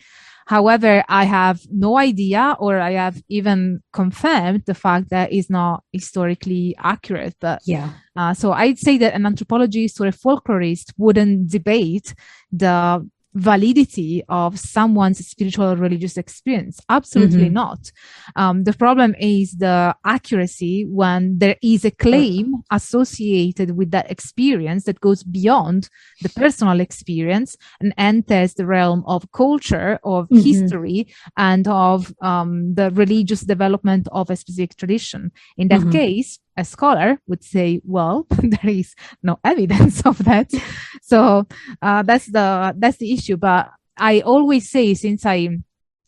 However, 0.46 1.04
I 1.08 1.24
have 1.26 1.62
no 1.72 1.98
idea, 1.98 2.56
or 2.60 2.80
I 2.80 2.92
have 2.92 3.22
even 3.30 3.82
confirmed 3.94 4.64
the 4.66 4.74
fact 4.74 5.10
that 5.10 5.32
it's 5.32 5.50
not 5.50 5.84
historically 5.92 6.76
accurate. 6.80 7.36
But 7.40 7.62
yeah, 7.66 7.92
uh, 8.16 8.34
so 8.34 8.52
I'd 8.52 8.80
say 8.80 8.98
that 8.98 9.14
an 9.14 9.26
anthropologist 9.26 10.00
or 10.02 10.08
a 10.08 10.12
folklorist 10.12 10.94
wouldn't 10.98 11.50
debate 11.50 12.14
the 12.52 13.08
validity 13.34 14.24
of 14.30 14.60
someone's 14.60 15.26
spiritual 15.26 15.66
or 15.66 15.76
religious 15.76 16.18
experience 16.18 16.80
absolutely 16.90 17.46
mm-hmm. 17.46 17.54
not 17.54 17.92
um, 18.36 18.64
the 18.64 18.74
problem 18.74 19.16
is 19.20 19.56
the 19.58 19.96
accuracy 20.06 20.86
when 20.88 21.38
there 21.40 21.56
is 21.62 21.84
a 21.86 21.92
claim 21.92 22.54
associated 22.72 23.76
with 23.78 23.92
that 23.92 24.10
experience 24.10 24.84
that 24.86 25.00
goes 25.02 25.24
beyond 25.24 25.90
the 26.22 26.30
personal 26.30 26.80
experience 26.80 27.58
and 27.80 27.94
enters 27.98 28.54
the 28.54 28.66
realm 28.66 29.04
of 29.08 29.32
culture 29.32 30.00
of 30.04 30.26
mm-hmm. 30.26 30.40
history 30.40 31.08
and 31.38 31.68
of 31.68 32.14
um, 32.22 32.74
the 32.76 32.92
religious 32.92 33.42
development 33.42 34.08
of 34.12 34.30
a 34.30 34.36
specific 34.36 34.76
tradition 34.76 35.32
in 35.58 35.68
that 35.68 35.82
mm-hmm. 35.82 35.92
case 35.92 36.40
a 36.56 36.66
scholar 36.66 37.20
would 37.28 37.44
say, 37.44 37.82
well, 37.84 38.28
there 38.30 38.72
is 38.72 38.96
no 39.22 39.40
evidence 39.44 40.06
of 40.06 40.18
that. 40.26 40.52
so 41.02 41.48
uh, 41.82 42.04
that's 42.04 42.32
the 42.32 42.74
that's 42.78 42.98
the 42.98 43.14
issue. 43.14 43.38
But 43.38 43.70
I 43.98 44.22
always 44.22 44.70
say, 44.70 44.94
since 44.94 45.26
I, 45.26 45.50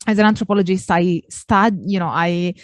as 0.07 0.19
an 0.19 0.25
anthropologist, 0.25 0.89
I 0.91 1.23
study, 1.29 1.77
you 1.85 1.99
know, 1.99 2.09
I 2.09 2.55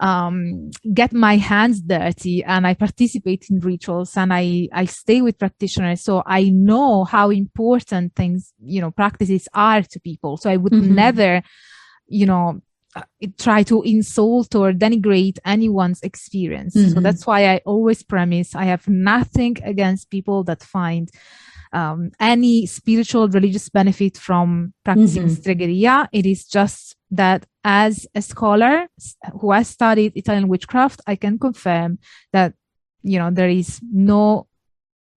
um, 0.00 0.70
get 0.92 1.12
my 1.12 1.36
hands 1.36 1.80
dirty 1.80 2.42
and 2.42 2.66
I 2.66 2.74
participate 2.74 3.46
in 3.48 3.60
rituals 3.60 4.16
and 4.16 4.32
I, 4.32 4.68
I 4.72 4.86
stay 4.86 5.22
with 5.22 5.38
practitioners. 5.38 6.02
So 6.02 6.22
I 6.26 6.48
know 6.48 7.04
how 7.04 7.30
important 7.30 8.16
things, 8.16 8.52
you 8.60 8.80
know, 8.80 8.90
practices 8.90 9.48
are 9.54 9.82
to 9.82 10.00
people. 10.00 10.38
So 10.38 10.50
I 10.50 10.56
would 10.56 10.72
mm-hmm. 10.72 10.94
never, 10.94 11.42
you 12.08 12.26
know, 12.26 12.60
try 13.38 13.62
to 13.62 13.82
insult 13.82 14.54
or 14.54 14.72
denigrate 14.72 15.38
anyone's 15.44 16.00
experience. 16.02 16.76
Mm-hmm. 16.76 16.94
So 16.94 17.00
that's 17.00 17.26
why 17.26 17.48
I 17.48 17.60
always 17.64 18.02
premise 18.02 18.54
I 18.54 18.64
have 18.64 18.86
nothing 18.88 19.56
against 19.64 20.10
people 20.10 20.44
that 20.44 20.62
find 20.62 21.10
um, 21.72 22.10
any 22.20 22.66
spiritual 22.66 23.28
religious 23.28 23.68
benefit 23.68 24.18
from 24.18 24.74
practicing 24.84 25.24
mm-hmm. 25.24 25.40
stregheria. 25.40 26.08
It 26.12 26.26
is 26.26 26.46
just 26.46 26.96
that 27.10 27.46
as 27.64 28.06
a 28.14 28.22
scholar 28.22 28.88
who 29.40 29.52
has 29.52 29.68
studied 29.68 30.12
Italian 30.16 30.48
witchcraft, 30.48 31.00
I 31.06 31.16
can 31.16 31.38
confirm 31.38 31.98
that 32.32 32.54
you 33.02 33.18
know 33.18 33.30
there 33.30 33.48
is 33.48 33.80
no 33.90 34.48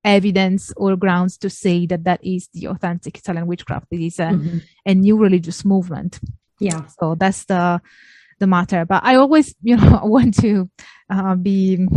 evidence 0.04 0.72
or 0.78 0.96
grounds 0.96 1.38
to 1.40 1.50
say 1.50 1.86
that 1.88 2.04
that 2.04 2.24
is 2.24 2.48
the 2.54 2.68
authentic 2.68 3.18
Italian 3.18 3.48
witchcraft. 3.48 3.88
It 3.92 4.02
is 4.02 4.20
a, 4.20 4.28
mm-hmm. 4.28 4.58
a 4.86 4.94
new 4.94 5.18
religious 5.18 5.66
movement 5.66 6.20
yeah. 6.60 6.86
So 6.99 7.16
that's 7.16 7.45
the 7.45 7.82
the 8.39 8.47
matter. 8.47 8.86
But 8.86 9.03
i 9.03 9.16
always 9.16 9.56
you 9.64 9.78
know 9.78 10.01
want 10.03 10.38
to 10.41 10.70
uh, 11.10 11.36
be 11.36 11.88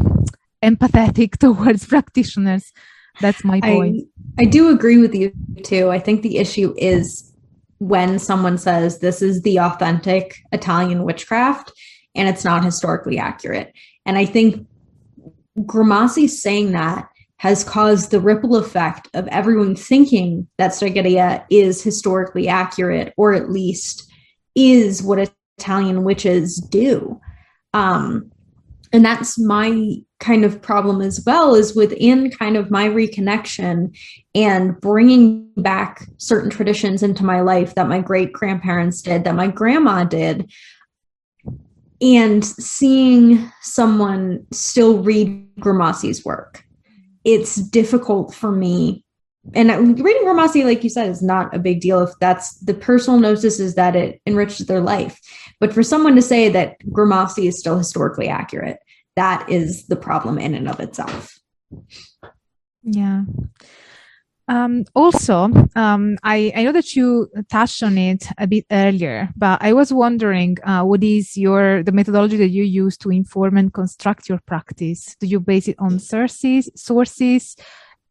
empathetic 0.63 1.37
towards 1.39 1.87
practitioners. 1.87 2.73
That's 3.21 3.45
my 3.45 3.61
point. 3.61 4.05
I, 4.39 4.43
I 4.43 4.45
do 4.45 4.71
agree 4.71 4.99
with 4.99 5.15
you 5.15 5.33
too. 5.65 5.91
I 5.91 5.99
think 5.99 6.23
the 6.23 6.39
issue 6.39 6.73
is 6.77 7.33
when 7.79 8.19
someone 8.19 8.59
says 8.59 8.99
this 8.99 9.23
is 9.23 9.43
the 9.43 9.59
authentic 9.59 10.37
italian 10.53 11.05
witchcraft 11.05 11.73
and 12.15 12.29
it's 12.29 12.45
not 12.45 12.65
historically 12.65 13.19
accurate. 13.19 13.73
And 14.07 14.19
i 14.19 14.25
think 14.25 14.67
grimassi 15.61 16.29
saying 16.29 16.73
that 16.73 17.09
has 17.39 17.63
caused 17.63 18.11
the 18.11 18.21
ripple 18.21 18.57
effect 18.57 19.09
of 19.15 19.29
everyone 19.29 19.77
thinking 19.77 20.49
that 20.59 20.73
Stregheria 20.73 21.45
is 21.51 21.83
historically 21.83 22.49
accurate 22.49 23.15
or 23.17 23.33
at 23.33 23.51
least 23.51 24.08
is 24.59 25.03
what 25.03 25.31
Italian 25.59 26.03
witches 26.03 26.57
do. 26.57 27.21
Um, 27.73 28.33
and 28.93 29.05
that's 29.05 29.39
my 29.39 29.97
kind 30.19 30.45
of 30.45 30.61
problem 30.61 31.01
as 31.01 31.23
well 31.25 31.55
is 31.55 31.77
within 31.77 32.31
kind 32.31 32.57
of 32.57 32.71
my 32.71 32.89
reconnection 32.89 33.97
and 34.35 34.81
bringing 34.81 35.49
back 35.57 36.09
certain 36.17 36.51
traditions 36.51 37.05
into 37.05 37.25
my 37.25 37.41
life 37.41 37.75
that 37.77 37.89
my 37.89 38.01
great 38.01 38.33
grandparents 38.33 39.01
did 39.01 39.23
that 39.23 39.37
my 39.37 39.47
grandma 39.47 40.03
did 40.03 40.51
and 42.01 42.45
seeing 42.45 43.49
someone 43.61 44.45
still 44.53 45.03
read 45.03 45.47
Grimassi's 45.61 46.25
work 46.25 46.65
it's 47.25 47.57
difficult 47.57 48.35
for 48.35 48.51
me 48.51 49.05
and 49.55 49.99
reading 50.01 50.25
Grimassi, 50.25 50.65
like 50.65 50.85
you 50.85 50.91
said, 50.91 51.09
is 51.09 51.23
not 51.23 51.55
a 51.55 51.59
big 51.59 51.81
deal 51.81 52.03
if 52.03 52.11
that's 52.21 52.59
the 52.61 52.75
personal 52.75 53.19
gnosis 53.19 53.61
is 53.61 53.75
that 53.75 53.97
it 53.97 54.21
enriches 54.27 54.67
their 54.67 54.81
life. 54.81 55.21
But 55.61 55.73
for 55.73 55.83
someone 55.83 56.15
to 56.17 56.23
say 56.23 56.49
that 56.49 56.79
Grimassi 56.91 57.49
is 57.49 57.59
still 57.59 57.79
historically 57.79 58.29
accurate, 58.29 58.79
that 59.17 59.49
is 59.49 59.87
the 59.87 59.97
problem 59.97 60.39
in 60.39 60.55
and 60.55 60.69
of 60.69 60.81
itself. 60.81 61.39
Yeah. 62.83 63.23
Um, 64.49 64.85
also, 64.95 65.51
um, 65.77 66.17
I, 66.23 66.53
I 66.57 66.65
know 66.65 66.73
that 66.73 66.97
you 66.97 67.29
touched 67.51 67.83
on 67.83 67.99
it 67.99 68.27
a 68.39 68.47
bit 68.47 68.65
earlier, 68.71 69.29
but 69.37 69.63
I 69.63 69.75
was 69.75 69.93
wondering 69.93 70.57
uh, 70.65 70.85
what 70.85 71.05
is 71.05 71.37
your 71.37 71.83
the 71.83 71.93
methodology 71.93 72.39
that 72.39 72.49
you 72.49 72.65
use 72.65 72.97
to 72.99 73.11
inform 73.11 73.59
and 73.59 73.73
construct 73.73 74.29
your 74.29 74.41
practice? 74.47 75.15
Do 75.21 75.27
you 75.27 75.39
base 75.39 75.69
it 75.69 75.77
on 75.79 75.99
sources, 75.99 76.71
sources, 76.75 77.57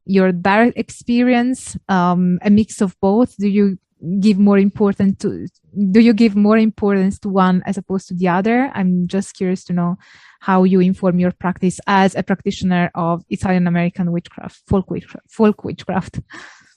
your 0.08 0.32
direct 0.32 0.78
experience 0.78 1.78
um, 1.90 2.40
a 2.42 2.50
mix 2.50 2.82
of 2.82 2.96
both. 3.02 3.36
Do 3.38 3.48
you 3.48 3.78
give 4.20 4.38
more 4.38 4.58
importance 4.58 5.18
to 5.20 5.48
do 5.92 6.00
you 6.00 6.14
give 6.14 6.36
more 6.36 6.58
importance 6.58 7.20
to 7.20 7.30
one 7.30 7.64
as 7.66 7.78
opposed 7.78 8.08
to 8.08 8.14
the 8.14 8.28
other? 8.28 8.72
I'm 8.74 9.08
just 9.08 9.36
curious 9.36 9.64
to 9.66 9.74
know 9.74 9.98
how 10.40 10.64
you 10.64 10.80
inform 10.80 11.20
your 11.20 11.32
practice 11.32 11.80
as 11.88 12.16
a 12.16 12.24
practitioner 12.24 12.92
of 12.94 13.24
italian 13.30 13.66
american 13.66 14.12
witchcraft 14.12 14.62
folk 14.68 14.90
witchcraft, 14.90 15.30
folk 15.30 15.64
witchcraft. 15.64 16.20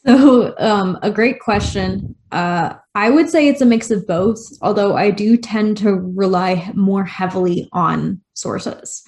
So 0.07 0.55
um, 0.57 0.99
a 1.03 1.11
great 1.11 1.41
question. 1.41 2.15
Uh, 2.33 2.73
i 2.95 3.11
would 3.11 3.29
say 3.29 3.49
it's 3.49 3.61
a 3.61 3.67
mix 3.67 3.91
of 3.91 4.07
both 4.07 4.41
although 4.63 4.97
i 4.97 5.11
do 5.11 5.37
tend 5.37 5.77
to 5.79 5.93
rely 6.17 6.71
more 6.75 7.05
heavily 7.05 7.69
on 7.73 8.23
sources. 8.33 9.05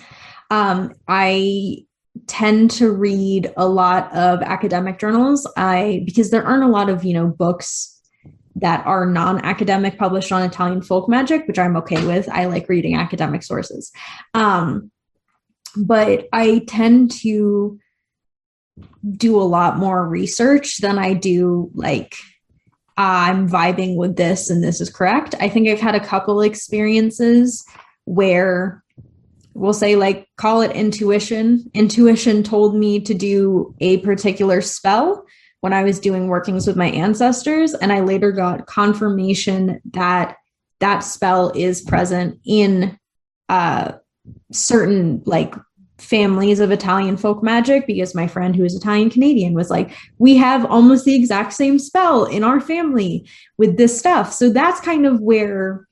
Um, 0.50 0.92
i 1.08 1.86
tend 2.26 2.70
to 2.72 2.90
read 2.90 3.52
a 3.56 3.66
lot 3.66 4.14
of 4.14 4.42
academic 4.42 4.98
journals. 4.98 5.50
I 5.56 6.02
because 6.04 6.30
there 6.30 6.44
aren't 6.44 6.64
a 6.64 6.68
lot 6.68 6.88
of, 6.88 7.04
you 7.04 7.14
know, 7.14 7.26
books 7.26 8.00
that 8.56 8.84
are 8.86 9.06
non-academic 9.06 9.98
published 9.98 10.30
on 10.30 10.42
Italian 10.42 10.82
folk 10.82 11.08
magic, 11.08 11.48
which 11.48 11.58
I'm 11.58 11.76
okay 11.78 12.04
with. 12.06 12.28
I 12.28 12.46
like 12.46 12.68
reading 12.68 12.96
academic 12.96 13.42
sources. 13.42 13.90
Um, 14.34 14.90
but 15.74 16.28
I 16.32 16.64
tend 16.66 17.12
to 17.22 17.78
do 19.10 19.40
a 19.40 19.42
lot 19.42 19.78
more 19.78 20.06
research 20.06 20.78
than 20.78 20.98
I 20.98 21.14
do 21.14 21.70
like 21.74 22.14
I'm 22.96 23.48
vibing 23.48 23.96
with 23.96 24.16
this 24.16 24.50
and 24.50 24.62
this 24.62 24.80
is 24.80 24.90
correct. 24.90 25.34
I 25.40 25.48
think 25.48 25.68
I've 25.68 25.80
had 25.80 25.94
a 25.94 26.04
couple 26.04 26.42
experiences 26.42 27.64
where 28.04 28.81
we'll 29.54 29.72
say 29.72 29.96
like 29.96 30.28
call 30.36 30.62
it 30.62 30.72
intuition. 30.72 31.70
Intuition 31.74 32.42
told 32.42 32.74
me 32.74 33.00
to 33.00 33.14
do 33.14 33.74
a 33.80 33.98
particular 33.98 34.60
spell 34.60 35.24
when 35.60 35.72
I 35.72 35.84
was 35.84 36.00
doing 36.00 36.26
workings 36.26 36.66
with 36.66 36.76
my 36.76 36.90
ancestors 36.90 37.74
and 37.74 37.92
I 37.92 38.00
later 38.00 38.32
got 38.32 38.66
confirmation 38.66 39.80
that 39.92 40.36
that 40.80 41.00
spell 41.00 41.52
is 41.54 41.82
present 41.82 42.40
in 42.44 42.98
uh 43.48 43.92
certain 44.50 45.22
like 45.26 45.54
families 46.02 46.58
of 46.58 46.70
Italian 46.70 47.16
folk 47.16 47.42
magic 47.42 47.86
because 47.86 48.14
my 48.14 48.26
friend 48.26 48.56
who 48.56 48.64
is 48.64 48.74
Italian 48.74 49.08
Canadian 49.08 49.54
was 49.54 49.70
like, 49.70 49.96
we 50.18 50.36
have 50.36 50.64
almost 50.66 51.04
the 51.04 51.14
exact 51.14 51.52
same 51.52 51.78
spell 51.78 52.24
in 52.24 52.42
our 52.42 52.60
family 52.60 53.26
with 53.56 53.76
this 53.76 53.96
stuff. 53.96 54.32
So 54.32 54.50
that's 54.50 54.80
kind 54.80 55.06
of 55.06 55.20
where 55.20 55.86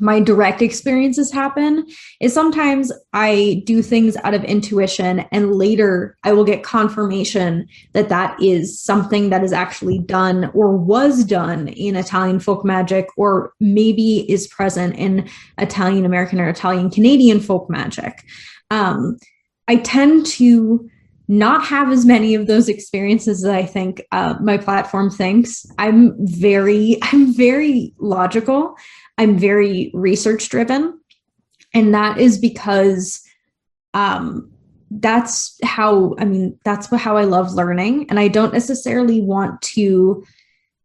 my 0.00 0.20
direct 0.20 0.60
experiences 0.60 1.30
happen 1.30 1.86
is 2.20 2.34
sometimes 2.34 2.92
I 3.12 3.62
do 3.64 3.82
things 3.82 4.16
out 4.24 4.34
of 4.34 4.42
intuition 4.44 5.20
and 5.30 5.52
later 5.52 6.16
I 6.24 6.32
will 6.32 6.44
get 6.44 6.62
confirmation 6.62 7.68
that 7.92 8.08
that 8.08 8.40
is 8.42 8.80
something 8.80 9.30
that 9.30 9.44
is 9.44 9.52
actually 9.52 9.98
done 9.98 10.50
or 10.54 10.76
was 10.76 11.24
done 11.24 11.68
in 11.68 11.96
Italian 11.96 12.40
folk 12.40 12.64
magic 12.64 13.06
or 13.16 13.52
maybe 13.60 14.30
is 14.30 14.48
present 14.48 14.96
in 14.96 15.28
Italian 15.58 16.04
American 16.04 16.40
or 16.40 16.48
Italian 16.48 16.90
Canadian 16.90 17.40
folk 17.40 17.70
magic. 17.70 18.24
Um, 18.70 19.16
I 19.68 19.76
tend 19.76 20.26
to 20.26 20.88
not 21.26 21.64
have 21.64 21.90
as 21.90 22.04
many 22.04 22.34
of 22.34 22.46
those 22.46 22.68
experiences 22.68 23.44
as 23.44 23.50
I 23.50 23.64
think 23.64 24.02
uh, 24.12 24.34
my 24.40 24.58
platform 24.58 25.10
thinks. 25.10 25.66
I'm 25.78 26.14
very, 26.18 26.98
I'm 27.02 27.32
very 27.34 27.94
logical. 27.98 28.76
I'm 29.18 29.38
very 29.38 29.90
research 29.94 30.48
driven, 30.48 30.98
and 31.72 31.94
that 31.94 32.18
is 32.18 32.38
because 32.38 33.22
um, 33.92 34.50
that's 34.90 35.58
how 35.62 36.14
I 36.18 36.24
mean 36.24 36.58
that's 36.64 36.86
how 36.94 37.16
I 37.16 37.24
love 37.24 37.52
learning, 37.54 38.06
and 38.10 38.18
I 38.18 38.28
don't 38.28 38.52
necessarily 38.52 39.20
want 39.20 39.60
to 39.62 40.24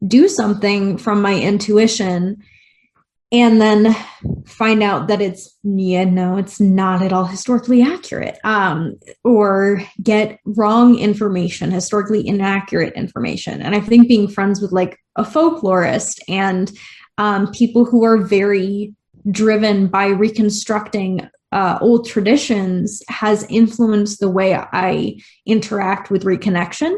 do 0.07 0.27
something 0.27 0.97
from 0.97 1.21
my 1.21 1.39
intuition 1.39 2.43
and 3.31 3.61
then 3.61 3.95
find 4.45 4.81
out 4.81 5.07
that 5.07 5.21
it's 5.21 5.55
yeah 5.63 6.03
no 6.03 6.37
it's 6.37 6.59
not 6.59 7.01
at 7.01 7.13
all 7.13 7.25
historically 7.25 7.81
accurate 7.81 8.39
um, 8.43 8.97
or 9.23 9.81
get 10.01 10.39
wrong 10.45 10.97
information 10.97 11.71
historically 11.71 12.27
inaccurate 12.27 12.93
information. 12.93 13.61
And 13.61 13.75
i 13.75 13.79
think 13.79 14.07
being 14.07 14.27
friends 14.27 14.61
with 14.61 14.71
like 14.71 14.99
a 15.15 15.23
folklorist 15.23 16.19
and 16.27 16.71
um, 17.19 17.51
people 17.51 17.85
who 17.85 18.03
are 18.03 18.17
very 18.17 18.95
driven 19.29 19.87
by 19.87 20.07
reconstructing 20.07 21.29
uh, 21.51 21.77
old 21.81 22.07
traditions 22.07 23.03
has 23.07 23.45
influenced 23.49 24.19
the 24.19 24.29
way 24.29 24.55
i 24.55 25.15
interact 25.45 26.09
with 26.09 26.23
reconnection 26.23 26.95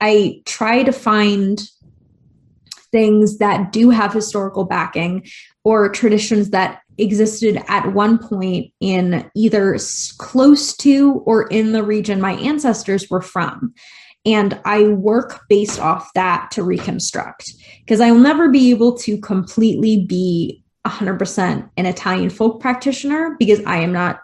i 0.00 0.40
try 0.46 0.82
to 0.82 0.92
find 0.92 1.62
things 2.90 3.38
that 3.38 3.72
do 3.72 3.90
have 3.90 4.12
historical 4.12 4.64
backing 4.64 5.26
or 5.64 5.88
traditions 5.88 6.50
that 6.50 6.82
existed 6.98 7.62
at 7.68 7.92
one 7.92 8.18
point 8.18 8.72
in 8.80 9.30
either 9.34 9.78
close 10.18 10.76
to 10.76 11.22
or 11.24 11.48
in 11.48 11.72
the 11.72 11.82
region 11.82 12.20
my 12.20 12.34
ancestors 12.34 13.08
were 13.08 13.22
from. 13.22 13.74
And 14.24 14.60
I 14.64 14.84
work 14.84 15.42
based 15.48 15.80
off 15.80 16.12
that 16.14 16.50
to 16.52 16.62
reconstruct 16.62 17.52
because 17.80 18.00
I 18.00 18.10
will 18.12 18.20
never 18.20 18.50
be 18.50 18.70
able 18.70 18.96
to 18.98 19.18
completely 19.18 20.04
be 20.04 20.62
100% 20.86 21.70
an 21.76 21.86
Italian 21.86 22.30
folk 22.30 22.60
practitioner 22.60 23.36
because 23.38 23.60
I 23.66 23.78
am 23.78 23.92
not 23.92 24.20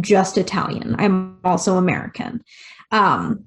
just 0.00 0.38
Italian, 0.38 0.96
I'm 0.98 1.38
also 1.44 1.76
American. 1.76 2.42
Um, 2.92 3.44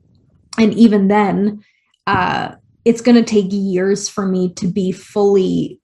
and 0.57 0.73
even 0.73 1.07
then, 1.07 1.63
uh, 2.07 2.55
it's 2.83 3.01
going 3.01 3.15
to 3.15 3.23
take 3.23 3.47
years 3.49 4.09
for 4.09 4.25
me 4.25 4.53
to 4.55 4.67
be 4.67 4.91
fully 4.91 5.79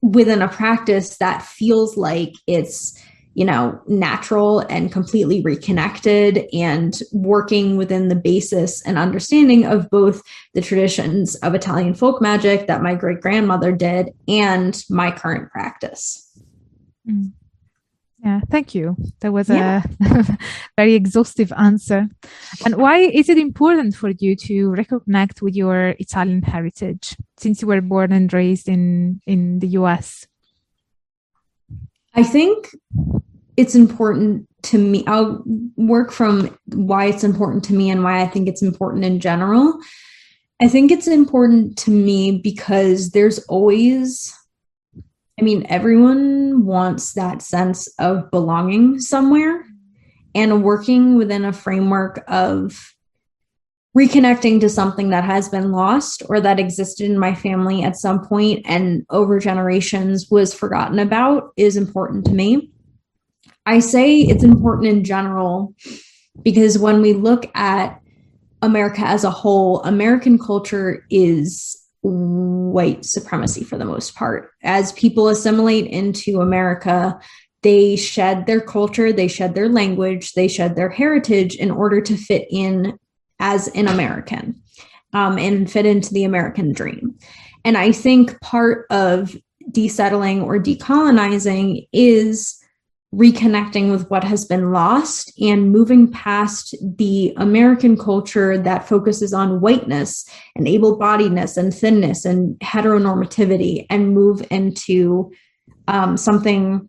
within 0.00 0.42
a 0.42 0.48
practice 0.48 1.18
that 1.18 1.42
feels 1.42 1.96
like 1.96 2.32
it's 2.46 2.96
you 3.38 3.44
know 3.44 3.80
natural 3.86 4.58
and 4.68 4.90
completely 4.90 5.40
reconnected 5.42 6.48
and 6.52 7.00
working 7.12 7.76
within 7.76 8.08
the 8.08 8.16
basis 8.16 8.82
and 8.82 8.98
understanding 8.98 9.64
of 9.64 9.88
both 9.90 10.20
the 10.54 10.60
traditions 10.60 11.36
of 11.36 11.54
Italian 11.54 11.94
folk 11.94 12.20
magic 12.20 12.66
that 12.66 12.82
my 12.82 12.96
great 12.96 13.20
grandmother 13.20 13.70
did 13.70 14.10
and 14.26 14.82
my 14.90 15.12
current 15.12 15.52
practice. 15.52 16.36
Mm. 17.08 17.30
Yeah, 18.24 18.40
thank 18.50 18.74
you. 18.74 18.96
That 19.20 19.32
was 19.32 19.48
yeah. 19.48 19.84
a 20.00 20.38
very 20.76 20.94
exhaustive 20.94 21.52
answer. 21.56 22.08
And 22.64 22.74
why 22.74 22.98
is 22.98 23.28
it 23.28 23.38
important 23.38 23.94
for 23.94 24.10
you 24.18 24.34
to 24.34 24.70
reconnect 24.70 25.42
with 25.42 25.54
your 25.54 25.94
Italian 26.00 26.42
heritage 26.42 27.16
since 27.36 27.62
you 27.62 27.68
were 27.68 27.80
born 27.80 28.10
and 28.10 28.32
raised 28.32 28.68
in 28.68 29.20
in 29.28 29.60
the 29.60 29.68
US? 29.78 30.26
I 32.14 32.24
think 32.24 32.70
it's 33.58 33.74
important 33.74 34.46
to 34.62 34.78
me. 34.78 35.02
I'll 35.08 35.42
work 35.76 36.12
from 36.12 36.56
why 36.66 37.06
it's 37.06 37.24
important 37.24 37.64
to 37.64 37.74
me 37.74 37.90
and 37.90 38.04
why 38.04 38.22
I 38.22 38.26
think 38.28 38.48
it's 38.48 38.62
important 38.62 39.04
in 39.04 39.18
general. 39.18 39.80
I 40.62 40.68
think 40.68 40.92
it's 40.92 41.08
important 41.08 41.76
to 41.78 41.90
me 41.90 42.38
because 42.38 43.10
there's 43.10 43.40
always 43.46 44.32
I 45.40 45.44
mean, 45.44 45.66
everyone 45.68 46.66
wants 46.66 47.12
that 47.12 47.42
sense 47.42 47.86
of 48.00 48.28
belonging 48.32 48.98
somewhere 48.98 49.64
and 50.34 50.64
working 50.64 51.16
within 51.16 51.44
a 51.44 51.52
framework 51.52 52.24
of 52.26 52.92
reconnecting 53.96 54.60
to 54.60 54.68
something 54.68 55.10
that 55.10 55.22
has 55.24 55.48
been 55.48 55.70
lost 55.70 56.24
or 56.28 56.40
that 56.40 56.58
existed 56.58 57.08
in 57.08 57.18
my 57.18 57.34
family 57.34 57.84
at 57.84 57.96
some 57.96 58.24
point 58.24 58.62
and 58.64 59.06
over 59.10 59.38
generations 59.38 60.28
was 60.28 60.52
forgotten 60.52 60.98
about 60.98 61.52
is 61.56 61.76
important 61.76 62.24
to 62.26 62.32
me. 62.32 62.72
I 63.68 63.80
say 63.80 64.20
it's 64.20 64.44
important 64.44 64.88
in 64.88 65.04
general 65.04 65.74
because 66.42 66.78
when 66.78 67.02
we 67.02 67.12
look 67.12 67.50
at 67.54 68.00
America 68.62 69.02
as 69.02 69.24
a 69.24 69.30
whole, 69.30 69.82
American 69.82 70.38
culture 70.38 71.04
is 71.10 71.76
white 72.00 73.04
supremacy 73.04 73.62
for 73.62 73.76
the 73.76 73.84
most 73.84 74.14
part. 74.14 74.52
As 74.62 74.92
people 74.92 75.28
assimilate 75.28 75.84
into 75.84 76.40
America, 76.40 77.20
they 77.62 77.94
shed 77.96 78.46
their 78.46 78.62
culture, 78.62 79.12
they 79.12 79.28
shed 79.28 79.54
their 79.54 79.68
language, 79.68 80.32
they 80.32 80.48
shed 80.48 80.74
their 80.74 80.88
heritage 80.88 81.54
in 81.54 81.70
order 81.70 82.00
to 82.00 82.16
fit 82.16 82.48
in 82.50 82.98
as 83.38 83.68
an 83.68 83.86
American 83.86 84.62
um, 85.12 85.38
and 85.38 85.70
fit 85.70 85.84
into 85.84 86.14
the 86.14 86.24
American 86.24 86.72
dream. 86.72 87.18
And 87.66 87.76
I 87.76 87.92
think 87.92 88.40
part 88.40 88.86
of 88.88 89.36
desettling 89.70 90.40
or 90.40 90.58
decolonizing 90.58 91.86
is 91.92 92.57
reconnecting 93.14 93.90
with 93.90 94.08
what 94.10 94.22
has 94.22 94.44
been 94.44 94.70
lost 94.70 95.32
and 95.40 95.72
moving 95.72 96.10
past 96.10 96.76
the 96.98 97.32
American 97.38 97.96
culture 97.96 98.58
that 98.58 98.86
focuses 98.86 99.32
on 99.32 99.62
whiteness 99.62 100.28
and 100.54 100.68
able 100.68 100.98
bodiedness 100.98 101.56
and 101.56 101.72
thinness 101.72 102.26
and 102.26 102.58
heteronormativity 102.60 103.86
and 103.88 104.12
move 104.12 104.46
into 104.50 105.32
um, 105.86 106.18
something 106.18 106.88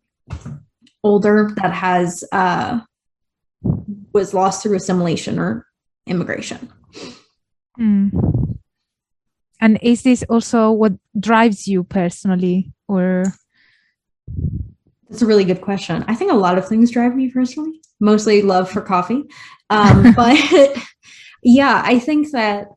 older 1.03 1.51
that 1.55 1.73
has 1.73 2.25
uh, 2.33 2.81
was 4.11 4.33
lost 4.33 4.61
through 4.61 4.75
assimilation 4.75 5.39
or 5.39 5.65
immigration. 6.05 6.69
Mm. 7.79 8.57
And 9.61 9.79
is 9.81 10.03
this 10.03 10.23
also 10.29 10.71
what 10.71 10.93
drives 11.17 11.67
you 11.67 11.83
personally 11.83 12.73
or 12.89 13.23
that's 15.09 15.21
a 15.21 15.25
really 15.25 15.43
good 15.43 15.61
question. 15.61 16.05
I 16.07 16.15
think 16.15 16.31
a 16.31 16.35
lot 16.35 16.57
of 16.57 16.67
things 16.67 16.91
drive 16.91 17.15
me 17.15 17.31
personally, 17.31 17.81
mostly 17.99 18.41
love 18.41 18.69
for 18.69 18.81
coffee. 18.81 19.23
Um, 19.69 20.13
but 20.15 20.37
yeah, 21.43 21.81
I 21.83 21.99
think 21.99 22.31
that 22.31 22.67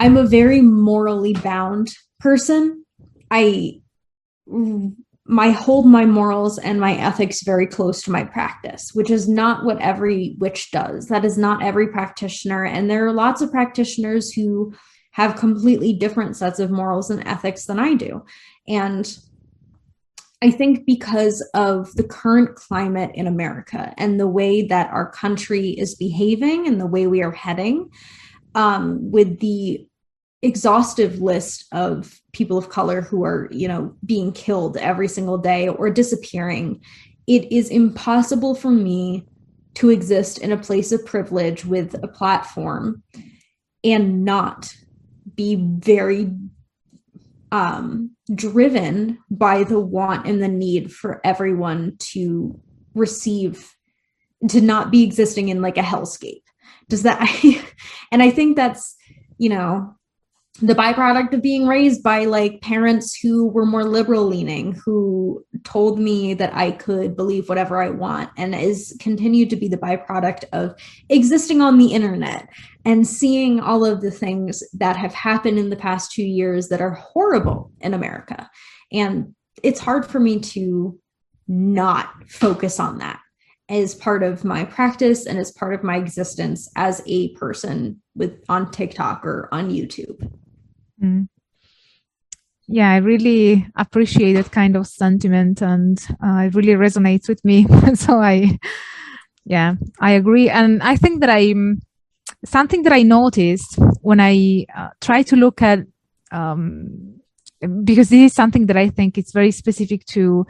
I'm 0.00 0.16
a 0.16 0.26
very 0.26 0.60
morally 0.60 1.34
bound 1.34 1.88
person. 2.18 2.84
I 3.30 3.80
my 5.28 5.50
hold 5.50 5.86
my 5.86 6.04
morals 6.04 6.58
and 6.58 6.80
my 6.80 6.94
ethics 6.94 7.42
very 7.42 7.66
close 7.66 8.00
to 8.02 8.12
my 8.12 8.22
practice, 8.22 8.90
which 8.94 9.10
is 9.10 9.28
not 9.28 9.64
what 9.64 9.80
every 9.80 10.36
witch 10.38 10.70
does. 10.70 11.08
That 11.08 11.24
is 11.24 11.36
not 11.36 11.62
every 11.62 11.88
practitioner. 11.88 12.64
And 12.64 12.88
there 12.88 13.04
are 13.06 13.12
lots 13.12 13.40
of 13.40 13.50
practitioners 13.50 14.32
who 14.32 14.72
have 15.12 15.36
completely 15.36 15.92
different 15.94 16.36
sets 16.36 16.60
of 16.60 16.70
morals 16.70 17.10
and 17.10 17.26
ethics 17.26 17.66
than 17.66 17.80
I 17.80 17.94
do. 17.94 18.22
And 18.68 19.18
I 20.42 20.50
think 20.50 20.84
because 20.84 21.40
of 21.54 21.94
the 21.96 22.04
current 22.04 22.54
climate 22.56 23.12
in 23.14 23.26
America 23.26 23.94
and 23.96 24.20
the 24.20 24.28
way 24.28 24.62
that 24.66 24.90
our 24.90 25.10
country 25.10 25.70
is 25.70 25.94
behaving 25.94 26.66
and 26.66 26.80
the 26.80 26.86
way 26.86 27.06
we 27.06 27.22
are 27.22 27.32
heading, 27.32 27.90
um, 28.54 29.10
with 29.10 29.40
the 29.40 29.86
exhaustive 30.42 31.20
list 31.20 31.64
of 31.72 32.20
people 32.32 32.58
of 32.58 32.68
color 32.68 33.00
who 33.00 33.24
are, 33.24 33.48
you 33.50 33.66
know, 33.66 33.94
being 34.04 34.32
killed 34.32 34.76
every 34.76 35.08
single 35.08 35.38
day 35.38 35.68
or 35.68 35.88
disappearing, 35.88 36.82
it 37.26 37.50
is 37.50 37.70
impossible 37.70 38.54
for 38.54 38.70
me 38.70 39.26
to 39.74 39.90
exist 39.90 40.38
in 40.38 40.52
a 40.52 40.58
place 40.58 40.92
of 40.92 41.04
privilege 41.04 41.64
with 41.64 41.94
a 42.02 42.08
platform 42.08 43.02
and 43.84 44.24
not 44.24 44.74
be 45.34 45.56
very 45.56 46.30
um, 47.52 48.10
driven 48.34 49.18
by 49.30 49.64
the 49.64 49.80
want 49.80 50.26
and 50.26 50.42
the 50.42 50.48
need 50.48 50.92
for 50.92 51.20
everyone 51.24 51.96
to 51.98 52.58
receive, 52.94 53.72
to 54.48 54.60
not 54.60 54.90
be 54.90 55.04
existing 55.04 55.48
in 55.48 55.62
like 55.62 55.78
a 55.78 55.82
hellscape. 55.82 56.42
Does 56.88 57.02
that, 57.02 57.20
and 58.12 58.22
I 58.22 58.30
think 58.30 58.56
that's, 58.56 58.96
you 59.38 59.48
know, 59.48 59.96
the 60.60 60.74
byproduct 60.74 61.34
of 61.34 61.42
being 61.42 61.66
raised 61.66 62.02
by 62.02 62.24
like 62.24 62.60
parents 62.62 63.18
who 63.20 63.46
were 63.46 63.66
more 63.66 63.84
liberal 63.84 64.24
leaning 64.24 64.74
who 64.84 65.44
told 65.64 65.98
me 65.98 66.32
that 66.32 66.54
i 66.54 66.70
could 66.70 67.14
believe 67.14 67.48
whatever 67.48 67.82
i 67.82 67.90
want 67.90 68.30
and 68.36 68.54
is 68.54 68.96
continued 68.98 69.50
to 69.50 69.56
be 69.56 69.68
the 69.68 69.76
byproduct 69.76 70.44
of 70.52 70.74
existing 71.10 71.60
on 71.60 71.78
the 71.78 71.92
internet 71.92 72.48
and 72.86 73.06
seeing 73.06 73.60
all 73.60 73.84
of 73.84 74.00
the 74.00 74.10
things 74.10 74.62
that 74.72 74.96
have 74.96 75.12
happened 75.12 75.58
in 75.58 75.68
the 75.68 75.76
past 75.76 76.12
two 76.12 76.24
years 76.24 76.68
that 76.68 76.80
are 76.80 76.92
horrible 76.92 77.70
in 77.80 77.92
america 77.92 78.48
and 78.92 79.34
it's 79.62 79.80
hard 79.80 80.06
for 80.06 80.20
me 80.20 80.40
to 80.40 80.98
not 81.48 82.10
focus 82.28 82.80
on 82.80 82.98
that 82.98 83.20
as 83.68 83.94
part 83.94 84.22
of 84.22 84.44
my 84.44 84.64
practice 84.64 85.26
and 85.26 85.38
as 85.38 85.50
part 85.50 85.74
of 85.74 85.82
my 85.82 85.96
existence 85.96 86.70
as 86.76 87.02
a 87.06 87.30
person 87.30 88.00
with 88.14 88.42
on 88.48 88.70
TikTok 88.70 89.24
or 89.24 89.48
on 89.50 89.70
YouTube. 89.70 90.30
Mm. 91.02 91.28
Yeah, 92.68 92.90
I 92.90 92.96
really 92.98 93.66
appreciate 93.76 94.34
that 94.34 94.50
kind 94.50 94.76
of 94.76 94.86
sentiment 94.86 95.62
and 95.62 95.98
uh, 96.24 96.46
it 96.46 96.54
really 96.54 96.74
resonates 96.74 97.28
with 97.28 97.44
me. 97.44 97.66
so 97.94 98.20
I, 98.20 98.58
yeah, 99.44 99.74
I 100.00 100.12
agree. 100.12 100.48
And 100.48 100.82
I 100.82 100.96
think 100.96 101.20
that 101.20 101.30
I'm 101.30 101.80
something 102.48 102.82
that 102.82 102.92
I 102.92 103.02
noticed 103.02 103.78
when 104.00 104.20
I 104.20 104.66
uh, 104.76 104.88
try 105.00 105.22
to 105.24 105.36
look 105.36 105.62
at, 105.62 105.80
um, 106.32 107.20
because 107.84 108.08
this 108.08 108.30
is 108.30 108.34
something 108.34 108.66
that 108.66 108.76
I 108.76 108.88
think 108.88 109.18
it's 109.18 109.32
very 109.32 109.50
specific 109.50 110.04
to 110.06 110.46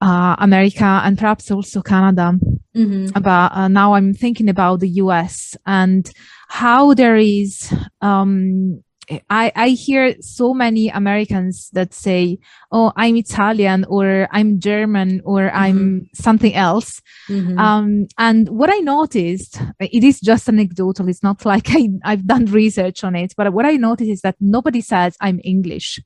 uh, 0.00 0.36
America 0.38 1.00
and 1.04 1.16
perhaps 1.16 1.50
also 1.50 1.80
Canada. 1.82 2.38
Mm-hmm. 2.74 3.20
But 3.20 3.52
uh, 3.52 3.68
now 3.68 3.94
I'm 3.94 4.14
thinking 4.14 4.48
about 4.48 4.80
the 4.80 4.88
US 4.88 5.56
and 5.66 6.10
how 6.48 6.94
there 6.94 7.16
is 7.16 7.72
um, 8.00 8.82
I, 9.28 9.52
I 9.56 9.68
hear 9.70 10.14
so 10.20 10.54
many 10.54 10.88
Americans 10.88 11.70
that 11.72 11.92
say, 11.92 12.38
"Oh, 12.70 12.92
I'm 12.96 13.16
Italian," 13.16 13.84
or 13.88 14.28
"I'm 14.30 14.60
German," 14.60 15.20
or 15.24 15.42
mm-hmm. 15.42 15.56
"I'm 15.56 16.08
something 16.14 16.54
else." 16.54 17.02
Mm-hmm. 17.28 17.58
Um, 17.58 18.06
and 18.18 18.48
what 18.48 18.72
I 18.72 18.78
noticed, 18.78 19.60
it 19.80 20.04
is 20.04 20.20
just 20.20 20.48
anecdotal. 20.48 21.08
It's 21.08 21.22
not 21.22 21.44
like 21.44 21.70
I, 21.70 21.88
I've 22.04 22.26
done 22.26 22.46
research 22.46 23.02
on 23.02 23.16
it, 23.16 23.34
but 23.36 23.52
what 23.52 23.66
I 23.66 23.72
noticed 23.72 24.10
is 24.10 24.20
that 24.20 24.36
nobody 24.40 24.80
says 24.80 25.16
I'm 25.20 25.40
English, 25.42 25.98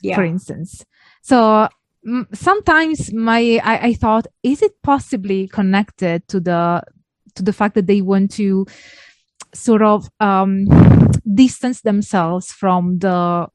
yeah. 0.00 0.14
for 0.14 0.24
instance. 0.24 0.84
So 1.22 1.68
sometimes 2.32 3.12
my 3.12 3.60
I, 3.64 3.88
I 3.88 3.94
thought, 3.94 4.26
is 4.42 4.62
it 4.62 4.72
possibly 4.82 5.48
connected 5.48 6.28
to 6.28 6.40
the 6.40 6.82
to 7.34 7.42
the 7.42 7.52
fact 7.52 7.74
that 7.74 7.86
they 7.86 8.02
want 8.02 8.30
to 8.32 8.66
sort 9.54 9.82
of 9.82 10.08
um, 10.20 10.66
distance 11.34 11.82
themselves 11.82 12.52
from 12.52 12.98
the 12.98 13.48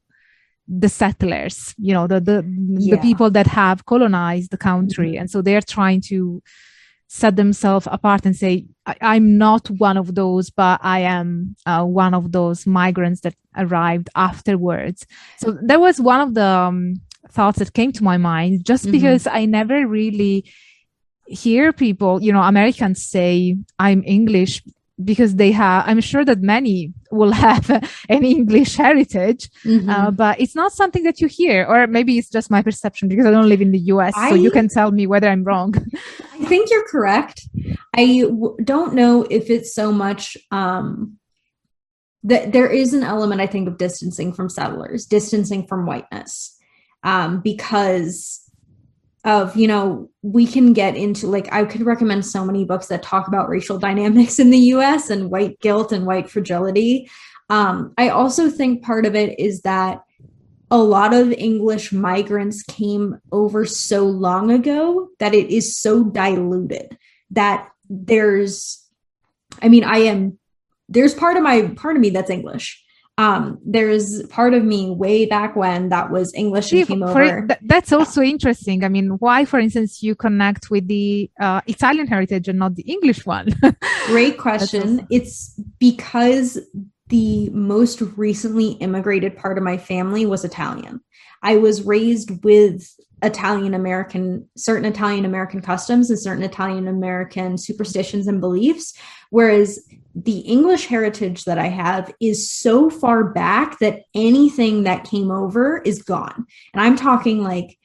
the 0.68 0.88
settlers 0.88 1.74
you 1.78 1.94
know 1.94 2.06
the 2.06 2.20
the, 2.20 2.44
yeah. 2.78 2.96
the 2.96 3.00
people 3.00 3.30
that 3.30 3.46
have 3.46 3.86
colonized 3.86 4.50
the 4.50 4.56
country 4.56 5.12
mm-hmm. 5.12 5.20
and 5.20 5.30
so 5.30 5.40
they're 5.40 5.60
trying 5.60 6.00
to 6.00 6.42
set 7.08 7.36
themselves 7.36 7.86
apart 7.90 8.26
and 8.26 8.34
say 8.34 8.66
I- 8.84 9.16
am 9.16 9.38
not 9.38 9.70
one 9.70 9.96
of 9.96 10.16
those 10.16 10.50
but 10.50 10.80
i 10.82 11.00
am 11.00 11.54
uh, 11.66 11.84
one 11.84 12.14
of 12.14 12.32
those 12.32 12.66
migrants 12.66 13.20
that 13.20 13.34
arrived 13.56 14.10
afterwards 14.16 15.06
so 15.38 15.56
that 15.62 15.80
was 15.80 16.00
one 16.00 16.20
of 16.20 16.34
the 16.34 16.44
um, 16.44 16.94
thoughts 17.30 17.60
that 17.60 17.72
came 17.72 17.92
to 17.92 18.02
my 18.02 18.16
mind 18.16 18.64
just 18.64 18.84
mm-hmm. 18.84 18.92
because 18.92 19.28
i 19.28 19.44
never 19.44 19.86
really 19.86 20.44
hear 21.28 21.72
people 21.72 22.20
you 22.20 22.32
know 22.32 22.42
americans 22.42 23.04
say 23.04 23.56
i'm 23.78 24.02
english 24.04 24.62
because 25.04 25.36
they 25.36 25.52
have 25.52 25.84
i'm 25.86 26.00
sure 26.00 26.24
that 26.24 26.40
many 26.40 26.92
will 27.10 27.32
have 27.32 27.68
an 28.08 28.24
english 28.24 28.76
heritage 28.76 29.50
mm-hmm. 29.62 29.88
uh, 29.88 30.10
but 30.10 30.40
it's 30.40 30.54
not 30.54 30.72
something 30.72 31.02
that 31.02 31.20
you 31.20 31.28
hear 31.28 31.66
or 31.66 31.86
maybe 31.86 32.16
it's 32.18 32.30
just 32.30 32.50
my 32.50 32.62
perception 32.62 33.08
because 33.08 33.26
i 33.26 33.30
don't 33.30 33.48
live 33.48 33.60
in 33.60 33.72
the 33.72 33.78
us 33.78 34.14
I, 34.16 34.30
so 34.30 34.34
you 34.34 34.50
can 34.50 34.68
tell 34.68 34.90
me 34.90 35.06
whether 35.06 35.28
i'm 35.28 35.44
wrong 35.44 35.74
i 36.32 36.44
think 36.46 36.70
you're 36.70 36.88
correct 36.88 37.48
I 37.94 38.22
w- 38.22 38.56
don't 38.62 38.94
know 38.94 39.26
if 39.30 39.50
it's 39.50 39.74
so 39.74 39.92
much 39.92 40.36
um 40.50 41.18
that 42.22 42.52
there 42.52 42.70
is 42.70 42.94
an 42.94 43.02
element 43.02 43.40
i 43.40 43.46
think 43.46 43.68
of 43.68 43.78
distancing 43.78 44.32
from 44.32 44.48
settlers 44.48 45.04
distancing 45.04 45.66
from 45.66 45.84
whiteness 45.84 46.56
um 47.04 47.40
because 47.40 48.45
of 49.26 49.56
you 49.56 49.66
know 49.66 50.08
we 50.22 50.46
can 50.46 50.72
get 50.72 50.96
into 50.96 51.26
like 51.26 51.52
i 51.52 51.64
could 51.64 51.82
recommend 51.82 52.24
so 52.24 52.44
many 52.44 52.64
books 52.64 52.86
that 52.86 53.02
talk 53.02 53.28
about 53.28 53.48
racial 53.48 53.78
dynamics 53.86 54.38
in 54.38 54.50
the 54.50 54.58
us 54.58 55.10
and 55.10 55.30
white 55.30 55.60
guilt 55.60 55.92
and 55.92 56.06
white 56.06 56.30
fragility. 56.30 57.10
Um, 57.50 57.92
i 57.98 58.08
also 58.08 58.48
think 58.48 58.82
part 58.82 59.04
of 59.04 59.14
it 59.14 59.38
is 59.38 59.62
that 59.62 60.02
a 60.70 60.78
lot 60.78 61.12
of 61.12 61.32
english 61.32 61.92
migrants 61.92 62.62
came 62.62 63.20
over 63.30 63.66
so 63.66 64.04
long 64.04 64.50
ago 64.50 65.08
that 65.18 65.34
it 65.34 65.50
is 65.50 65.76
so 65.76 66.02
diluted 66.04 66.96
that 67.30 67.68
there's 67.88 68.84
i 69.62 69.68
mean 69.68 69.84
i 69.84 69.98
am 69.98 70.38
there's 70.88 71.14
part 71.14 71.36
of 71.36 71.42
my 71.44 71.68
part 71.76 71.94
of 71.96 72.02
me 72.02 72.10
that's 72.10 72.30
english 72.30 72.84
um 73.18 73.58
there's 73.64 74.22
part 74.24 74.52
of 74.52 74.62
me 74.64 74.90
way 74.90 75.24
back 75.24 75.56
when 75.56 75.88
that 75.88 76.10
was 76.10 76.34
english 76.34 76.70
and 76.72 76.86
came 76.86 77.02
over. 77.02 77.48
that's 77.62 77.92
also 77.92 78.20
interesting. 78.22 78.84
I 78.84 78.88
mean 78.88 79.10
why 79.18 79.44
for 79.44 79.58
instance 79.58 80.02
you 80.02 80.14
connect 80.14 80.70
with 80.70 80.86
the 80.88 81.30
uh, 81.40 81.60
italian 81.66 82.06
heritage 82.06 82.48
and 82.48 82.58
not 82.58 82.74
the 82.74 82.82
english 82.82 83.24
one? 83.24 83.48
Great 84.06 84.38
question. 84.38 85.06
it's 85.10 85.58
because 85.78 86.58
the 87.08 87.48
most 87.50 88.00
recently 88.16 88.72
immigrated 88.72 89.36
part 89.36 89.56
of 89.56 89.64
my 89.64 89.78
family 89.78 90.26
was 90.26 90.44
italian. 90.44 91.00
I 91.42 91.56
was 91.56 91.82
raised 91.82 92.44
with 92.44 92.90
Italian 93.22 93.72
American, 93.74 94.48
certain 94.56 94.84
Italian 94.84 95.24
American 95.24 95.60
customs 95.60 96.10
and 96.10 96.18
certain 96.18 96.42
Italian 96.42 96.86
American 96.86 97.56
superstitions 97.56 98.26
and 98.26 98.40
beliefs. 98.40 98.94
Whereas 99.30 99.80
the 100.16 100.38
English 100.38 100.86
heritage 100.86 101.44
that 101.44 101.58
I 101.58 101.66
have 101.66 102.12
is 102.20 102.50
so 102.50 102.88
far 102.88 103.22
back 103.22 103.78
that 103.80 104.02
anything 104.14 104.84
that 104.84 105.04
came 105.04 105.30
over 105.30 105.78
is 105.78 106.02
gone. 106.02 106.46
And 106.72 106.80
I'm 106.80 106.96
talking 106.96 107.42
like 107.42 107.78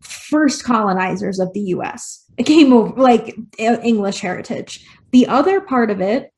first 0.00 0.64
colonizers 0.64 1.38
of 1.38 1.52
the 1.52 1.60
US 1.60 2.22
it 2.38 2.42
came 2.46 2.72
over 2.72 3.00
like 3.00 3.36
English 3.58 4.20
heritage. 4.20 4.86
The 5.10 5.26
other 5.26 5.60
part 5.60 5.90
of 5.90 6.00
it 6.00 6.32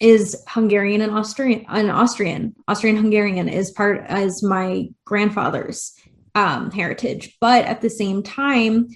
is 0.00 0.36
Hungarian 0.48 1.00
and 1.00 1.12
Austrian 1.12 1.64
and 1.68 1.90
Austrian. 1.90 2.54
Austrian 2.68 2.96
Hungarian 2.96 3.48
is 3.48 3.70
part 3.70 4.04
as 4.06 4.42
my 4.42 4.88
grandfather's 5.06 5.94
um, 6.34 6.70
heritage. 6.70 7.36
But 7.40 7.64
at 7.64 7.80
the 7.80 7.88
same 7.88 8.22
time, 8.22 8.88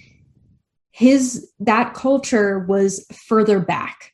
his 0.91 1.49
that 1.61 1.93
culture 1.95 2.59
was 2.59 3.05
further 3.27 3.59
back 3.59 4.13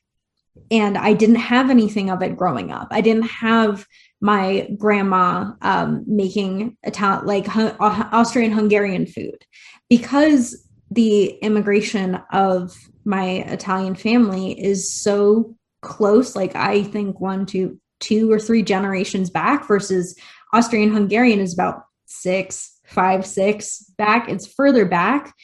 and 0.70 0.98
I 0.98 1.12
didn't 1.12 1.36
have 1.36 1.70
anything 1.70 2.10
of 2.10 2.22
it 2.22 2.36
growing 2.36 2.72
up. 2.72 2.88
I 2.90 3.00
didn't 3.00 3.28
have 3.28 3.86
my 4.20 4.68
grandma 4.78 5.52
um, 5.62 6.04
making 6.06 6.76
Italian, 6.82 7.26
like 7.26 7.46
Austrian 7.80 8.52
Hungarian 8.52 9.06
food 9.06 9.44
because 9.88 10.66
the 10.90 11.26
immigration 11.42 12.20
of 12.32 12.76
my 13.04 13.44
Italian 13.46 13.94
family 13.94 14.52
is 14.60 14.92
so 14.92 15.56
close. 15.82 16.34
Like 16.34 16.56
I 16.56 16.82
think 16.82 17.20
one, 17.20 17.46
two, 17.46 17.78
two 18.00 18.30
or 18.30 18.38
three 18.38 18.62
generations 18.62 19.30
back 19.30 19.66
versus 19.66 20.18
Austrian 20.52 20.92
Hungarian 20.92 21.40
is 21.40 21.54
about 21.54 21.82
six, 22.06 22.80
five, 22.86 23.26
six 23.26 23.80
back. 23.98 24.28
It's 24.28 24.46
further 24.46 24.84
back. 24.86 25.34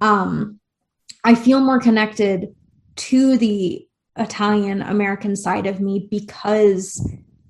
Um, 0.00 0.60
I 1.24 1.34
feel 1.34 1.60
more 1.60 1.80
connected 1.80 2.54
to 2.96 3.36
the 3.36 3.86
Italian 4.16 4.82
American 4.82 5.36
side 5.36 5.66
of 5.66 5.80
me 5.80 6.08
because 6.10 7.00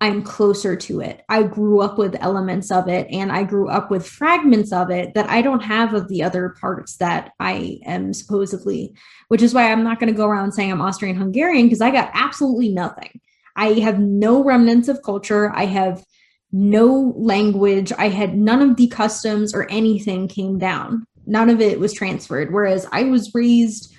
I'm 0.03 0.23
closer 0.23 0.77
to 0.77 1.01
it. 1.01 1.23
I 1.29 1.43
grew 1.43 1.83
up 1.83 1.99
with 1.99 2.17
elements 2.21 2.71
of 2.71 2.89
it 2.89 3.07
and 3.11 3.31
I 3.31 3.43
grew 3.43 3.69
up 3.69 3.91
with 3.91 4.07
fragments 4.07 4.73
of 4.73 4.91
it 4.91 5.13
that 5.15 5.29
I 5.29 5.43
don't 5.43 5.63
have 5.63 5.93
of 5.93 6.09
the 6.09 6.23
other 6.23 6.57
parts 6.59 6.97
that 6.97 7.33
I 7.39 7.81
am 7.85 8.15
supposedly, 8.15 8.95
which 9.29 9.43
is 9.43 9.53
why 9.53 9.71
I'm 9.71 9.85
not 9.85 10.01
going 10.01 10.11
to 10.11 10.17
go 10.17 10.27
around 10.27 10.53
saying 10.53 10.73
I'm 10.73 10.81
Austrian 10.81 11.17
Hungarian 11.17 11.67
because 11.67 11.83
I 11.83 11.91
got 11.91 12.11
absolutely 12.15 12.71
nothing. 12.71 13.21
I 13.57 13.75
have 13.81 13.99
no 13.99 14.43
remnants 14.43 14.89
of 14.89 15.03
culture. 15.03 15.53
I 15.55 15.67
have 15.67 16.03
no 16.51 17.13
language. 17.17 17.93
I 17.93 18.09
had 18.09 18.37
none 18.37 18.63
of 18.63 18.77
the 18.77 18.89
customs 18.89 19.55
or 19.55 19.71
anything 19.71 20.29
came 20.29 20.59
down. 20.59 21.05
None 21.27 21.51
of 21.51 21.61
it 21.61 21.79
was 21.79 21.93
transferred. 21.93 22.55
Whereas 22.55 22.87
I 22.91 23.05
was 23.05 23.35
raised 23.35 23.95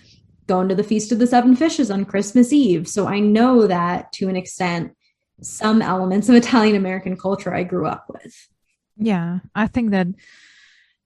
going 0.47 0.69
to 0.69 0.75
the 0.75 0.83
Feast 0.83 1.11
of 1.11 1.19
the 1.19 1.27
Seven 1.27 1.55
Fishes 1.55 1.91
on 1.91 2.05
Christmas 2.05 2.51
Eve. 2.51 2.87
So 2.87 3.07
I 3.07 3.19
know 3.19 3.67
that 3.67 4.11
to 4.13 4.29
an 4.29 4.35
extent 4.35 4.93
some 5.41 5.81
elements 5.81 6.29
of 6.29 6.35
Italian 6.35 6.75
American 6.75 7.17
culture 7.17 7.53
I 7.53 7.63
grew 7.63 7.87
up 7.87 8.05
with. 8.09 8.47
Yeah, 8.97 9.39
I 9.55 9.67
think 9.67 9.91
that 9.91 10.07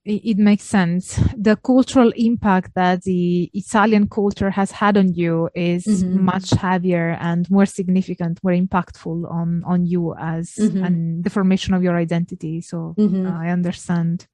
it 0.03 0.37
makes 0.37 0.63
sense. 0.63 1.19
The 1.35 1.55
cultural 1.55 2.11
impact 2.15 2.75
that 2.75 3.03
the 3.03 3.49
Italian 3.53 4.07
culture 4.07 4.51
has 4.51 4.71
had 4.71 4.97
on 4.97 5.13
you 5.13 5.49
is 5.55 5.85
mm-hmm. 5.85 6.25
much 6.25 6.51
heavier 6.51 7.17
and 7.19 7.49
more 7.49 7.65
significant, 7.65 8.39
more 8.43 8.53
impactful 8.53 9.31
on 9.31 9.63
on 9.65 9.85
you 9.85 10.13
as 10.19 10.53
mm-hmm. 10.59 10.83
and 10.83 11.23
the 11.23 11.31
formation 11.31 11.73
of 11.73 11.81
your 11.81 11.97
identity. 11.97 12.61
So 12.61 12.93
mm-hmm. 12.97 13.25
uh, 13.25 13.39
I 13.41 13.49
understand. 13.49 14.27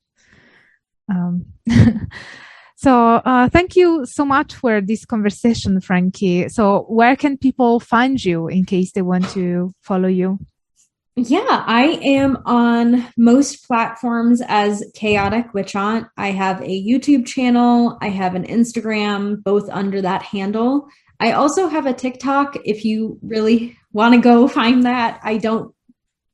Um, 1.09 1.45
So 2.81 3.21
uh, 3.23 3.47
thank 3.47 3.75
you 3.75 4.07
so 4.07 4.25
much 4.25 4.55
for 4.55 4.81
this 4.81 5.05
conversation, 5.05 5.79
Frankie. 5.81 6.49
So 6.49 6.85
where 6.89 7.15
can 7.15 7.37
people 7.37 7.79
find 7.79 8.23
you 8.25 8.47
in 8.47 8.65
case 8.65 8.93
they 8.93 9.03
want 9.03 9.29
to 9.33 9.71
follow 9.83 10.07
you? 10.07 10.39
Yeah, 11.15 11.63
I 11.67 11.99
am 12.01 12.39
on 12.43 13.07
most 13.15 13.67
platforms 13.67 14.41
as 14.47 14.83
Chaotic 14.95 15.53
Witch 15.53 15.75
Aunt. 15.75 16.07
I 16.17 16.31
have 16.31 16.59
a 16.63 16.83
YouTube 16.83 17.27
channel, 17.27 17.99
I 18.01 18.09
have 18.09 18.33
an 18.33 18.47
Instagram, 18.47 19.43
both 19.43 19.69
under 19.69 20.01
that 20.01 20.23
handle. 20.23 20.87
I 21.19 21.33
also 21.33 21.67
have 21.67 21.85
a 21.85 21.93
TikTok 21.93 22.57
if 22.65 22.83
you 22.83 23.19
really 23.21 23.77
want 23.93 24.15
to 24.15 24.21
go 24.21 24.47
find 24.59 24.87
that. 24.87 25.19
I 25.23 25.37
don't 25.37 25.71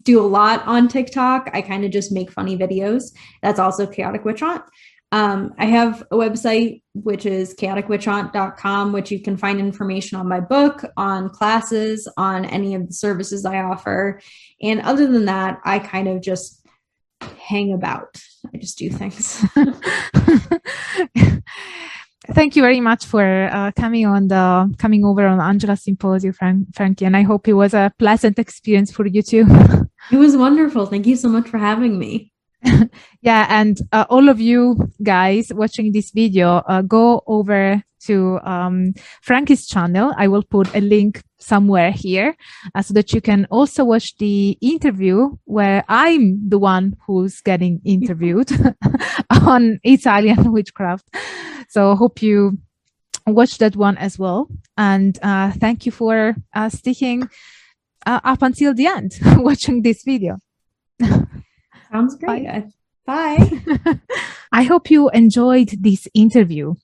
do 0.03 0.21
a 0.21 0.31
lot 0.39 0.65
on 0.65 0.87
TikTok. 0.87 1.49
I 1.51 1.61
kind 1.61 1.83
of 1.83 1.91
just 1.91 2.13
make 2.13 2.31
funny 2.31 2.57
videos. 2.57 3.11
That's 3.41 3.59
also 3.59 3.85
Chaotic 3.85 4.23
Witch 4.23 4.41
Aunt. 4.41 4.63
Um, 5.11 5.53
I 5.57 5.65
have 5.65 6.01
a 6.11 6.15
website 6.15 6.81
which 6.93 7.25
is 7.25 7.55
chaoticwitchaunt.com, 7.55 8.91
which 8.91 9.09
you 9.11 9.21
can 9.21 9.37
find 9.37 9.59
information 9.59 10.17
on 10.17 10.27
my 10.27 10.41
book, 10.41 10.83
on 10.97 11.29
classes, 11.29 12.07
on 12.17 12.43
any 12.45 12.75
of 12.75 12.87
the 12.87 12.93
services 12.93 13.45
I 13.45 13.59
offer. 13.59 14.19
And 14.61 14.81
other 14.81 15.07
than 15.07 15.25
that, 15.25 15.59
I 15.63 15.79
kind 15.79 16.09
of 16.09 16.21
just 16.21 16.65
hang 17.21 17.73
about. 17.73 18.17
I 18.53 18.57
just 18.57 18.77
do 18.77 18.89
things. 18.89 19.45
Thank 22.31 22.57
you 22.57 22.61
very 22.61 22.81
much 22.81 23.05
for 23.05 23.49
uh, 23.51 23.71
coming 23.71 24.05
on 24.05 24.27
the 24.27 24.75
coming 24.77 25.05
over 25.05 25.25
on 25.25 25.39
Angela 25.39 25.77
Symposium, 25.77 26.33
Frank, 26.33 26.75
Frankie, 26.75 27.05
and 27.05 27.15
I 27.15 27.21
hope 27.21 27.47
it 27.47 27.53
was 27.53 27.73
a 27.73 27.93
pleasant 27.97 28.37
experience 28.37 28.91
for 28.91 29.07
you 29.07 29.21
too. 29.21 29.45
it 30.11 30.17
was 30.17 30.35
wonderful. 30.35 30.85
Thank 30.85 31.07
you 31.07 31.15
so 31.15 31.29
much 31.29 31.47
for 31.47 31.57
having 31.57 31.97
me. 31.97 32.33
yeah, 33.21 33.47
and 33.49 33.77
uh, 33.91 34.05
all 34.09 34.29
of 34.29 34.39
you 34.39 34.89
guys 35.03 35.51
watching 35.53 35.91
this 35.91 36.11
video, 36.11 36.57
uh, 36.67 36.81
go 36.81 37.23
over 37.27 37.83
to 38.05 38.39
um, 38.43 38.93
Frankie's 39.21 39.67
channel. 39.67 40.13
I 40.17 40.27
will 40.27 40.43
put 40.43 40.73
a 40.75 40.81
link 40.81 41.23
somewhere 41.39 41.91
here 41.91 42.35
uh, 42.75 42.81
so 42.81 42.93
that 42.93 43.13
you 43.13 43.21
can 43.21 43.45
also 43.51 43.83
watch 43.83 44.17
the 44.17 44.57
interview 44.61 45.35
where 45.45 45.83
I'm 45.87 46.49
the 46.49 46.57
one 46.57 46.95
who's 47.05 47.41
getting 47.41 47.81
interviewed 47.85 48.51
on 49.29 49.79
Italian 49.83 50.51
witchcraft. 50.51 51.07
So 51.69 51.95
hope 51.95 52.21
you 52.21 52.57
watch 53.25 53.57
that 53.57 53.75
one 53.75 53.97
as 53.97 54.17
well. 54.17 54.47
And 54.77 55.17
uh, 55.21 55.51
thank 55.51 55.85
you 55.85 55.91
for 55.91 56.35
uh, 56.55 56.69
sticking 56.69 57.29
uh, 58.05 58.19
up 58.23 58.41
until 58.41 58.73
the 58.73 58.87
end 58.87 59.19
watching 59.37 59.81
this 59.81 60.03
video. 60.03 60.39
Sounds 61.91 62.15
great. 62.15 62.45
Bye. 62.45 62.71
Bye. 63.07 63.49
I 64.51 64.63
hope 64.63 64.91
you 64.91 65.09
enjoyed 65.11 65.69
this 65.79 66.09
interview. 66.13 66.75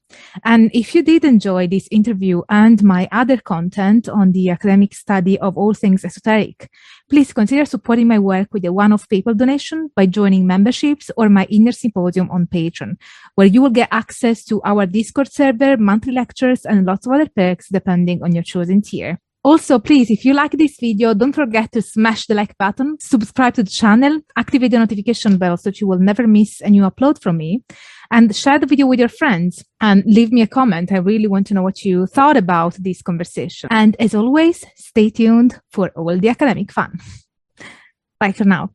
And 0.46 0.72
if 0.74 0.96
you 0.96 1.04
did 1.04 1.26
enjoy 1.26 1.68
this 1.68 1.90
interview 1.92 2.44
and 2.50 2.82
my 2.82 3.10
other 3.12 3.38
content 3.38 4.08
on 4.08 4.32
the 4.32 4.50
academic 4.50 4.96
study 4.96 5.38
of 5.40 5.58
all 5.58 5.74
things 5.74 6.06
esoteric, 6.06 6.70
please 7.10 7.34
consider 7.34 7.66
supporting 7.66 8.08
my 8.08 8.20
work 8.20 8.54
with 8.54 8.64
a 8.64 8.72
one-off 8.72 9.10
PayPal 9.10 9.36
donation 9.36 9.90
by 9.98 10.06
joining 10.06 10.48
memberships 10.48 11.12
or 11.18 11.28
my 11.28 11.46
inner 11.50 11.74
symposium 11.74 12.32
on 12.32 12.48
Patreon, 12.48 12.96
where 13.36 13.48
you 13.48 13.62
will 13.62 13.70
get 13.70 13.90
access 13.92 14.46
to 14.46 14.62
our 14.64 14.86
Discord 14.86 15.30
server, 15.30 15.76
monthly 15.76 16.14
lectures, 16.14 16.66
and 16.66 16.86
lots 16.86 17.06
of 17.06 17.12
other 17.12 17.30
perks 17.36 17.68
depending 17.68 18.24
on 18.24 18.34
your 18.34 18.44
chosen 18.44 18.82
tier. 18.82 19.20
Also, 19.46 19.78
please, 19.78 20.10
if 20.10 20.24
you 20.24 20.34
like 20.34 20.52
this 20.54 20.78
video, 20.80 21.14
don't 21.14 21.34
forget 21.34 21.70
to 21.74 21.82
smash 21.82 22.28
the 22.28 22.34
like 22.34 22.58
button, 22.58 22.98
subscribe 23.02 23.54
to 23.54 23.62
the 23.62 23.70
channel, 23.70 24.22
activate 24.38 24.72
the 24.72 24.80
notification 24.80 25.38
bell 25.38 25.58
so 25.58 25.70
that 25.70 25.82
you 25.82 25.88
will 25.88 26.00
never 26.00 26.26
miss 26.26 26.62
a 26.62 26.70
new 26.70 26.84
upload 26.84 27.22
from 27.22 27.36
me, 27.38 27.62
and 28.10 28.34
share 28.34 28.58
the 28.58 28.66
video 28.66 28.88
with 28.88 29.00
your 29.00 29.10
friends 29.10 29.62
and 29.82 30.02
leave 30.06 30.32
me 30.32 30.42
a 30.42 30.48
comment. 30.48 30.94
I 30.94 31.00
really 31.00 31.28
want 31.28 31.48
to 31.48 31.54
know 31.54 31.62
what 31.62 31.84
you 31.84 32.06
thought 32.06 32.38
about 32.38 32.76
this 32.76 33.02
conversation. 33.02 33.68
And 33.70 33.98
as 34.00 34.16
always, 34.16 34.64
stay 34.76 35.10
tuned 35.10 35.60
for 35.72 35.90
all 35.90 36.18
the 36.18 36.30
academic 36.30 36.72
fun. 36.72 37.00
Bye 38.20 38.32
for 38.32 38.46
now. 38.46 38.70